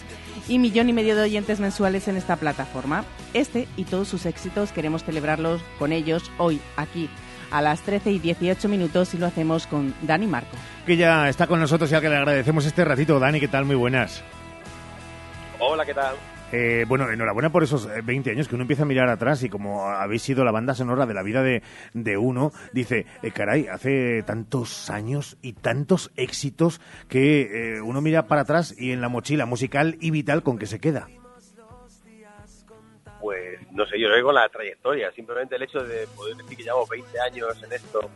[0.48, 3.04] y millón y medio de oyentes mensuales en esta plataforma.
[3.32, 7.08] Este y todos sus éxitos queremos celebrarlos con ellos hoy aquí
[7.54, 10.56] a las 13 y 18 minutos y lo hacemos con Dani Marco.
[10.84, 13.20] Que ya está con nosotros y al que le agradecemos este ratito.
[13.20, 13.64] Dani, ¿qué tal?
[13.64, 14.24] Muy buenas.
[15.60, 16.16] Hola, ¿qué tal?
[16.50, 19.48] Eh, bueno, enhorabuena por esos eh, 20 años que uno empieza a mirar atrás y
[19.48, 21.62] como habéis sido la banda sonora de la vida de,
[21.94, 28.26] de uno, dice, eh, caray, hace tantos años y tantos éxitos que eh, uno mira
[28.26, 31.06] para atrás y en la mochila musical y vital con que se queda.
[33.24, 36.62] Pues no sé, yo que con la trayectoria, simplemente el hecho de poder decir que
[36.62, 38.10] llevamos 20 años en esto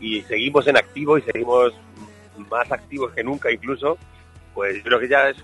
[0.00, 1.74] y seguimos en activo y seguimos
[2.48, 3.98] más activos que nunca incluso,
[4.54, 5.36] pues yo creo que ya es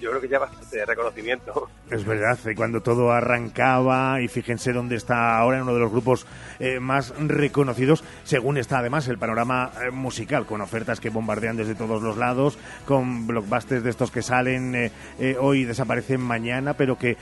[0.00, 1.68] Yo creo que ya bastante reconocimiento.
[1.90, 6.26] Es verdad, cuando todo arrancaba, y fíjense dónde está ahora en uno de los grupos
[6.58, 11.74] eh, más reconocidos, según está además el panorama eh, musical, con ofertas que bombardean desde
[11.74, 16.74] todos los lados, con blockbusters de estos que salen eh, eh, hoy y desaparecen mañana,
[16.74, 17.16] pero que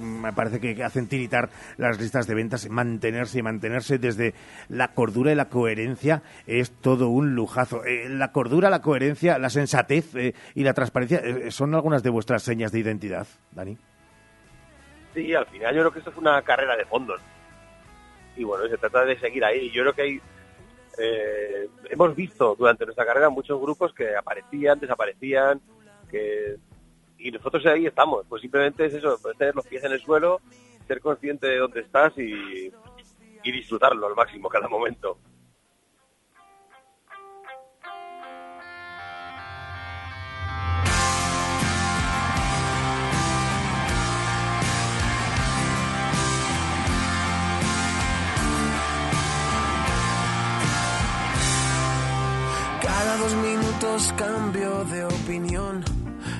[0.00, 4.34] me parece que hacen tiritar las listas de ventas, mantenerse y mantenerse desde
[4.68, 7.82] la cordura y la coherencia es todo un lujazo.
[8.08, 10.06] La cordura, la coherencia, la sensatez
[10.54, 11.20] y la transparencia
[11.50, 13.76] son algunas de vuestras señas de identidad, Dani.
[15.14, 17.20] Sí, al final yo creo que esto es una carrera de fondos.
[18.36, 19.70] Y bueno, se trata de seguir ahí.
[19.70, 20.20] Yo creo que hay,
[20.98, 25.60] eh, hemos visto durante nuestra carrera muchos grupos que aparecían, desaparecían,
[26.10, 26.56] que
[27.18, 28.26] y nosotros ahí estamos.
[28.28, 30.40] Pues simplemente es eso, tener los pies en el suelo,
[30.86, 32.72] ser consciente de dónde estás y
[33.44, 35.18] disfrutarlo al máximo cada momento.
[54.16, 55.84] Cambio de opinión.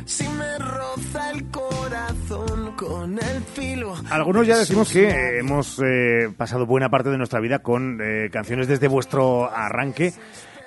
[0.07, 3.95] Si me roza el corazón con el filo.
[4.11, 8.67] Algunos ya decimos que hemos eh, pasado buena parte de nuestra vida con eh, canciones
[8.67, 10.13] desde vuestro arranque,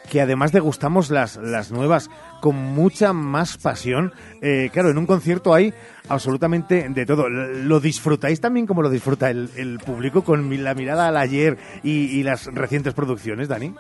[0.10, 2.10] que además degustamos las, las nuevas
[2.42, 4.14] con mucha más pasión.
[4.42, 5.74] Eh, claro, en un concierto hay
[6.08, 7.28] absolutamente de todo.
[7.28, 12.06] ¿Lo disfrutáis también como lo disfruta el, el público con la mirada al ayer y,
[12.06, 13.74] y las recientes producciones, Dani?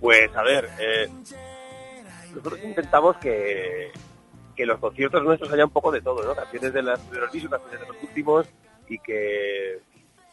[0.00, 1.08] Pues a ver, eh,
[2.34, 3.90] nosotros intentamos que,
[4.54, 6.34] que los conciertos nuestros haya un poco de todo, ¿no?
[6.34, 8.46] Canciones de, las, de los discos, canciones de los últimos
[8.88, 9.80] y que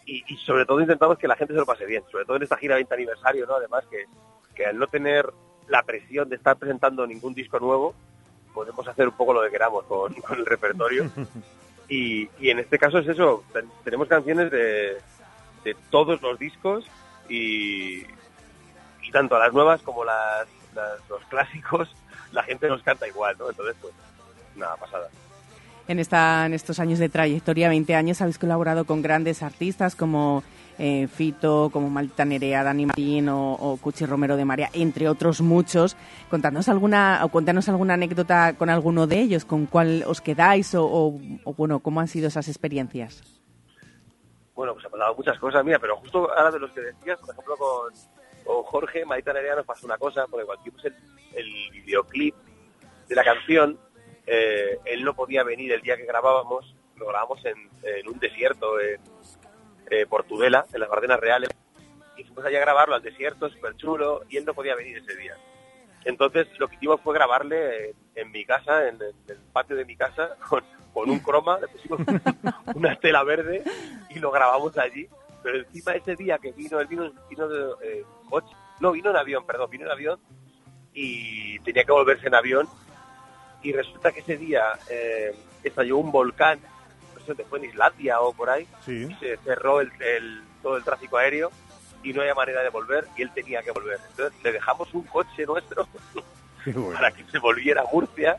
[0.07, 2.57] y, sobre todo intentamos que la gente se lo pase bien, sobre todo en esta
[2.57, 3.55] gira 20 aniversario, ¿no?
[3.55, 4.05] Además que,
[4.53, 5.26] que al no tener
[5.68, 7.95] la presión de estar presentando ningún disco nuevo,
[8.53, 11.09] podemos hacer un poco lo que queramos con, el repertorio.
[11.89, 14.97] Y, y en este caso es eso, ten- tenemos canciones de,
[15.63, 16.86] de todos los discos
[17.28, 18.03] y,
[19.08, 21.89] y tanto las nuevas como las, las- los clásicos,
[22.32, 23.49] la gente nos canta igual, ¿no?
[23.49, 23.93] Entonces, pues,
[24.56, 25.08] nada, pasada.
[25.88, 30.43] En, esta, en estos años de trayectoria, 20 años, habéis colaborado con grandes artistas como
[30.80, 35.41] eh, Fito, como Malta Nerea, Dani Martín o, o Cuchi Romero de María, entre otros
[35.41, 35.95] muchos.
[36.30, 40.86] Contadnos alguna, o cuéntanos alguna anécdota con alguno de ellos, con cuál os quedáis o,
[40.86, 43.22] o- o, bueno, cómo han sido esas experiencias.
[44.56, 47.30] Bueno, pues ha pasado muchas cosas, mira, pero justo ahora de los que decías, por
[47.32, 47.93] ejemplo, con,
[48.46, 50.96] con Jorge, Marita Nerea nos pasó una cosa, porque cuando hicimos el,
[51.34, 52.36] el videoclip
[53.08, 53.80] de la canción,
[54.26, 58.80] eh, él no podía venir el día que grabábamos, lo grabamos en, en un desierto,
[58.80, 59.00] en
[59.89, 61.50] eh, Portudela, en las Bardenas Reales,
[62.18, 65.16] y fuimos allá a grabarlo al desierto, súper chulo, y él no podía venir ese
[65.16, 65.36] día.
[66.06, 70.36] Entonces lo que hicimos fue grabarle en, mi casa, en el patio de mi casa,
[70.48, 72.00] con, con un croma, le pusimos
[72.76, 73.64] una tela verde
[74.10, 75.08] y lo grabamos allí.
[75.43, 79.16] Pero encima ese día que vino, él vino, vino de eh, coche, no, vino en
[79.18, 80.20] avión, perdón, vino en avión
[80.94, 82.68] y tenía que volverse en avión.
[83.64, 86.60] Y resulta que ese día eh, estalló un volcán,
[87.18, 89.08] no sé, fue en Islandia o por ahí, Sí.
[89.10, 91.52] y se cerró el, el- todo el tráfico aéreo
[92.04, 94.00] y no había manera de volver y él tenía que volver.
[94.12, 95.88] Entonces le dejamos un coche nuestro
[96.66, 96.92] bueno.
[96.94, 98.36] para que se volviera a Murcia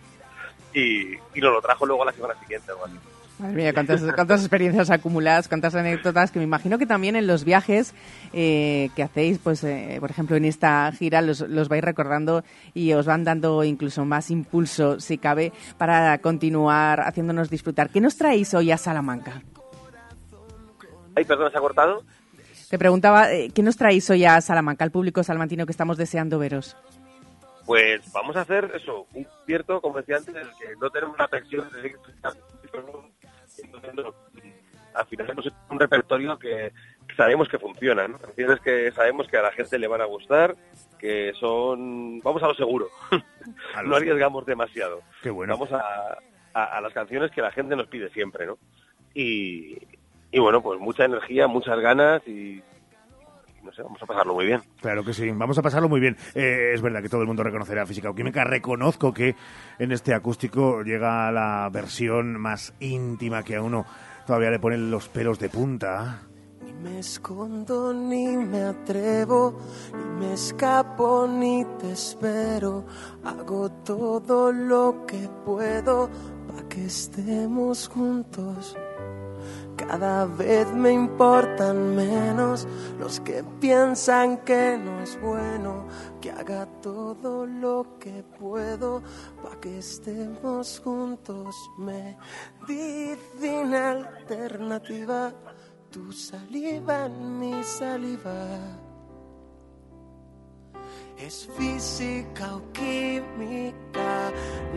[0.73, 2.71] y, y nos lo trajo luego a la semana siguiente.
[3.39, 7.45] Madre mía, cuántas, cuántas experiencias acumuladas, cuántas anécdotas, que me imagino que también en los
[7.45, 7.95] viajes
[8.33, 12.95] eh, que hacéis, pues eh, por ejemplo en esta gira los, los vais recordando y
[12.95, 17.91] os van dando incluso más impulso, si cabe, para continuar haciéndonos disfrutar.
[17.91, 19.43] ¿Qué nos traéis hoy a Salamanca?
[21.15, 22.05] Ay, perdón, ¿se ha cortado?
[22.71, 26.39] Te preguntaba, eh, ¿qué nos traéis hoy a Salamanca, al público salmantino que estamos deseando
[26.39, 26.75] veros?
[27.67, 31.17] Pues vamos a hacer eso, un concierto, como decía antes, en el que no tenemos
[31.17, 31.97] una presión de
[34.95, 36.73] al final hemos hecho un repertorio que
[37.17, 38.19] sabemos que funciona, ¿no?
[38.19, 40.57] canciones que sabemos que a la gente le van a gustar,
[40.99, 42.89] que son, vamos a lo seguro,
[43.85, 45.03] no arriesgamos demasiado.
[45.23, 45.55] Qué bueno.
[45.55, 46.19] Vamos a,
[46.55, 48.59] a, a las canciones que la gente nos pide siempre, ¿no?
[49.15, 49.79] Y,
[50.31, 52.63] y bueno, pues mucha energía, muchas ganas y
[53.67, 54.63] no sé, vamos a pasarlo muy bien.
[54.81, 56.17] Claro que sí, vamos a pasarlo muy bien.
[56.35, 58.45] Eh, es verdad que todo el mundo reconocerá física o química.
[58.45, 59.35] Reconozco que
[59.79, 63.85] en este acústico llega la versión más íntima que a uno
[64.27, 66.21] todavía le ponen los pelos de punta.
[66.65, 69.61] Ni me escondo ni me atrevo,
[69.93, 72.87] ni me escapo ni te espero.
[73.25, 76.09] Hago todo lo que puedo
[76.47, 78.77] para que estemos juntos.
[79.77, 82.67] Cada vez me importan menos
[82.99, 85.87] los que piensan que no es bueno.
[86.21, 89.03] Que haga todo lo que puedo
[89.43, 91.55] para que estemos juntos.
[92.69, 95.33] Medicina alternativa,
[95.91, 98.86] tu saliva en mi saliva.
[101.19, 104.33] Es física o química.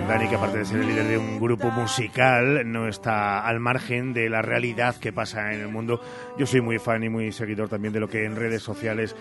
[0.08, 4.14] Dani, que aparte de ser el líder de un grupo musical, no está al margen
[4.14, 6.02] de la realidad que pasa en el mundo.
[6.38, 9.16] Yo soy muy fan y muy seguidor también de lo que en redes sociales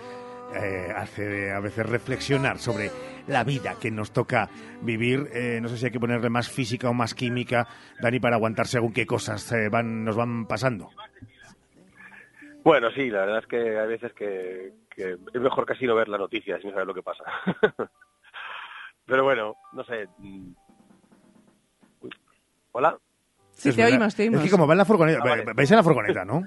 [0.55, 2.89] eh, hace a veces reflexionar sobre
[3.27, 4.49] la vida que nos toca
[4.81, 5.27] vivir.
[5.33, 7.67] Eh, no sé si hay que ponerle más física o más química,
[8.01, 10.89] Dani, para aguantar según qué cosas eh, van, nos van pasando.
[12.63, 16.09] Bueno, sí, la verdad es que hay veces que, que es mejor casi no ver
[16.09, 17.23] la noticia sin saber lo que pasa.
[19.05, 20.07] Pero bueno, no sé.
[20.17, 20.51] mm.
[22.01, 22.09] Uy.
[22.73, 22.97] Hola.
[23.53, 23.97] Sí, Es te verdad.
[23.97, 24.39] oímos, te oímos.
[24.39, 25.45] Es que como va en la furgoneta, Ah, vale.
[25.53, 26.43] vais en la furgoneta, ¿no?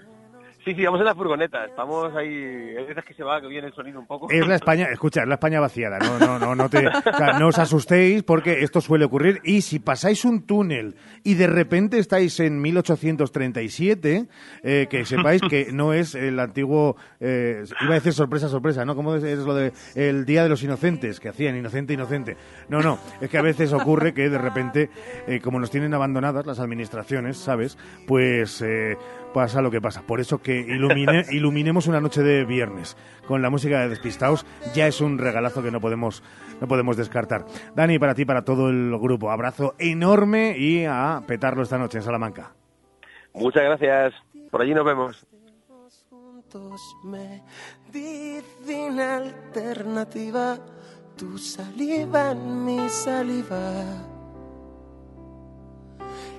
[0.64, 1.64] Sí, sí, vamos en la furgoneta.
[1.64, 2.28] Estamos ahí.
[2.28, 4.28] Hay veces que se va, que viene el sonido un poco.
[4.30, 5.98] Es la España, escucha, es la España vaciada.
[5.98, 9.40] No, no, no, no, te, o sea, no os asustéis porque esto suele ocurrir.
[9.42, 10.94] Y si pasáis un túnel
[11.24, 14.28] y de repente estáis en 1837,
[14.62, 18.94] eh, que sepáis que no es el antiguo, eh, iba a decir sorpresa, sorpresa, ¿no?
[18.94, 22.36] Como es, es lo de el Día de los Inocentes, que hacían inocente, inocente.
[22.68, 24.90] No, no, es que a veces ocurre que de repente,
[25.26, 27.76] eh, como nos tienen abandonadas las administraciones, ¿sabes?
[28.06, 28.96] Pues eh,
[29.32, 30.02] pasa lo que pasa.
[30.02, 34.86] Por eso que ilumine, iluminemos una noche de viernes con la música de Despistaos ya
[34.86, 36.22] es un regalazo que no podemos,
[36.60, 37.44] no podemos descartar.
[37.74, 42.04] Dani, para ti, para todo el grupo, abrazo enorme y a petarlo esta noche en
[42.04, 42.52] Salamanca.
[43.34, 44.14] Muchas gracias.
[44.50, 45.26] Por allí nos vemos.
[46.10, 47.42] juntos me
[47.90, 50.58] dicen alternativa,
[51.16, 54.11] tu saliva en mi saliva.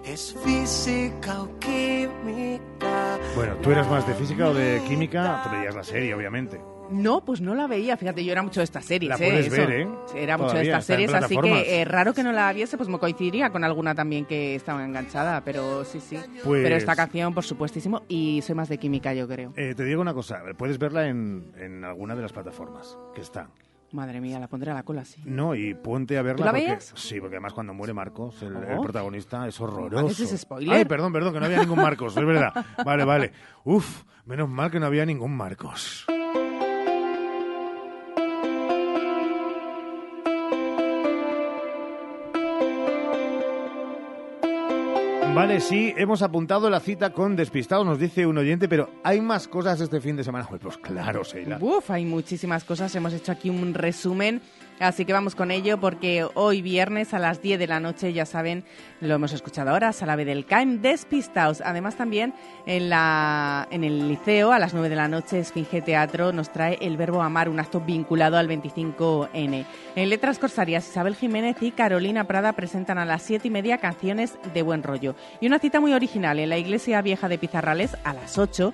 [0.05, 3.17] Es física o química.
[3.35, 6.59] Bueno, tú eras más de física o de química, tú veías la serie, obviamente.
[6.91, 7.95] No, pues no la veía.
[7.95, 9.09] Fíjate, yo era mucho de estas series.
[9.09, 9.29] La ¿eh?
[9.29, 9.87] puedes ver, ¿eh?
[10.15, 12.99] Era mucho de estas series, así que eh, raro que no la viese, pues me
[12.99, 16.19] coincidiría con alguna también que estaba enganchada, pero sí, sí.
[16.43, 19.53] Pues- Pero esta canción, por supuestísimo, y soy más de química, yo creo.
[19.55, 23.49] Eh, te digo una cosa, puedes verla en, en alguna de las plataformas que está.
[23.93, 25.21] Madre mía, la pondré a la cola, sí.
[25.23, 26.93] No, y ponte a verla ¿Tú la porque veías?
[26.95, 28.81] sí, porque además cuando muere Marcos, el, el Oh.
[28.81, 30.07] protagonista, es horroroso.
[30.07, 30.73] ¿Haces spoiler?
[30.75, 32.51] Ay, perdón, perdón, que no había ningún Marcos, es verdad.
[32.83, 33.31] Vale, vale.
[33.63, 36.05] Uf, menos mal que no había ningún Marcos.
[45.35, 49.47] Vale, sí, hemos apuntado la cita con Despistados, nos dice un oyente, pero ¿hay más
[49.47, 50.47] cosas este fin de semana?
[50.47, 51.57] Pues claro, Seila.
[51.59, 52.93] Uf, hay muchísimas cosas.
[52.95, 54.41] Hemos hecho aquí un resumen,
[54.83, 58.25] así que vamos con ello porque hoy viernes a las 10 de la noche, ya
[58.25, 58.63] saben,
[58.99, 61.61] lo hemos escuchado ahora, Salave del CAIM, Despistaos.
[61.61, 62.33] Además también
[62.65, 66.97] en, en el liceo a las 9 de la noche, Esfinge Teatro nos trae El
[66.97, 69.65] Verbo Amar, un acto vinculado al 25N.
[69.95, 74.37] En Letras Corsarias, Isabel Jiménez y Carolina Prada presentan a las 7 y media canciones
[74.53, 75.15] de buen rollo.
[75.39, 78.73] Y una cita muy original en la Iglesia Vieja de Pizarrales a las 8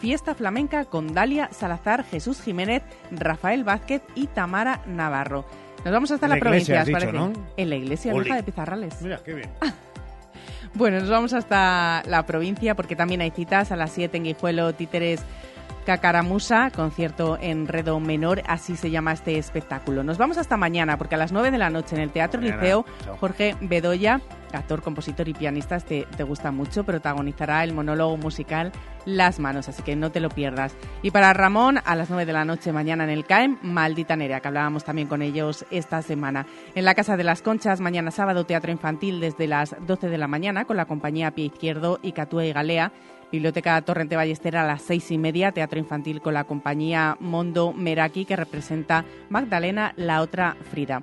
[0.00, 5.44] Fiesta flamenca con Dalia Salazar, Jesús Jiménez, Rafael Vázquez y Tamara Navarro.
[5.84, 7.18] Nos vamos hasta la, la provincia, has ¿os dicho, parece?
[7.18, 7.32] ¿no?
[7.56, 9.00] En la iglesia de Pizarrales.
[9.02, 9.50] Mira, qué bien.
[10.74, 14.74] Bueno, nos vamos hasta la provincia porque también hay citas a las 7 en Guijuelo,
[14.74, 15.22] Títeres,
[15.88, 20.04] Cacaramusa, concierto en Redo Menor, así se llama este espectáculo.
[20.04, 22.60] Nos vamos hasta mañana porque a las 9 de la noche en el Teatro Mañana.
[22.60, 22.84] Liceo.
[23.18, 24.20] Jorge Bedoya,
[24.52, 28.70] actor, compositor y pianista, este te gusta mucho, protagonizará el monólogo musical
[29.06, 30.76] Las Manos, así que no te lo pierdas.
[31.00, 34.40] Y para Ramón, a las 9 de la noche mañana en el CAEM, Maldita Nerea,
[34.40, 36.44] que hablábamos también con ellos esta semana.
[36.74, 40.28] En la Casa de las Conchas, mañana sábado, teatro infantil desde las 12 de la
[40.28, 42.92] mañana con la compañía Pie Izquierdo y Catúa y Galea.
[43.30, 48.24] Biblioteca Torrente Ballester a las seis y media, teatro infantil con la compañía Mondo Meraki,
[48.24, 51.02] que representa Magdalena, la otra Frida.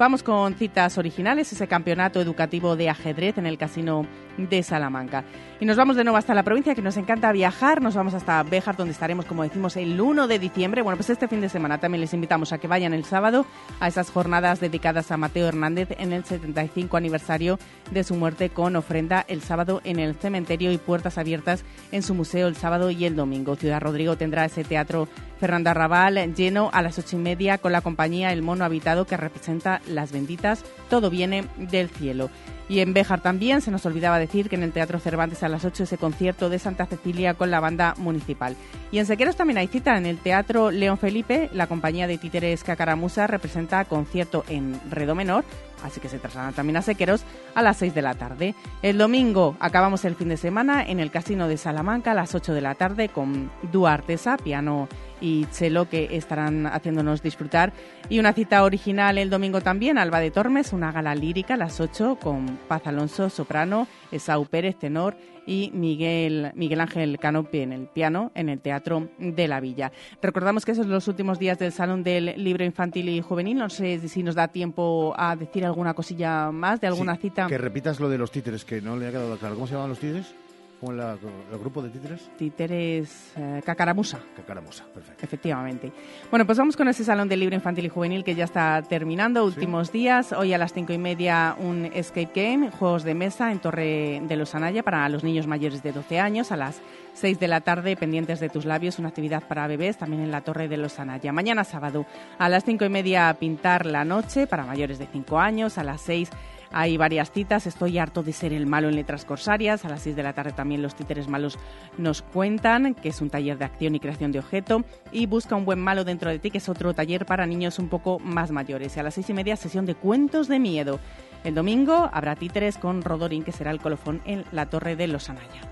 [0.00, 4.06] Vamos con citas originales, ese campeonato educativo de ajedrez en el Casino
[4.38, 5.24] de Salamanca.
[5.60, 7.82] Y nos vamos de nuevo hasta la provincia, que nos encanta viajar.
[7.82, 10.80] Nos vamos hasta Béjar, donde estaremos, como decimos, el 1 de diciembre.
[10.80, 13.44] Bueno, pues este fin de semana también les invitamos a que vayan el sábado
[13.78, 17.58] a esas jornadas dedicadas a Mateo Hernández en el 75 aniversario
[17.90, 22.14] de su muerte con ofrenda el sábado en el cementerio y puertas abiertas en su
[22.14, 23.54] museo el sábado y el domingo.
[23.56, 25.08] Ciudad Rodrigo tendrá ese teatro
[25.40, 29.16] Fernando Arrabal lleno a las ocho y media con la compañía El Mono Habitado que
[29.16, 32.30] representa las benditas Todo viene del cielo.
[32.70, 35.64] Y en Béjar también se nos olvidaba decir que en el Teatro Cervantes a las
[35.64, 38.54] 8 ese concierto de Santa Cecilia con la banda municipal.
[38.92, 42.62] Y en Sequeros también hay cita en el Teatro León Felipe, la compañía de títeres
[42.62, 45.44] Cacaramusa representa concierto en Redo Menor,
[45.82, 47.24] así que se trasladan también a Sequeros
[47.56, 48.54] a las 6 de la tarde.
[48.82, 52.54] El domingo acabamos el fin de semana en el Casino de Salamanca a las 8
[52.54, 54.86] de la tarde con Duartesa, piano
[55.20, 57.72] y cello que estarán haciéndonos disfrutar.
[58.08, 61.80] Y una cita original el domingo también, Alba de Tormes, una gala lírica a las
[61.80, 67.86] 8 con Paz Alonso, soprano, Esau Pérez, tenor y Miguel, Miguel Ángel Canopi en el
[67.86, 69.90] piano en el Teatro de la Villa.
[70.22, 73.58] Recordamos que esos son los últimos días del Salón del Libro Infantil y Juvenil.
[73.58, 77.46] No sé si nos da tiempo a decir alguna cosilla más de alguna Sí, cita.
[77.46, 79.54] Que repitas lo de los títeres, que no le ha quedado claro.
[79.54, 80.32] ¿Cómo se llaman los títeres?
[80.80, 81.12] ¿Cómo la-
[81.52, 82.30] el grupo de títeres?
[82.38, 84.18] Títeres eh, Cacaramusa.
[84.34, 85.22] Cacaramusa, perfecto.
[85.24, 85.92] Efectivamente.
[86.30, 89.44] Bueno, pues vamos con ese Salón del Libro Infantil y Juvenil que ya está terminando,
[89.44, 90.32] últimos días.
[90.32, 94.36] Hoy a las cinco y media un escape game, juegos de mesa en Torre de
[94.36, 96.50] los Anaya para los niños mayores de 12 años.
[96.50, 96.80] A las
[97.12, 100.40] 6 de la tarde, pendientes de tus labios, una actividad para bebés también en la
[100.40, 101.30] Torre de los Anaya.
[101.30, 102.06] Mañana sábado
[102.38, 105.76] a las cinco y media pintar la noche para mayores de 5 años.
[105.76, 106.30] A las 6
[106.72, 107.66] Hay varias citas.
[107.66, 109.84] Estoy harto de ser el malo en letras corsarias.
[109.84, 111.58] A las 6 de la tarde también los títeres malos
[111.98, 114.84] nos cuentan, que es un taller de acción y creación de objeto.
[115.12, 117.88] Y Busca un buen malo dentro de ti, que es otro taller para niños un
[117.88, 118.96] poco más mayores.
[118.96, 121.00] Y a las seis y media, sesión de cuentos de miedo.
[121.44, 125.30] El domingo habrá títeres con Rodorín, que será el colofón en la Torre de los
[125.30, 125.62] Anaya.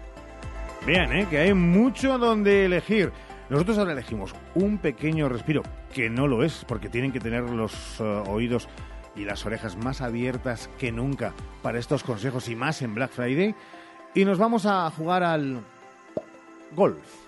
[0.87, 1.27] Bien, ¿eh?
[1.29, 3.13] que hay mucho donde elegir.
[3.51, 5.63] Nosotros ahora elegimos un pequeño respiro,
[5.93, 8.69] que no lo es, porque tienen que tener los eh, oídos
[9.19, 13.55] y las orejas más abiertas que nunca para estos consejos y más en Black Friday.
[14.15, 15.61] Y nos vamos a jugar al
[16.75, 17.28] golf.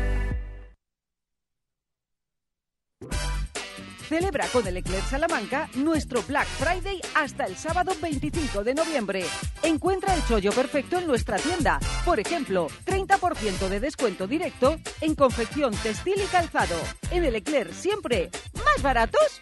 [4.11, 9.23] Celebra con el Eclair Salamanca nuestro Black Friday hasta el sábado 25 de noviembre.
[9.63, 11.79] Encuentra el chollo perfecto en nuestra tienda.
[12.03, 16.75] Por ejemplo, 30% de descuento directo en confección textil y calzado.
[17.11, 19.39] En el Eclair siempre más baratos.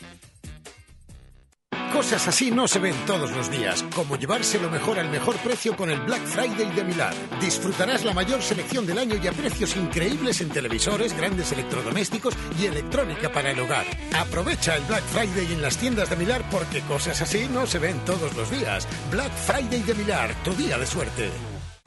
[1.93, 5.75] Cosas así no se ven todos los días, como llevarse lo mejor al mejor precio
[5.75, 7.13] con el Black Friday de Milán.
[7.41, 12.67] Disfrutarás la mayor selección del año y a precios increíbles en televisores, grandes electrodomésticos y
[12.67, 13.85] electrónica para el hogar.
[14.15, 17.99] Aprovecha el Black Friday en las tiendas de Milán porque cosas así no se ven
[18.05, 18.87] todos los días.
[19.11, 21.48] Black Friday de Milán, tu día de suerte.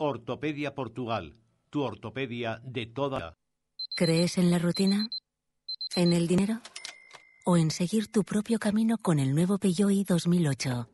[0.00, 1.34] Ortopedia Portugal,
[1.70, 3.36] tu ortopedia de toda.
[3.96, 5.08] ¿Crees en la rutina?
[5.96, 6.60] ¿En el dinero?
[7.44, 10.88] ¿O en seguir tu propio camino con el nuevo Peugeot i 2008?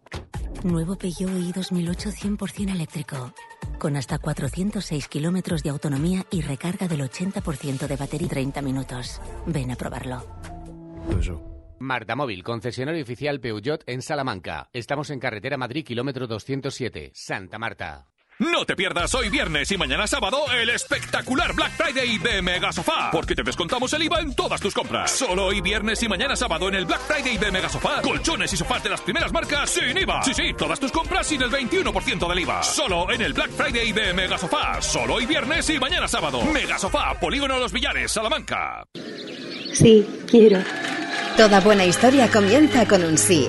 [0.64, 3.34] Nuevo Peugeot i 2008 100% eléctrico.
[3.78, 9.20] Con hasta 406 kilómetros de autonomía y recarga del 80% de batería 30 minutos.
[9.46, 10.24] Ven a probarlo.
[11.78, 14.70] Marta Móvil, concesionario oficial Peugeot en Salamanca.
[14.72, 18.13] Estamos en carretera Madrid, kilómetro 207, Santa Marta.
[18.40, 23.36] No te pierdas hoy viernes y mañana sábado el espectacular Black Friday de Megasofá, porque
[23.36, 25.12] te descontamos el IVA en todas tus compras.
[25.12, 28.82] Solo hoy viernes y mañana sábado en el Black Friday de Megasofá, colchones y sofás
[28.82, 30.20] de las primeras marcas sin IVA.
[30.24, 32.62] Sí, sí, todas tus compras sin el 21% del IVA.
[32.64, 36.42] Solo en el Black Friday de Megasofá, solo hoy viernes y mañana sábado.
[36.42, 38.84] Megasofá, Polígono Los Villares, Salamanca.
[39.72, 40.60] Sí, quiero.
[41.36, 43.48] Toda buena historia comienza con un sí.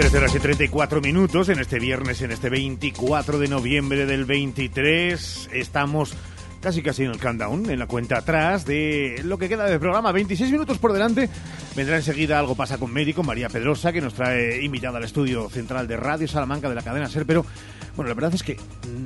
[0.00, 5.50] 13 horas y 34 minutos en este viernes, en este 24 de noviembre del 23.
[5.52, 6.14] Estamos
[6.62, 10.10] casi casi en el countdown, en la cuenta atrás de lo que queda del programa.
[10.10, 11.28] 26 minutos por delante.
[11.76, 15.86] Vendrá enseguida Algo pasa con médico, María Pedrosa, que nos trae invitada al estudio central
[15.86, 17.26] de Radio Salamanca de la cadena SER.
[17.26, 17.44] Pero,
[17.94, 18.56] bueno, la verdad es que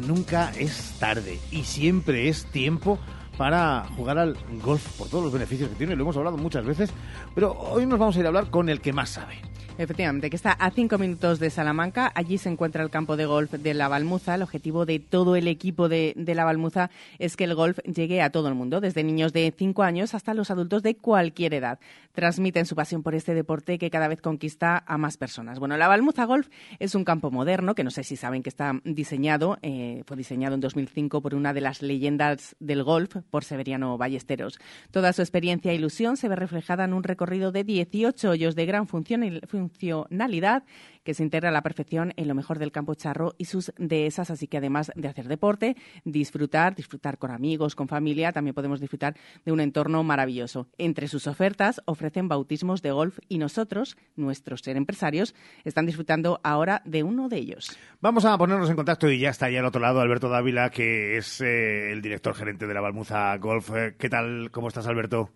[0.06, 3.00] nunca es tarde y siempre es tiempo
[3.36, 5.96] para jugar al golf por todos los beneficios que tiene.
[5.96, 6.90] Lo hemos hablado muchas veces,
[7.34, 9.53] pero hoy nos vamos a ir a hablar con el que más sabe.
[9.76, 12.12] Efectivamente, que está a cinco minutos de Salamanca.
[12.14, 14.36] Allí se encuentra el campo de golf de la Balmuza.
[14.36, 18.22] El objetivo de todo el equipo de, de la Balmuza es que el golf llegue
[18.22, 21.80] a todo el mundo, desde niños de cinco años hasta los adultos de cualquier edad.
[22.12, 25.59] Transmiten su pasión por este deporte que cada vez conquista a más personas.
[25.59, 26.48] Bueno, la Balmuza Golf
[26.78, 30.55] es un campo moderno que no sé si saben que está diseñado, eh, fue diseñado
[30.55, 34.60] en 2005 por una de las leyendas del golf, por Severiano Ballesteros.
[34.92, 38.66] Toda su experiencia e ilusión se ve reflejada en un recorrido de 18 hoyos de
[38.66, 40.65] gran función y funcionalidad
[41.05, 44.31] que se integra a la perfección en lo mejor del campo charro y sus dehesas,
[44.31, 49.15] así que además de hacer deporte, disfrutar, disfrutar con amigos, con familia, también podemos disfrutar
[49.45, 50.66] de un entorno maravilloso.
[50.78, 55.35] Entre sus ofertas ofrecen bautismos de golf y nosotros, nuestros ser empresarios,
[55.65, 57.77] están disfrutando ahora de uno de ellos.
[58.01, 61.16] Vamos a ponernos en contacto y ya está ahí al otro lado Alberto Dávila, que
[61.16, 63.70] es eh, el director gerente de la Balmuza Golf.
[63.74, 64.51] Eh, ¿Qué tal?
[64.51, 65.31] ¿Cómo estás, Alberto?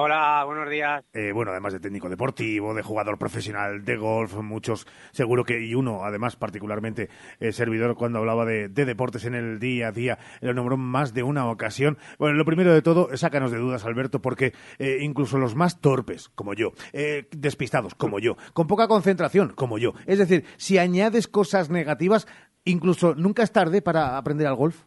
[0.00, 1.04] Hola, buenos días.
[1.12, 5.74] Eh, bueno, además de técnico deportivo, de jugador profesional de golf, muchos, seguro que, y
[5.74, 7.08] uno, además, particularmente,
[7.40, 11.14] eh, servidor, cuando hablaba de, de, deportes en el día a día, lo nombró más
[11.14, 11.98] de una ocasión.
[12.16, 16.28] Bueno, lo primero de todo, sácanos de dudas, Alberto, porque eh, incluso los más torpes,
[16.28, 21.26] como yo, eh, despistados, como yo, con poca concentración, como yo, es decir, si añades
[21.26, 22.28] cosas negativas,
[22.64, 24.84] incluso nunca es tarde para aprender al golf.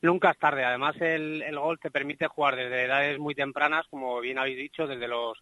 [0.00, 0.64] Nunca es tarde.
[0.64, 4.86] Además, el, el golf te permite jugar desde edades muy tempranas, como bien habéis dicho,
[4.86, 5.38] desde los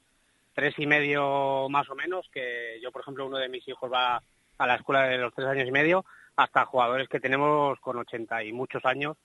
[0.55, 4.23] tres y medio más o menos, que yo, por ejemplo, uno de mis hijos va
[4.59, 6.07] a la escuela de los tres años y medio,
[6.37, 9.19] hasta jugadores que tenemos con ochenta y muchos años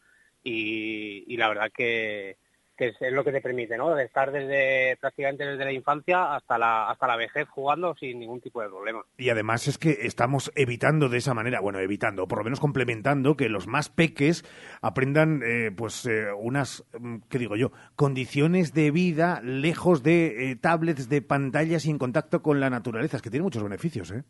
[0.43, 2.35] y, y la verdad que,
[2.81, 3.93] que es, es, lo que te permite, ¿no?
[3.93, 8.41] De estar desde prácticamente desde la infancia hasta la hasta la vejez jugando sin ningún
[8.41, 9.03] tipo de problema.
[9.17, 13.37] Y además es que estamos evitando de esa manera, bueno, evitando, por lo menos complementando
[13.37, 14.43] que los más peques
[14.81, 20.55] aprendan eh, pues eh, unas mm, qué digo yo, condiciones de vida lejos de eh,
[20.55, 24.23] tablets, de pantallas y en contacto con la naturaleza, es que tiene muchos beneficios, ¿eh?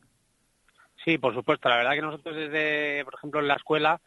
[1.05, 4.01] Sí, por supuesto, la verdad que nosotros desde, por ejemplo, en la escuela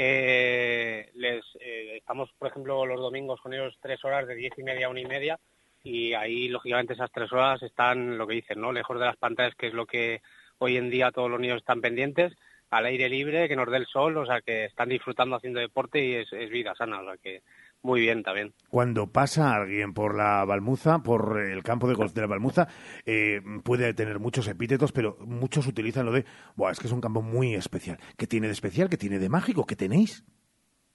[0.00, 4.62] eh, les eh, estamos, por ejemplo, los domingos con ellos tres horas de diez y
[4.62, 5.40] media a una y media
[5.82, 8.70] y ahí, lógicamente, esas tres horas están, lo que dicen, ¿no?
[8.70, 10.22] Lejos de las pantallas, que es lo que
[10.58, 12.32] hoy en día todos los niños están pendientes,
[12.70, 16.04] al aire libre, que nos dé el sol, o sea, que están disfrutando haciendo deporte
[16.04, 17.42] y es, vida sana, o que
[17.82, 18.52] muy bien también.
[18.68, 22.68] Cuando pasa alguien por la Balmuza, por el campo de golf de la Balmuza,
[23.06, 26.24] eh, puede tener muchos epítetos, pero muchos utilizan lo de,
[26.56, 27.98] Buah, es que es un campo muy especial.
[28.16, 28.88] ¿Qué tiene de especial?
[28.88, 29.64] ¿Qué tiene de mágico?
[29.64, 30.24] ¿Qué tenéis?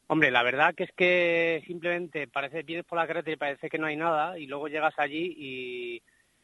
[0.07, 3.77] Hombre, la verdad que es que simplemente parece vienes por la carretera y parece que
[3.77, 6.03] no hay nada y luego llegas allí y,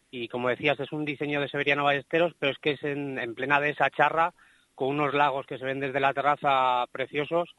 [0.09, 3.35] y como decías es un diseño de Severiano Ballesteros, pero es que es en, en
[3.35, 4.33] plena de esa charra
[4.73, 7.53] con unos lagos que se ven desde la terraza preciosos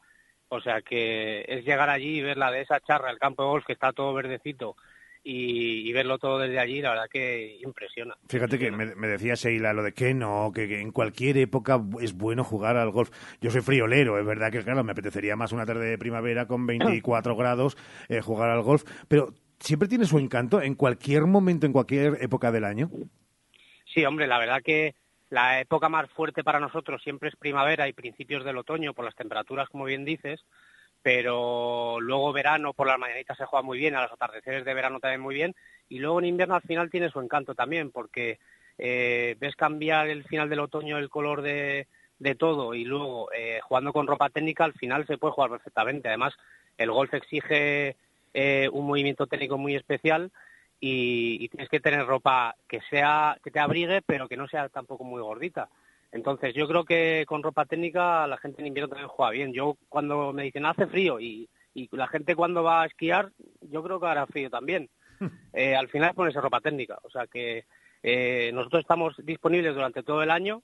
[0.51, 3.49] o sea que es llegar allí y ver la de esa charra, el campo de
[3.49, 4.75] golf que está todo verdecito
[5.23, 8.17] y, y verlo todo desde allí, la verdad que impresiona.
[8.27, 11.81] Fíjate que me, me decía Sheila lo de que no, que, que, en cualquier época
[12.01, 13.11] es bueno jugar al golf.
[13.39, 16.67] Yo soy friolero, es verdad que claro, me apetecería más una tarde de primavera con
[16.67, 17.77] 24 grados
[18.09, 22.51] eh, jugar al golf, pero siempre tiene su encanto en cualquier momento, en cualquier época
[22.51, 22.89] del año.
[23.93, 24.95] Sí, hombre, la verdad que
[25.31, 29.15] la época más fuerte para nosotros siempre es primavera y principios del otoño por las
[29.15, 30.43] temperaturas, como bien dices,
[31.01, 34.99] pero luego verano por las mañanitas se juega muy bien, a los atardeceres de verano
[34.99, 35.55] también muy bien,
[35.87, 38.39] y luego en invierno al final tiene su encanto también, porque
[38.77, 41.87] eh, ves cambiar el final del otoño el color de,
[42.37, 46.09] todo y luego eh, jugando con ropa técnica al final se puede jugar perfectamente.
[46.09, 46.33] Además,
[46.77, 47.95] el golf exige
[48.33, 50.31] eh, un movimiento técnico muy especial
[50.83, 54.67] y, y, tienes que tener ropa que sea que te abrigue pero que no sea
[54.67, 55.69] tampoco muy gordita.
[56.11, 59.53] Entonces yo creo que con ropa técnica la gente en invierno también juega bien.
[59.53, 63.31] Yo cuando me dicen hace frío y, y la gente cuando va a esquiar
[63.61, 64.89] yo creo que hará frío también.
[65.53, 66.97] Eh, al final ponerse ropa técnica.
[67.03, 67.65] O sea que
[68.01, 70.63] eh, nosotros estamos disponibles durante todo el año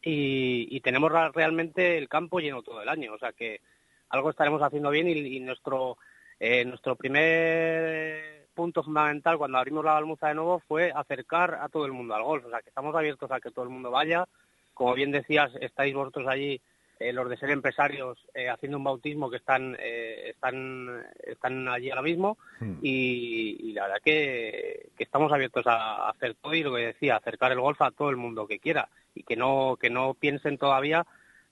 [0.00, 3.12] y, y tenemos realmente el campo lleno todo el año.
[3.12, 3.60] O sea que
[4.08, 5.98] algo estaremos haciendo bien y, y nuestro
[6.40, 11.86] eh, nuestro primer punto fundamental cuando abrimos la Balmuza de nuevo fue acercar a todo
[11.86, 12.46] el mundo al golf.
[12.46, 14.26] O sea, que estamos abiertos a que todo el mundo vaya.
[14.72, 16.60] Como bien decías, estáis vosotros allí,
[16.98, 21.90] eh, los de ser empresarios, eh, haciendo un bautismo que están, eh, están, están allí
[21.90, 22.38] ahora mismo.
[22.60, 22.78] Mm.
[22.82, 26.86] Y, y, la verdad que, que estamos abiertos a, a hacer todo y lo que
[26.86, 28.88] decía, acercar el golf a todo el mundo que quiera.
[29.14, 31.06] Y que no, que no piensen todavía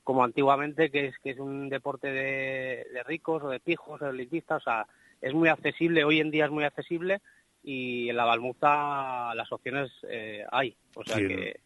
[0.05, 4.05] como antiguamente, que es, que es un deporte de, de ricos o de pijos o
[4.05, 4.62] de elitistas.
[4.62, 4.87] O sea,
[5.23, 7.20] es muy accesible, hoy en día es muy accesible
[7.62, 10.77] y en la Balmuza las opciones eh, hay.
[10.94, 11.61] O sea sí, que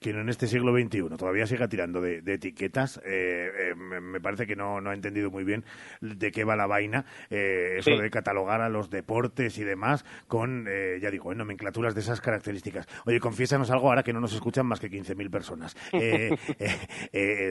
[0.00, 4.46] quien en este siglo XXI todavía siga tirando de, de etiquetas, eh, eh, me, parece
[4.46, 5.64] que no, no ha entendido muy bien
[6.00, 7.96] de qué va la vaina, eh, eso Sí.
[8.00, 12.20] de catalogar a los deportes y demás con, eh, ya digo, en nomenclaturas de esas
[12.20, 12.86] características.
[13.06, 15.76] Oye, confiésanos algo ahora que no nos escuchan más que 15.000 personas.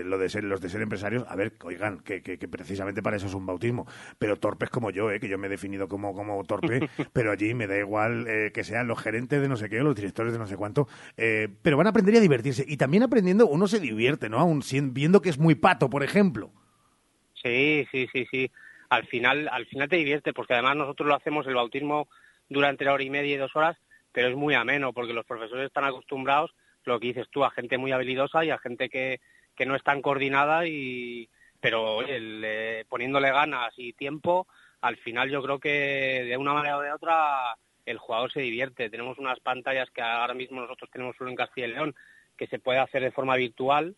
[0.05, 3.17] Lo de ser, los de ser empresarios, a ver, oigan, que, que- que precisamente para
[3.17, 3.85] eso es un bautismo,
[4.19, 6.79] pero torpes como yo, eh, que yo me he definido como, como torpe,
[7.13, 9.83] pero allí me da igual eh, que sean los gerentes de no sé qué o
[9.83, 13.47] los directores de no sé cuánto, pero van a aprender a divertirse y también aprendiendo
[13.47, 14.39] uno se divierte, ¿no?
[14.39, 14.61] Aún
[14.91, 16.51] viendo que es muy pato, por ejemplo.
[17.41, 18.51] Sí, sí, sí, sí.
[18.89, 22.07] Al final, al final te divierte, porque además nosotros lo hacemos el bautismo
[22.49, 23.77] durante la hora y media y dos horas,
[24.11, 26.53] pero es muy ameno, porque los profesores están acostumbrados,
[26.85, 29.19] lo que dices tú, a gente muy habilidosa y a gente que,
[29.55, 34.47] que no es tan coordinada, y pero oye, eh, poniéndole ganas y tiempo,
[34.81, 38.89] al final yo creo que de una manera o de otra el jugador se divierte.
[38.89, 41.95] Tenemos unas pantallas que ahora mismo nosotros tenemos solo en Castilla y León,
[42.37, 43.95] que se puede hacer de forma virtual,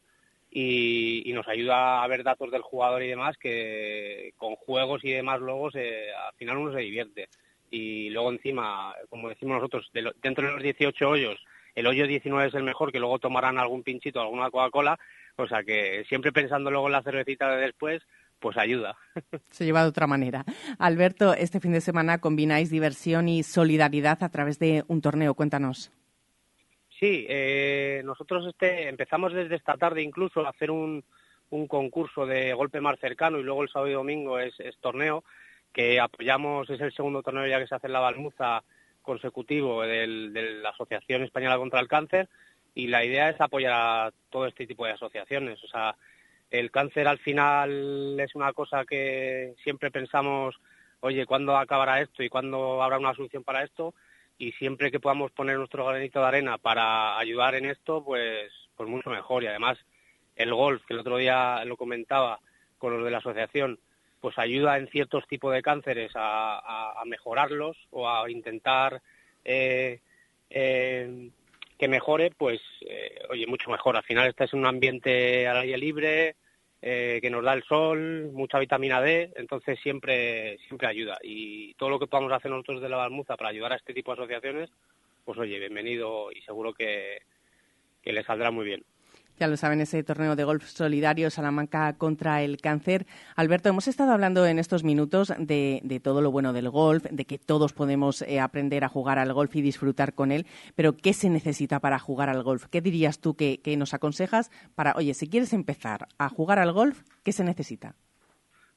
[0.52, 5.12] y, y nos ayuda a ver datos del jugador y demás que con juegos y
[5.12, 7.30] demás luego se- al final uno se divierte
[7.70, 9.92] y luego encima como decimos nosotros
[10.24, 11.40] dentro de los 18 hoyos
[11.76, 14.98] el hoyo 19 es el mejor que luego tomarán algún pinchito alguna Coca-Cola
[15.36, 18.02] o sea que siempre pensando luego en la cervecita de después
[18.40, 18.98] pues ayuda
[19.52, 20.46] Se lleva de otra manera.
[20.80, 25.36] Alberto, este fin de semana combináis diversión y solidaridad a través de un torneo.
[25.36, 25.92] Cuéntanos.
[27.00, 31.04] Sí, eh, nosotros este, empezamos desde esta tarde incluso a hacer un,
[31.50, 35.24] un concurso de golpe más cercano y luego el sábado y domingo es, torneo
[35.74, 38.64] que apoyamos, es el segundo torneo ya que se hace en la Balmuza
[39.02, 40.08] consecutivo de
[40.62, 42.28] la Asociación Española contra el Cáncer
[42.76, 45.64] y la idea es apoyar a todo este tipo de asociaciones.
[45.64, 45.96] O sea,
[46.52, 50.56] el cáncer al final es una cosa que siempre pensamos,
[51.00, 53.94] oye, ¿cuándo acabará esto y cuándo habrá una solución para esto?
[54.40, 58.90] Y siempre que podamos poner nuestro granito de arena para ayudar en esto, pues, pues
[58.90, 59.44] mucho mejor.
[59.44, 59.78] Y además
[60.38, 62.40] el golf, que el otro día lo comentaba
[62.78, 63.80] con los de la asociación,
[64.22, 69.02] pues ayuda en ciertos tipos de cánceres a, mejorarlos o a intentar
[69.44, 70.00] eh,
[70.50, 71.30] eh,
[71.78, 73.98] que mejore, pues eh, oye, mucho mejor.
[73.98, 76.36] Al final este es un ambiente al aire libre,
[76.82, 81.18] eh, que nos da el sol, mucha vitamina D, entonces siempre siempre ayuda.
[81.24, 84.12] Y todo lo que podamos hacer nosotros de la Balmuza para ayudar a este tipo
[84.12, 84.70] de asociaciones,
[85.26, 87.22] pues oye, bienvenido y seguro que,
[88.02, 88.84] que le saldrá muy bien.
[89.40, 93.06] Ya lo saben, ese torneo de golf solidario Salamanca contra el cáncer.
[93.38, 97.38] Alberto, hemos estado hablando en estos minutos de, todo lo bueno del golf, de que
[97.38, 100.46] todos podemos eh, aprender a jugar al golf y disfrutar con él,
[100.76, 102.66] pero ¿qué se necesita para jugar al golf?
[102.70, 106.74] ¿Qué dirías tú que, que nos aconsejas para, oye, si quieres empezar a jugar al
[106.74, 107.96] golf, ¿qué se necesita?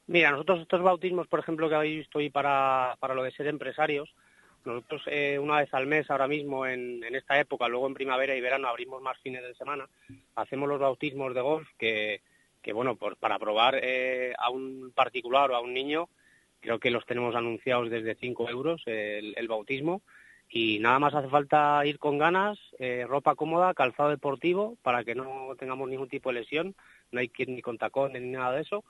[0.07, 3.47] Mira, nosotros estos bautismos, por ejemplo, que habéis visto hoy para, para lo de ser
[3.47, 4.15] empresarios,
[4.65, 8.35] nosotros eh, una vez al mes ahora mismo en, en esta época, luego en primavera
[8.35, 9.87] y verano abrimos más fines de semana,
[10.35, 12.21] hacemos los bautismos de golf que,
[12.63, 16.07] que bueno, pues para probar eh, a un particular o a un niño,
[16.61, 20.01] creo que los tenemos anunciados desde 5 euros el, bautismo.
[20.49, 25.15] Y nada más hace falta ir con ganas, eh, ropa cómoda, calzado deportivo para que
[25.15, 26.75] no tengamos ningún tipo de lesión,
[27.11, 28.83] no hay que ir ni con tacones ni nada de eso,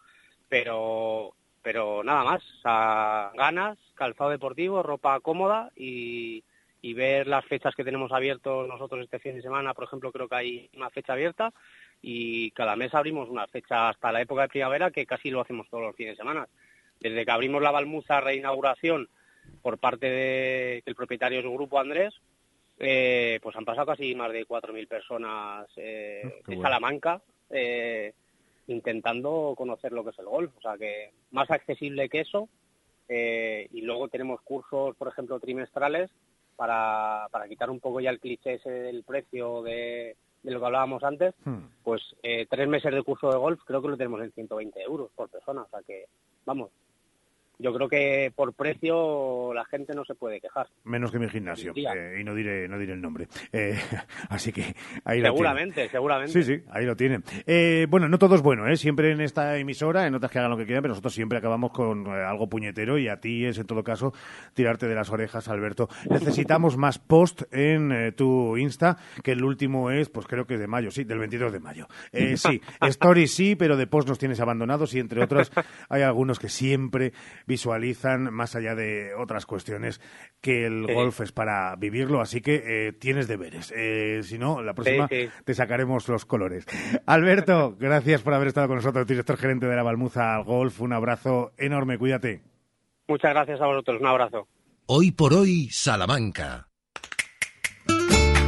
[0.50, 1.34] pero
[1.64, 6.44] pero nada más, o sea, ganas, calzado deportivo, ropa cómoda y,
[6.82, 10.28] y ver las fechas que tenemos abiertos nosotros este fin de semana, por ejemplo, creo
[10.28, 11.54] que hay una fecha abierta
[12.02, 15.70] y cada mes abrimos una fecha hasta la época de primavera que casi lo hacemos
[15.70, 16.48] todos los fines de semana.
[17.00, 19.08] Desde que abrimos la Balmuza reinauguración
[19.62, 22.14] por parte de que el propietario es un grupo Andrés,
[22.80, 26.62] eh, pues han pasado casi más de 4.000 personas eh, de bueno.
[26.64, 28.14] Salamanca eh,
[28.68, 30.52] intentando conocer lo que es el golf.
[30.58, 32.48] O sea que más accesible que eso.
[33.10, 36.10] eh, y luego tenemos cursos, por ejemplo, trimestrales
[36.56, 40.66] para, para quitar un poco ya el cliché ese del precio de, de lo que
[40.66, 41.34] hablábamos antes.
[41.84, 45.10] Pues eh, tres meses de curso de golf creo que lo tenemos en 120 euros
[45.16, 45.64] por persona.
[45.64, 46.06] O sea que,
[46.46, 46.70] vamos,
[47.64, 50.68] yo creo que por precio la gente no se puede quejar.
[50.84, 51.74] Menos que mi gimnasio.
[51.76, 53.30] Eh, y no diré, no diré el nombre.
[53.54, 53.80] Eh,
[54.30, 54.76] así que
[55.06, 55.34] ahí lo tienen.
[55.34, 56.34] Seguramente, seguramente.
[56.34, 57.24] Sí, sí, ahí lo tienen.
[57.48, 58.76] Eh, bueno, no todo es bueno, ¿eh?
[58.76, 61.72] Siempre en esta emisora, en otras que hagan lo que quieran, pero nosotros siempre acabamos
[61.72, 64.14] con eh, algo puñetero y a ti es, en todo caso,
[64.54, 65.88] tirarte de las orejas, Alberto.
[66.10, 70.68] Necesitamos más post en tu Insta, que el último es, pues creo que es de
[70.68, 71.88] mayo, sí, del 22 de mayo.
[72.12, 75.52] Eh, sí, stories sí, pero de post nos tienes abandonados y, entre otros,
[75.90, 77.14] hay algunos que siempre
[77.54, 80.02] visualizan, más allá de otras cuestiones,
[80.42, 80.94] que el Sí.
[80.94, 83.72] golf es para vivirlo, así que eh, tienes deberes.
[83.76, 85.30] Eh, si no, la próxima Sí, sí.
[85.46, 86.66] te sacaremos los colores.
[87.06, 90.82] Alberto, gracias por haber estado con nosotros, director gerente de la Balmuza al Golf.
[90.82, 92.42] Un abrazo enorme, cuídate.
[93.08, 94.02] Muchas gracias a vosotros.
[94.02, 94.48] Un abrazo.
[94.88, 96.68] Hoy por hoy, Salamanca.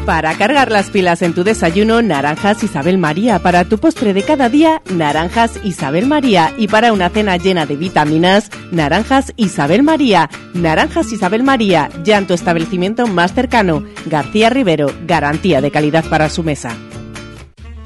[0.06, 3.40] Para cargar las pilas en tu desayuno, naranjas Isabel María.
[3.40, 6.53] Para tu postre de cada día, naranjas Isabel María.
[6.60, 10.30] Y para una cena llena de vitaminas, naranjas Isabel María.
[10.53, 13.84] Naranjas Isabel María, ya en tu establecimiento más cercano.
[14.06, 16.77] García Rivero, garantía de calidad para su mesa.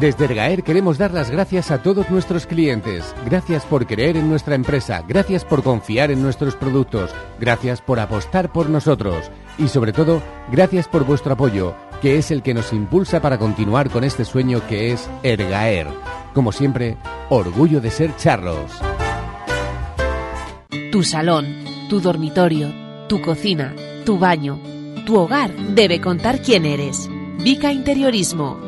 [0.00, 3.12] Desde Ergaer queremos dar las gracias a todos nuestros clientes.
[3.24, 7.10] Gracias por creer en nuestra empresa, gracias por confiar en nuestros productos,
[7.40, 10.22] gracias por apostar por nosotros y sobre todo,
[10.52, 14.64] gracias por vuestro apoyo, que es el que nos impulsa para continuar con este sueño
[14.68, 15.88] que es Ergaer.
[16.32, 16.96] Como siempre,
[17.28, 18.70] orgullo de ser charros.
[20.92, 22.72] Tu salón, tu dormitorio,
[23.08, 23.74] tu cocina,
[24.06, 24.60] tu baño,
[25.04, 27.10] tu hogar debe contar quién eres.
[27.42, 28.67] Vica Interiorismo.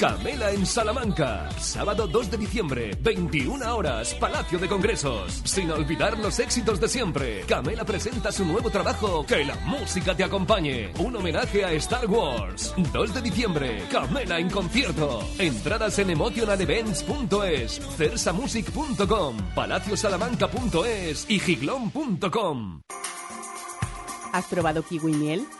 [0.00, 1.50] Camela en Salamanca.
[1.58, 5.42] Sábado 2 de diciembre, 21 horas, Palacio de Congresos.
[5.44, 7.42] Sin olvidar los éxitos de siempre.
[7.42, 10.90] Camela presenta su nuevo trabajo, Que la música te acompañe.
[11.00, 12.74] Un homenaje a Star Wars.
[12.78, 15.22] 2 de diciembre, Camela en concierto.
[15.38, 22.80] Entradas en emotionalevents.es, cersamusic.com, palaciosalamanca.es y giglón.com.
[24.32, 25.46] ¿Has probado kiwi miel?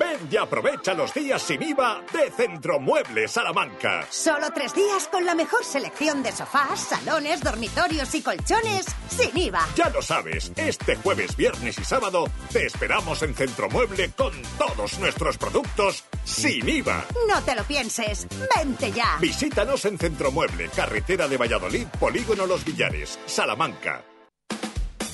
[0.00, 4.06] Ven y aprovecha los días sin IVA de Centromuebles Salamanca.
[4.08, 9.60] Solo tres días con la mejor selección de sofás, salones, dormitorios y colchones sin IVA.
[9.76, 15.36] Ya lo sabes, este jueves, viernes y sábado te esperamos en Centromueble con todos nuestros
[15.36, 17.04] productos sin IVA.
[17.28, 19.18] No te lo pienses, vente ya.
[19.20, 24.02] Visítanos en Centromueble, carretera de Valladolid, Polígono Los Villares, Salamanca.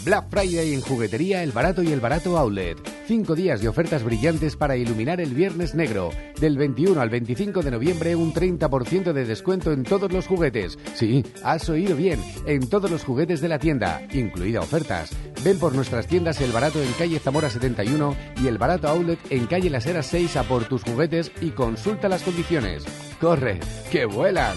[0.04, 2.95] Black Friday en juguetería El Barato y El Barato Outlet.
[3.06, 6.10] Cinco días de ofertas brillantes para iluminar el Viernes Negro.
[6.40, 10.76] Del 21 al 25 de noviembre un 30% de descuento en todos los juguetes.
[10.94, 15.12] Sí, has oído bien, en todos los juguetes de la tienda, incluida ofertas.
[15.44, 19.46] Ven por nuestras tiendas El Barato en calle Zamora 71 y El Barato Outlet en
[19.46, 22.84] calle Las Heras 6 a por tus juguetes y consulta las condiciones.
[23.20, 23.60] ¡Corre,
[23.92, 24.56] que vuelan!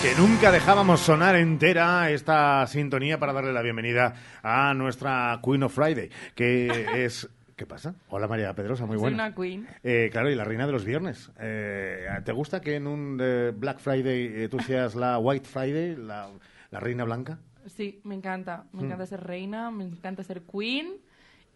[0.03, 5.75] Que nunca dejábamos sonar entera esta sintonía para darle la bienvenida a nuestra Queen of
[5.75, 7.29] Friday, que es...
[7.57, 7.95] ¿Qué pasa?
[8.11, 9.25] Hola María Pedrosa, muy Soy buena.
[9.29, 9.67] una queen.
[9.83, 11.31] Eh, claro, y la reina de los viernes.
[11.41, 15.97] Eh, ¿Te gusta que en un eh, Black Friday eh, tú seas la White Friday,
[15.97, 16.29] la,
[16.71, 17.39] la reina blanca?
[17.67, 18.65] Sí, me encanta.
[18.73, 20.95] Me encanta ser reina, me encanta ser queen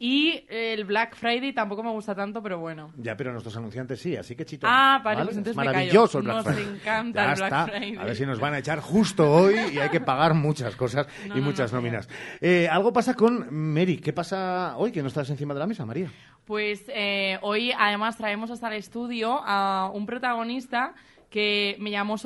[0.03, 2.91] Y el Black Friday tampoco me gusta tanto, pero bueno.
[2.97, 4.67] Ya, pero nuestros anunciantes sí, así que chito.
[4.69, 6.19] Ah, vale, pues entonces me maravilloso callo.
[6.19, 6.75] el Black Nos Friday.
[6.81, 7.65] encanta Ya el Black está.
[7.67, 7.97] Friday.
[7.97, 11.07] A ver si nos van a echar justo hoy y hay que pagar muchas cosas
[11.29, 12.09] No, y no, muchas no, nóminas.
[12.41, 13.99] Eh, algo pasa con Mary.
[13.99, 16.11] ¿Qué pasa hoy que no estás encima de la mesa, María?
[16.47, 20.95] Pues eh, hoy además traemos hasta el estudio a un protagonista
[21.31, 22.17] que me llamó,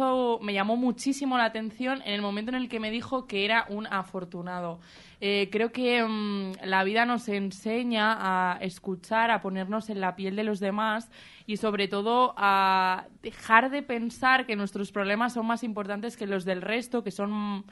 [0.41, 3.67] me llamó muchísimo la atención en el momento en el que me dijo que era
[3.69, 4.81] un afortunado.
[5.21, 10.37] Eh, creo que mm, la vida nos enseña a escuchar, a ponernos en la piel
[10.37, 11.11] de los demás
[11.47, 16.47] y sobre todo a dejar de pensar que nuestros problemas son más importantes que los
[16.47, 17.65] del resto, que son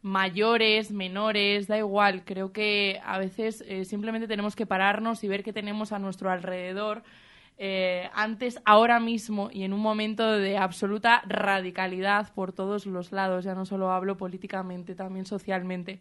[0.00, 2.24] mayores, menores, da igual.
[2.24, 6.30] Creo que a veces eh, simplemente tenemos que pararnos y ver qué tenemos a nuestro
[6.30, 7.02] alrededor.
[7.58, 13.44] Eh, antes, ahora mismo y en un momento de absoluta radicalidad por todos los lados,
[13.44, 16.00] ya no solo hablo políticamente, también socialmente.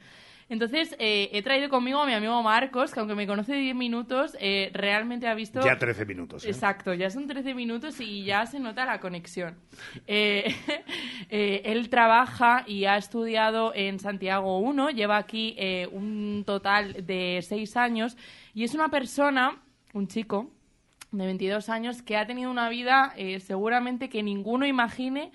[0.49, 3.75] Entonces, eh, he traído conmigo a mi amigo Marcos, que aunque me conoce de 10
[3.75, 5.59] minutos, eh, realmente ha visto...
[5.61, 6.45] Ya 13 minutos.
[6.45, 6.49] ¿eh?
[6.49, 9.57] Exacto, ya son 13 minutos y ya se nota la conexión.
[10.05, 10.55] Eh,
[11.29, 17.39] eh, él trabaja y ha estudiado en Santiago 1, lleva aquí eh, un total de
[17.41, 18.15] 6 años
[18.53, 19.61] y es una persona,
[19.93, 20.49] un chico
[21.11, 25.31] de 22 años, que ha tenido una vida eh, seguramente que ninguno imagine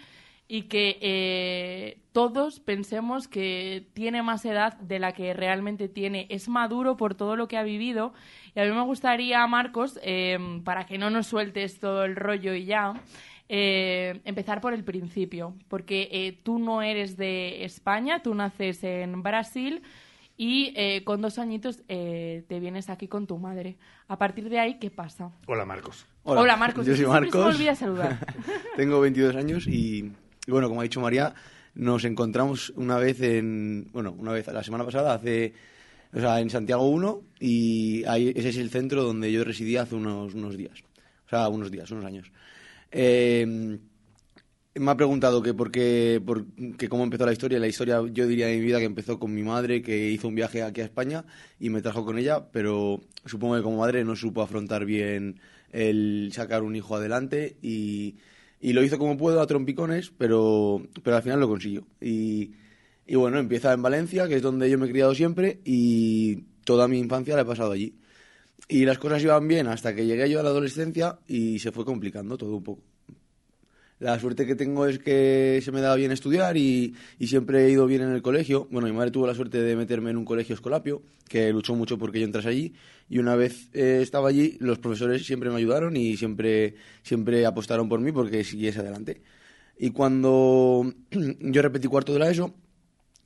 [0.48, 6.26] y que eh, todos pensemos que tiene más edad de la que realmente tiene.
[6.28, 8.12] Es maduro por todo lo que ha vivido.
[8.54, 12.54] Y a mí me gustaría, Marcos, eh, para que no nos sueltes todo el rollo
[12.54, 12.94] y ya,
[13.48, 15.54] empezar por el principio.
[15.68, 19.82] Porque tú no eres de España, tú naces en Brasil
[20.42, 23.76] y eh, con dos añitos eh, te vienes aquí con tu madre.
[24.08, 25.30] A partir de ahí, ¿qué pasa?
[25.46, 26.04] Hola, Marcos.
[26.24, 26.84] Hola, Marcos.
[26.84, 27.54] Yo soy me Marcos.
[27.54, 28.18] olvida saludar.
[28.76, 30.10] Tengo 22 años y,
[30.44, 31.32] y bueno, como ha dicho María,
[31.76, 35.54] nos encontramos una vez en, bueno, una vez la semana pasada, hace,
[36.12, 39.94] o sea, en Santiago 1 y ahí, ese es el centro donde yo residía hace
[39.94, 40.82] unos, unos días,
[41.24, 42.32] o sea, unos días, unos años.
[42.90, 43.78] Eh,
[44.74, 46.46] me ha preguntado que por qué, por,
[46.88, 47.58] cómo empezó la historia.
[47.58, 50.34] La historia, yo diría de mi vida que empezó con mi madre, que hizo un
[50.34, 51.24] viaje aquí a España
[51.60, 55.40] y me trajo con ella, pero supongo que como madre no supo afrontar bien
[55.72, 58.16] el sacar un hijo adelante y,
[58.60, 61.86] y lo hizo como puedo a trompicones, pero, pero al final lo consiguió.
[62.00, 62.52] Y,
[63.06, 66.88] y bueno, empieza en Valencia, que es donde yo me he criado siempre y toda
[66.88, 67.96] mi infancia la he pasado allí.
[68.68, 71.84] Y las cosas iban bien hasta que llegué yo a la adolescencia y se fue
[71.84, 72.91] complicando todo un poco.
[74.02, 77.86] La suerte que tengo es que se me da bien estudiar y, siempre he ido
[77.86, 78.66] bien en el colegio.
[78.68, 81.98] Bueno, mi madre tuvo la suerte de meterme en un colegio escolapio, que luchó mucho
[81.98, 82.74] porque yo entrase allí.
[83.08, 86.74] Y una vez eh, estaba allí, los profesores siempre me ayudaron y siempre,
[87.04, 89.22] siempre apostaron por mí porque siguiese adelante.
[89.78, 90.92] Y cuando
[91.38, 92.52] yo repetí cuarto de la ESO,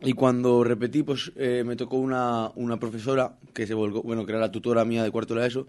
[0.03, 4.33] y cuando repetí, pues eh, me tocó una, una profesora que se volcó, bueno, que
[4.33, 5.67] era la tutora mía de cuarto de la ESO,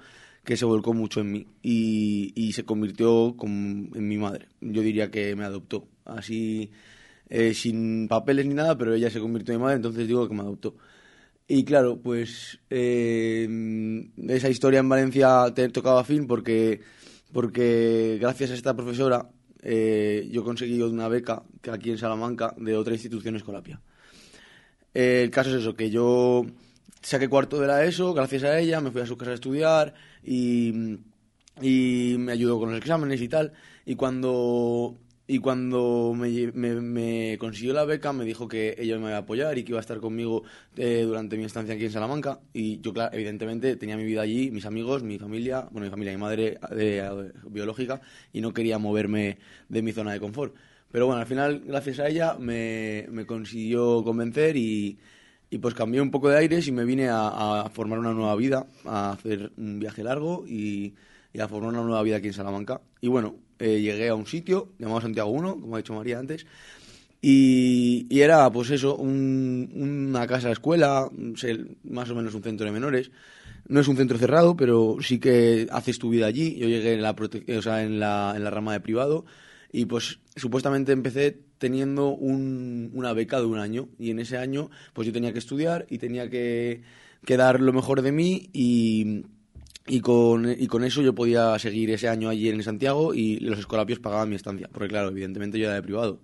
[0.47, 4.47] que se volcó mucho en mí y, y se convirtió como en mi madre.
[4.61, 6.71] Yo diría que me adoptó, así
[7.29, 10.33] eh, sin papeles ni nada, pero ella se convirtió en mi madre, entonces digo que
[10.33, 10.77] me adoptó.
[11.49, 13.45] Y claro, pues eh,
[14.29, 16.79] esa historia en Valencia te tocaba fin porque,
[17.33, 19.29] porque gracias a esta profesora
[19.63, 23.81] eh, yo conseguí una beca que aquí en Salamanca de otra institución escolapia.
[24.93, 26.45] Eh, el caso es eso, que yo
[27.01, 29.93] saqué cuarto de la ESO, gracias a ella, me fui a su casa a estudiar
[30.27, 30.99] y,
[31.61, 33.53] y me ayudó con los exámenes y tal.
[33.85, 34.97] Y cuando,
[35.27, 39.19] y cuando me, me- me consiguió la beca, me dijo que ella me iba a
[39.19, 40.43] apoyar y que iba a estar conmigo
[40.75, 42.39] eh, durante mi estancia aquí en Salamanca.
[42.53, 46.13] Y yo, claro, evidentemente, tenía mi vida allí, mis amigos, mi familia, bueno, mi familia,
[46.13, 47.09] mi madre eh,
[47.49, 48.01] biológica,
[48.33, 49.37] y no quería moverme
[49.69, 50.55] de mi zona de confort.
[50.91, 54.97] Pero bueno, al final, gracias a ella, me, me consiguió convencer y,
[55.49, 58.67] y pues cambié un poco de aires y me vine a, formar una nueva vida,
[58.85, 60.93] a hacer un viaje largo y,
[61.33, 62.81] y a formar una nueva vida aquí en Salamanca.
[63.01, 66.45] Y bueno, eh, llegué a un sitio llamado Santiago 1, como ha dicho María antes,
[67.21, 71.09] y, era pues eso, un- una casa escuela,
[71.83, 73.11] más o menos un centro de menores.
[73.67, 76.55] No es un centro cerrado, pero sí que haces tu vida allí.
[76.57, 77.01] Yo llegué en
[77.99, 79.25] la rama de privado
[79.77, 83.89] y pues supuestamente empecé teniendo un- una beca de un año.
[83.99, 86.81] Y en ese año pues yo tenía que estudiar y tenía que,
[87.37, 89.21] dar lo mejor de mí y,
[90.01, 90.47] con,
[90.83, 94.67] eso yo podía seguir ese año allí en Santiago y los escolapios pagaban mi estancia,
[94.71, 96.21] porque claro, evidentemente yo era de privado.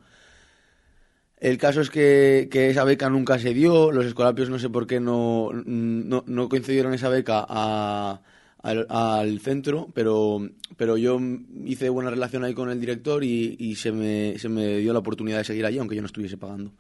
[1.38, 5.00] El caso es que, esa beca nunca se dio, los escolapios no sé por qué
[5.00, 6.50] no, no, no
[6.96, 8.22] esa beca a-
[8.64, 11.20] al, al centro, pero, pero yo
[11.66, 15.00] hice buena relación ahí con el director y, y se, me, se me dio la
[15.00, 16.74] oportunidad de seguir allí, aunque yo no estuviese pagando.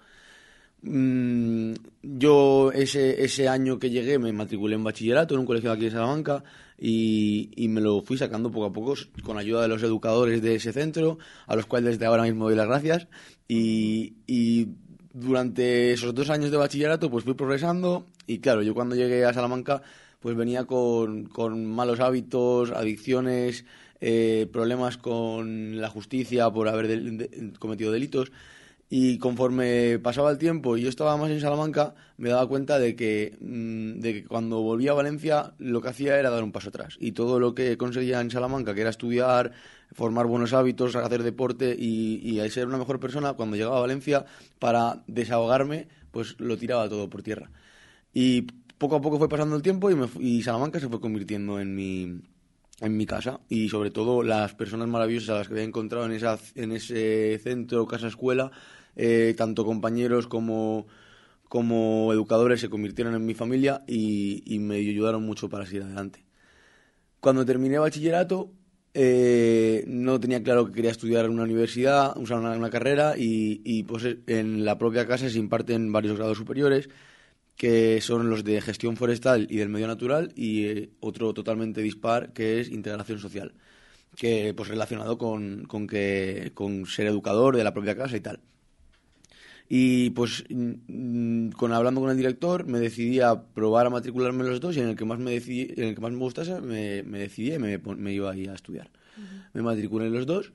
[0.81, 1.73] mm,
[2.03, 5.85] yo ese, ese año que llegué me matriculé en bachillerato en un colegio de aquí
[5.85, 6.43] de Salamanca
[6.77, 10.55] y, y me lo fui sacando poco a poco con ayuda de los educadores de
[10.55, 13.07] ese centro, a los cuales desde ahora mismo doy las gracias.
[13.47, 14.67] Y, y
[15.13, 19.33] durante esos dos años de bachillerato pues fui progresando y claro, yo cuando llegué a
[19.33, 19.81] Salamanca
[20.23, 23.65] pues venía con, con malos hábitos, adicciones,
[23.99, 27.29] eh, problemas con la justicia por haber
[27.59, 28.31] cometido delitos.
[28.89, 32.95] Y conforme pasaba el tiempo y yo estaba más en Salamanca, me daba cuenta de
[32.95, 36.69] que, mm, de que cuando volvía a Valencia lo que hacía era dar un paso
[36.69, 36.95] atrás.
[37.01, 39.51] Y todo lo que conseguía en Salamanca, que era estudiar,
[39.91, 44.25] formar buenos hábitos, hacer deporte y, y ser una mejor persona, cuando llegaba a Valencia,
[44.57, 47.49] para desahogarme, pues lo tiraba todo por tierra.
[48.13, 48.47] Y
[48.83, 51.73] poco a poco fue pasando el tiempo y, me y Salamanca se fue convirtiendo en
[51.73, 52.19] mi,
[52.81, 56.11] en mi casa y sobre todo las personas maravillosas a las que había encontrado en,
[56.11, 58.51] esa, en ese centro, casa, escuela,
[58.97, 60.87] eh, tanto compañeros como,
[61.47, 66.25] como educadores se convirtieron en mi familia y, me ayudaron mucho para seguir adelante.
[67.21, 68.51] Cuando terminé bachillerato,
[68.93, 73.61] eh, no tenía claro que quería estudiar en una universidad, usar una, una carrera y,
[73.63, 76.89] y, pues en la propia casa se imparten varios grados superiores
[77.57, 82.33] que son los de gestión forestal y del medio natural y eh, otro totalmente dispar
[82.33, 83.53] que es integración social
[84.15, 88.39] que pues relacionado con, con que con ser educador de la propia casa y tal.
[89.69, 94.49] Y pues mm, con hablando con el director me decidí a probar a matricularme en
[94.49, 96.59] los dos y en el que más me decidí, en el que más me gustase
[96.61, 98.89] me, me decidí y me, iba ahí a estudiar.
[99.53, 100.53] Me matriculé en los dos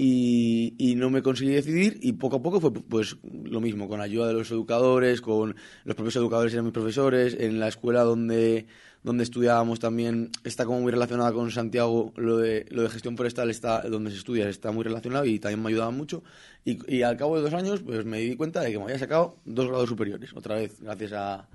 [0.00, 4.00] y, y no me conseguí decidir y poco a poco fue pues lo mismo, con
[4.00, 8.66] ayuda de los educadores, con los propios educadores eran mis profesores, en la escuela donde,
[9.02, 13.50] donde estudiábamos también está como muy relacionada con Santiago, lo de, lo de gestión forestal
[13.50, 16.22] está donde se estudia está muy relacionado y también me ayudaba mucho
[16.64, 19.00] y, y al cabo de dos años pues me di cuenta de que me había
[19.00, 21.48] sacado dos grados superiores, otra vez gracias a,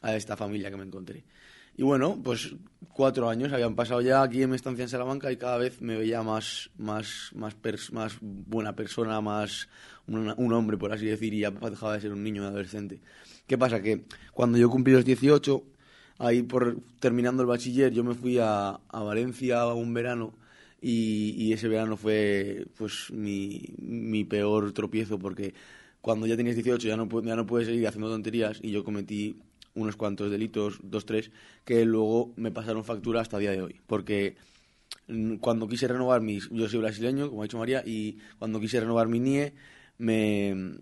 [0.00, 1.22] a esta familia que me encontré.
[1.76, 2.54] Y bueno, pues
[2.92, 5.96] cuatro años habían pasado ya aquí en mi estancia en Salamanca y cada vez me
[5.96, 9.68] veía más, más, más, pers- más buena persona, más
[10.06, 13.00] una- un hombre, por así decir, y ya dejaba de ser un niño, un adolescente.
[13.46, 13.82] ¿Qué pasa?
[13.82, 15.64] Que cuando yo cumplí los 18,
[16.18, 20.34] ahí por terminando el bachiller, yo me fui a, a Valencia un verano
[20.80, 25.54] y, y ese verano fue pues mi, mi peor tropiezo porque
[26.00, 29.36] cuando ya tienes 18 ya no, ya no puedes seguir haciendo tonterías y yo cometí
[29.74, 31.30] unos cuantos delitos, dos, tres,
[31.64, 33.80] que luego me pasaron factura hasta el día de hoy.
[33.86, 34.36] Porque
[35.08, 36.48] mm, cuando quise renovar mis...
[36.50, 39.54] Yo soy brasileño, como ha dicho María, y cuando quise renovar mi NIE,
[39.98, 40.76] me,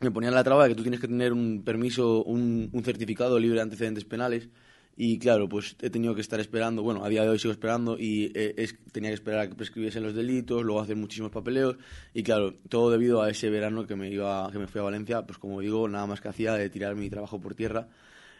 [0.00, 3.56] me ponían la traba de que tú tienes que tener un permiso, un, certificado libre
[3.56, 4.48] de antecedentes penales.
[4.96, 7.96] Y claro, pues he tenido que estar esperando, bueno, a día de hoy sigo esperando
[7.98, 11.76] y eh, es, tenía que esperar a que prescribiesen los delitos, luego hacer muchísimos papeleos
[12.12, 15.26] y claro, todo debido a ese verano que me iba, que me fui a Valencia,
[15.26, 17.88] pues como digo, nada más que hacía de tirar mi trabajo por tierra.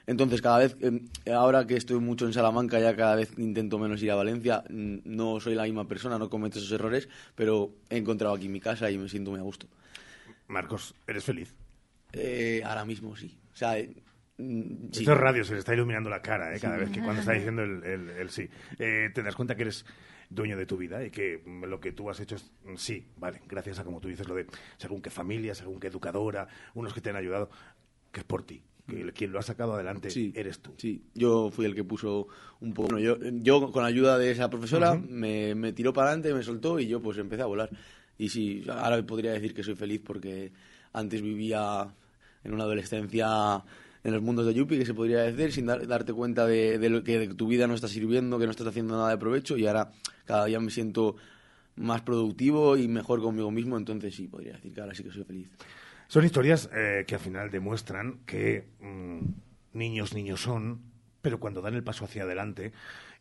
[0.06, 1.00] Entonces cada vez, eh,
[1.32, 4.98] ahora que estoy mucho en Salamanca, ya cada vez intento menos ir a Valencia, Mm,
[5.04, 8.90] no soy la misma persona, no cometo esos errores, pero he encontrado aquí mi casa
[8.90, 9.66] y me siento muy a gusto.
[10.48, 11.54] Marcos, ¿eres feliz?
[12.12, 13.36] Eh, ahora mismo sí.
[13.52, 13.94] O sea, eh,
[14.38, 14.62] mm,
[14.92, 15.00] sí.
[15.00, 16.60] Esto es radio, se le está iluminando la cara ¿eh?
[16.60, 18.48] cada vez que cuando está diciendo el, el- el sí.
[18.78, 19.86] Eh, te das cuenta que eres
[20.30, 23.40] dueño de tu vida y que lo que tú has hecho es mm, sí, vale,
[23.48, 27.00] gracias a como tú dices lo de según qué familia, según qué educadora, unos que
[27.00, 27.50] te han ayudado,
[28.12, 30.72] que es por ti, que quien lo ha sacado adelante eres tú.
[30.76, 32.28] Sí, yo fui el que puso
[32.60, 32.88] un poco.
[32.88, 36.78] Bueno, yo, yo con ayuda de esa profesora me, me tiró para adelante, me soltó
[36.78, 37.70] y yo pues empecé a volar.
[38.18, 40.52] Y sí, ahora podría decir que soy feliz porque
[40.92, 41.88] antes vivía
[42.44, 43.62] en una adolescencia
[44.04, 46.90] en los mundos de Yupi, que se podría decir, sin dar- darte cuenta de, de
[46.90, 49.16] lo que de que tu vida no está sirviendo, que no estás haciendo nada de
[49.16, 49.90] provecho y ahora
[50.26, 51.16] cada día me siento
[51.76, 55.24] más productivo y mejor conmigo mismo, entonces sí, podría decir que ahora sí que soy
[55.24, 55.48] feliz.
[56.08, 59.20] Son historias eh, que al final demuestran que mm,
[59.72, 60.80] niños, niños son,
[61.22, 62.72] pero cuando dan el paso hacia adelante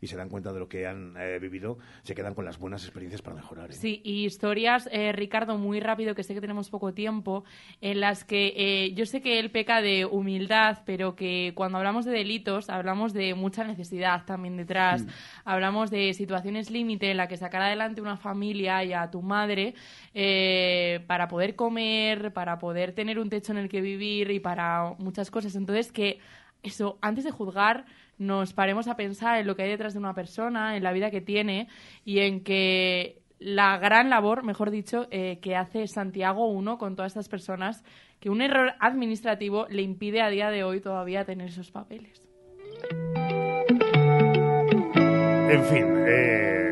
[0.04, 2.84] y se dan cuenta de lo que han eh, vivido, se quedan con las buenas
[2.84, 3.70] experiencias para mejorar.
[3.72, 3.74] ¿eh?
[3.74, 7.46] Sí, y historias, eh, Ricardo, muy rápido, que sé que tenemos poco tiempo,
[7.80, 12.12] en las que yo sé que él peca de humildad, pero que cuando hablamos de
[12.12, 15.04] delitos hablamos de mucha necesidad también detrás.
[15.06, 15.10] Mm.
[15.46, 19.74] Hablamos de situaciones límite en la que sacar adelante una familia y a tu madre
[21.08, 25.32] para poder comer, para poder tener un techo en el que vivir y para muchas
[25.32, 25.56] cosas.
[25.56, 26.20] Entonces, que
[26.62, 27.86] eso, antes de juzgar,
[28.18, 31.12] nos paremos a pensar en lo que hay detrás de una persona, en la vida
[31.12, 31.68] que tiene
[32.06, 37.12] y en que la gran labor, mejor dicho, eh, que hace Santiago uno con todas
[37.12, 37.84] estas personas,
[38.20, 42.26] que un error administrativo le impide a día de hoy todavía tener esos papeles.
[45.50, 46.63] En fin, eh,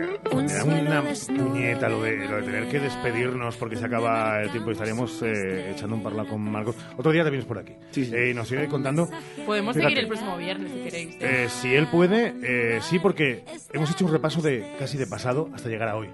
[0.64, 4.74] Una puñeta lo de, lo de tener que despedirnos porque se acaba el tiempo y
[4.74, 6.76] estaríamos eh, echando un parla con Marcos.
[6.98, 9.10] Otro día te vienes por aquí Eh, y nos sigue contando.
[9.46, 9.90] Podemos Fíjate.
[9.96, 11.18] seguir el próximo viernes si queréis.
[11.20, 13.44] Eh, si él puede, eh, sí, porque
[13.74, 16.10] hemos hecho un repaso de casi de pasado hasta llegar a hoy.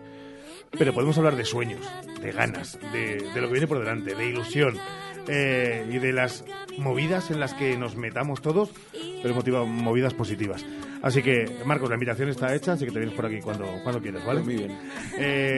[0.78, 1.80] Pero podemos hablar de sueños,
[2.22, 4.78] de ganas, de, de lo que viene por delante, de ilusión
[5.28, 6.44] eh, y de las
[6.78, 8.72] movidas en las que nos metamos todos,
[9.22, 10.66] pero motiva, movidas positivas.
[11.02, 14.02] Así que, Marcos, la invitación está hecha, así que te vienes por aquí cuando, cuando
[14.02, 14.41] quieras, ¿vale?
[14.41, 14.78] Muy bien.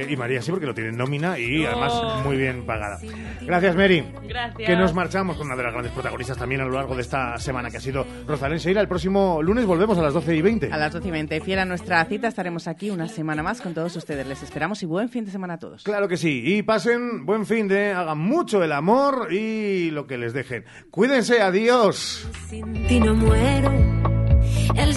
[0.09, 1.93] y María sí, porque lo tiene en nómina y además
[2.25, 2.99] muy bien pagada.
[3.41, 4.03] Gracias, Mary.
[4.27, 4.67] Gracias.
[4.67, 7.37] Que nos marchamos con una de las grandes protagonistas también a lo largo de esta
[7.37, 8.81] semana, que ha sido Rosalén Seira.
[8.81, 10.71] El próximo lunes volvemos a las 12 y 20.
[10.71, 13.73] A las 12 y 20, fiel a nuestra cita, estaremos aquí una semana más con
[13.73, 14.27] todos ustedes.
[14.27, 15.83] Les esperamos y buen fin de semana a todos.
[15.83, 16.41] Claro que sí.
[16.45, 19.27] Y pasen buen fin de, hagan mucho el amor
[19.91, 20.65] lo que les dejen.
[20.91, 22.27] Cuídense, adiós.
[22.49, 23.71] Sin ti no muero.
[24.75, 24.93] El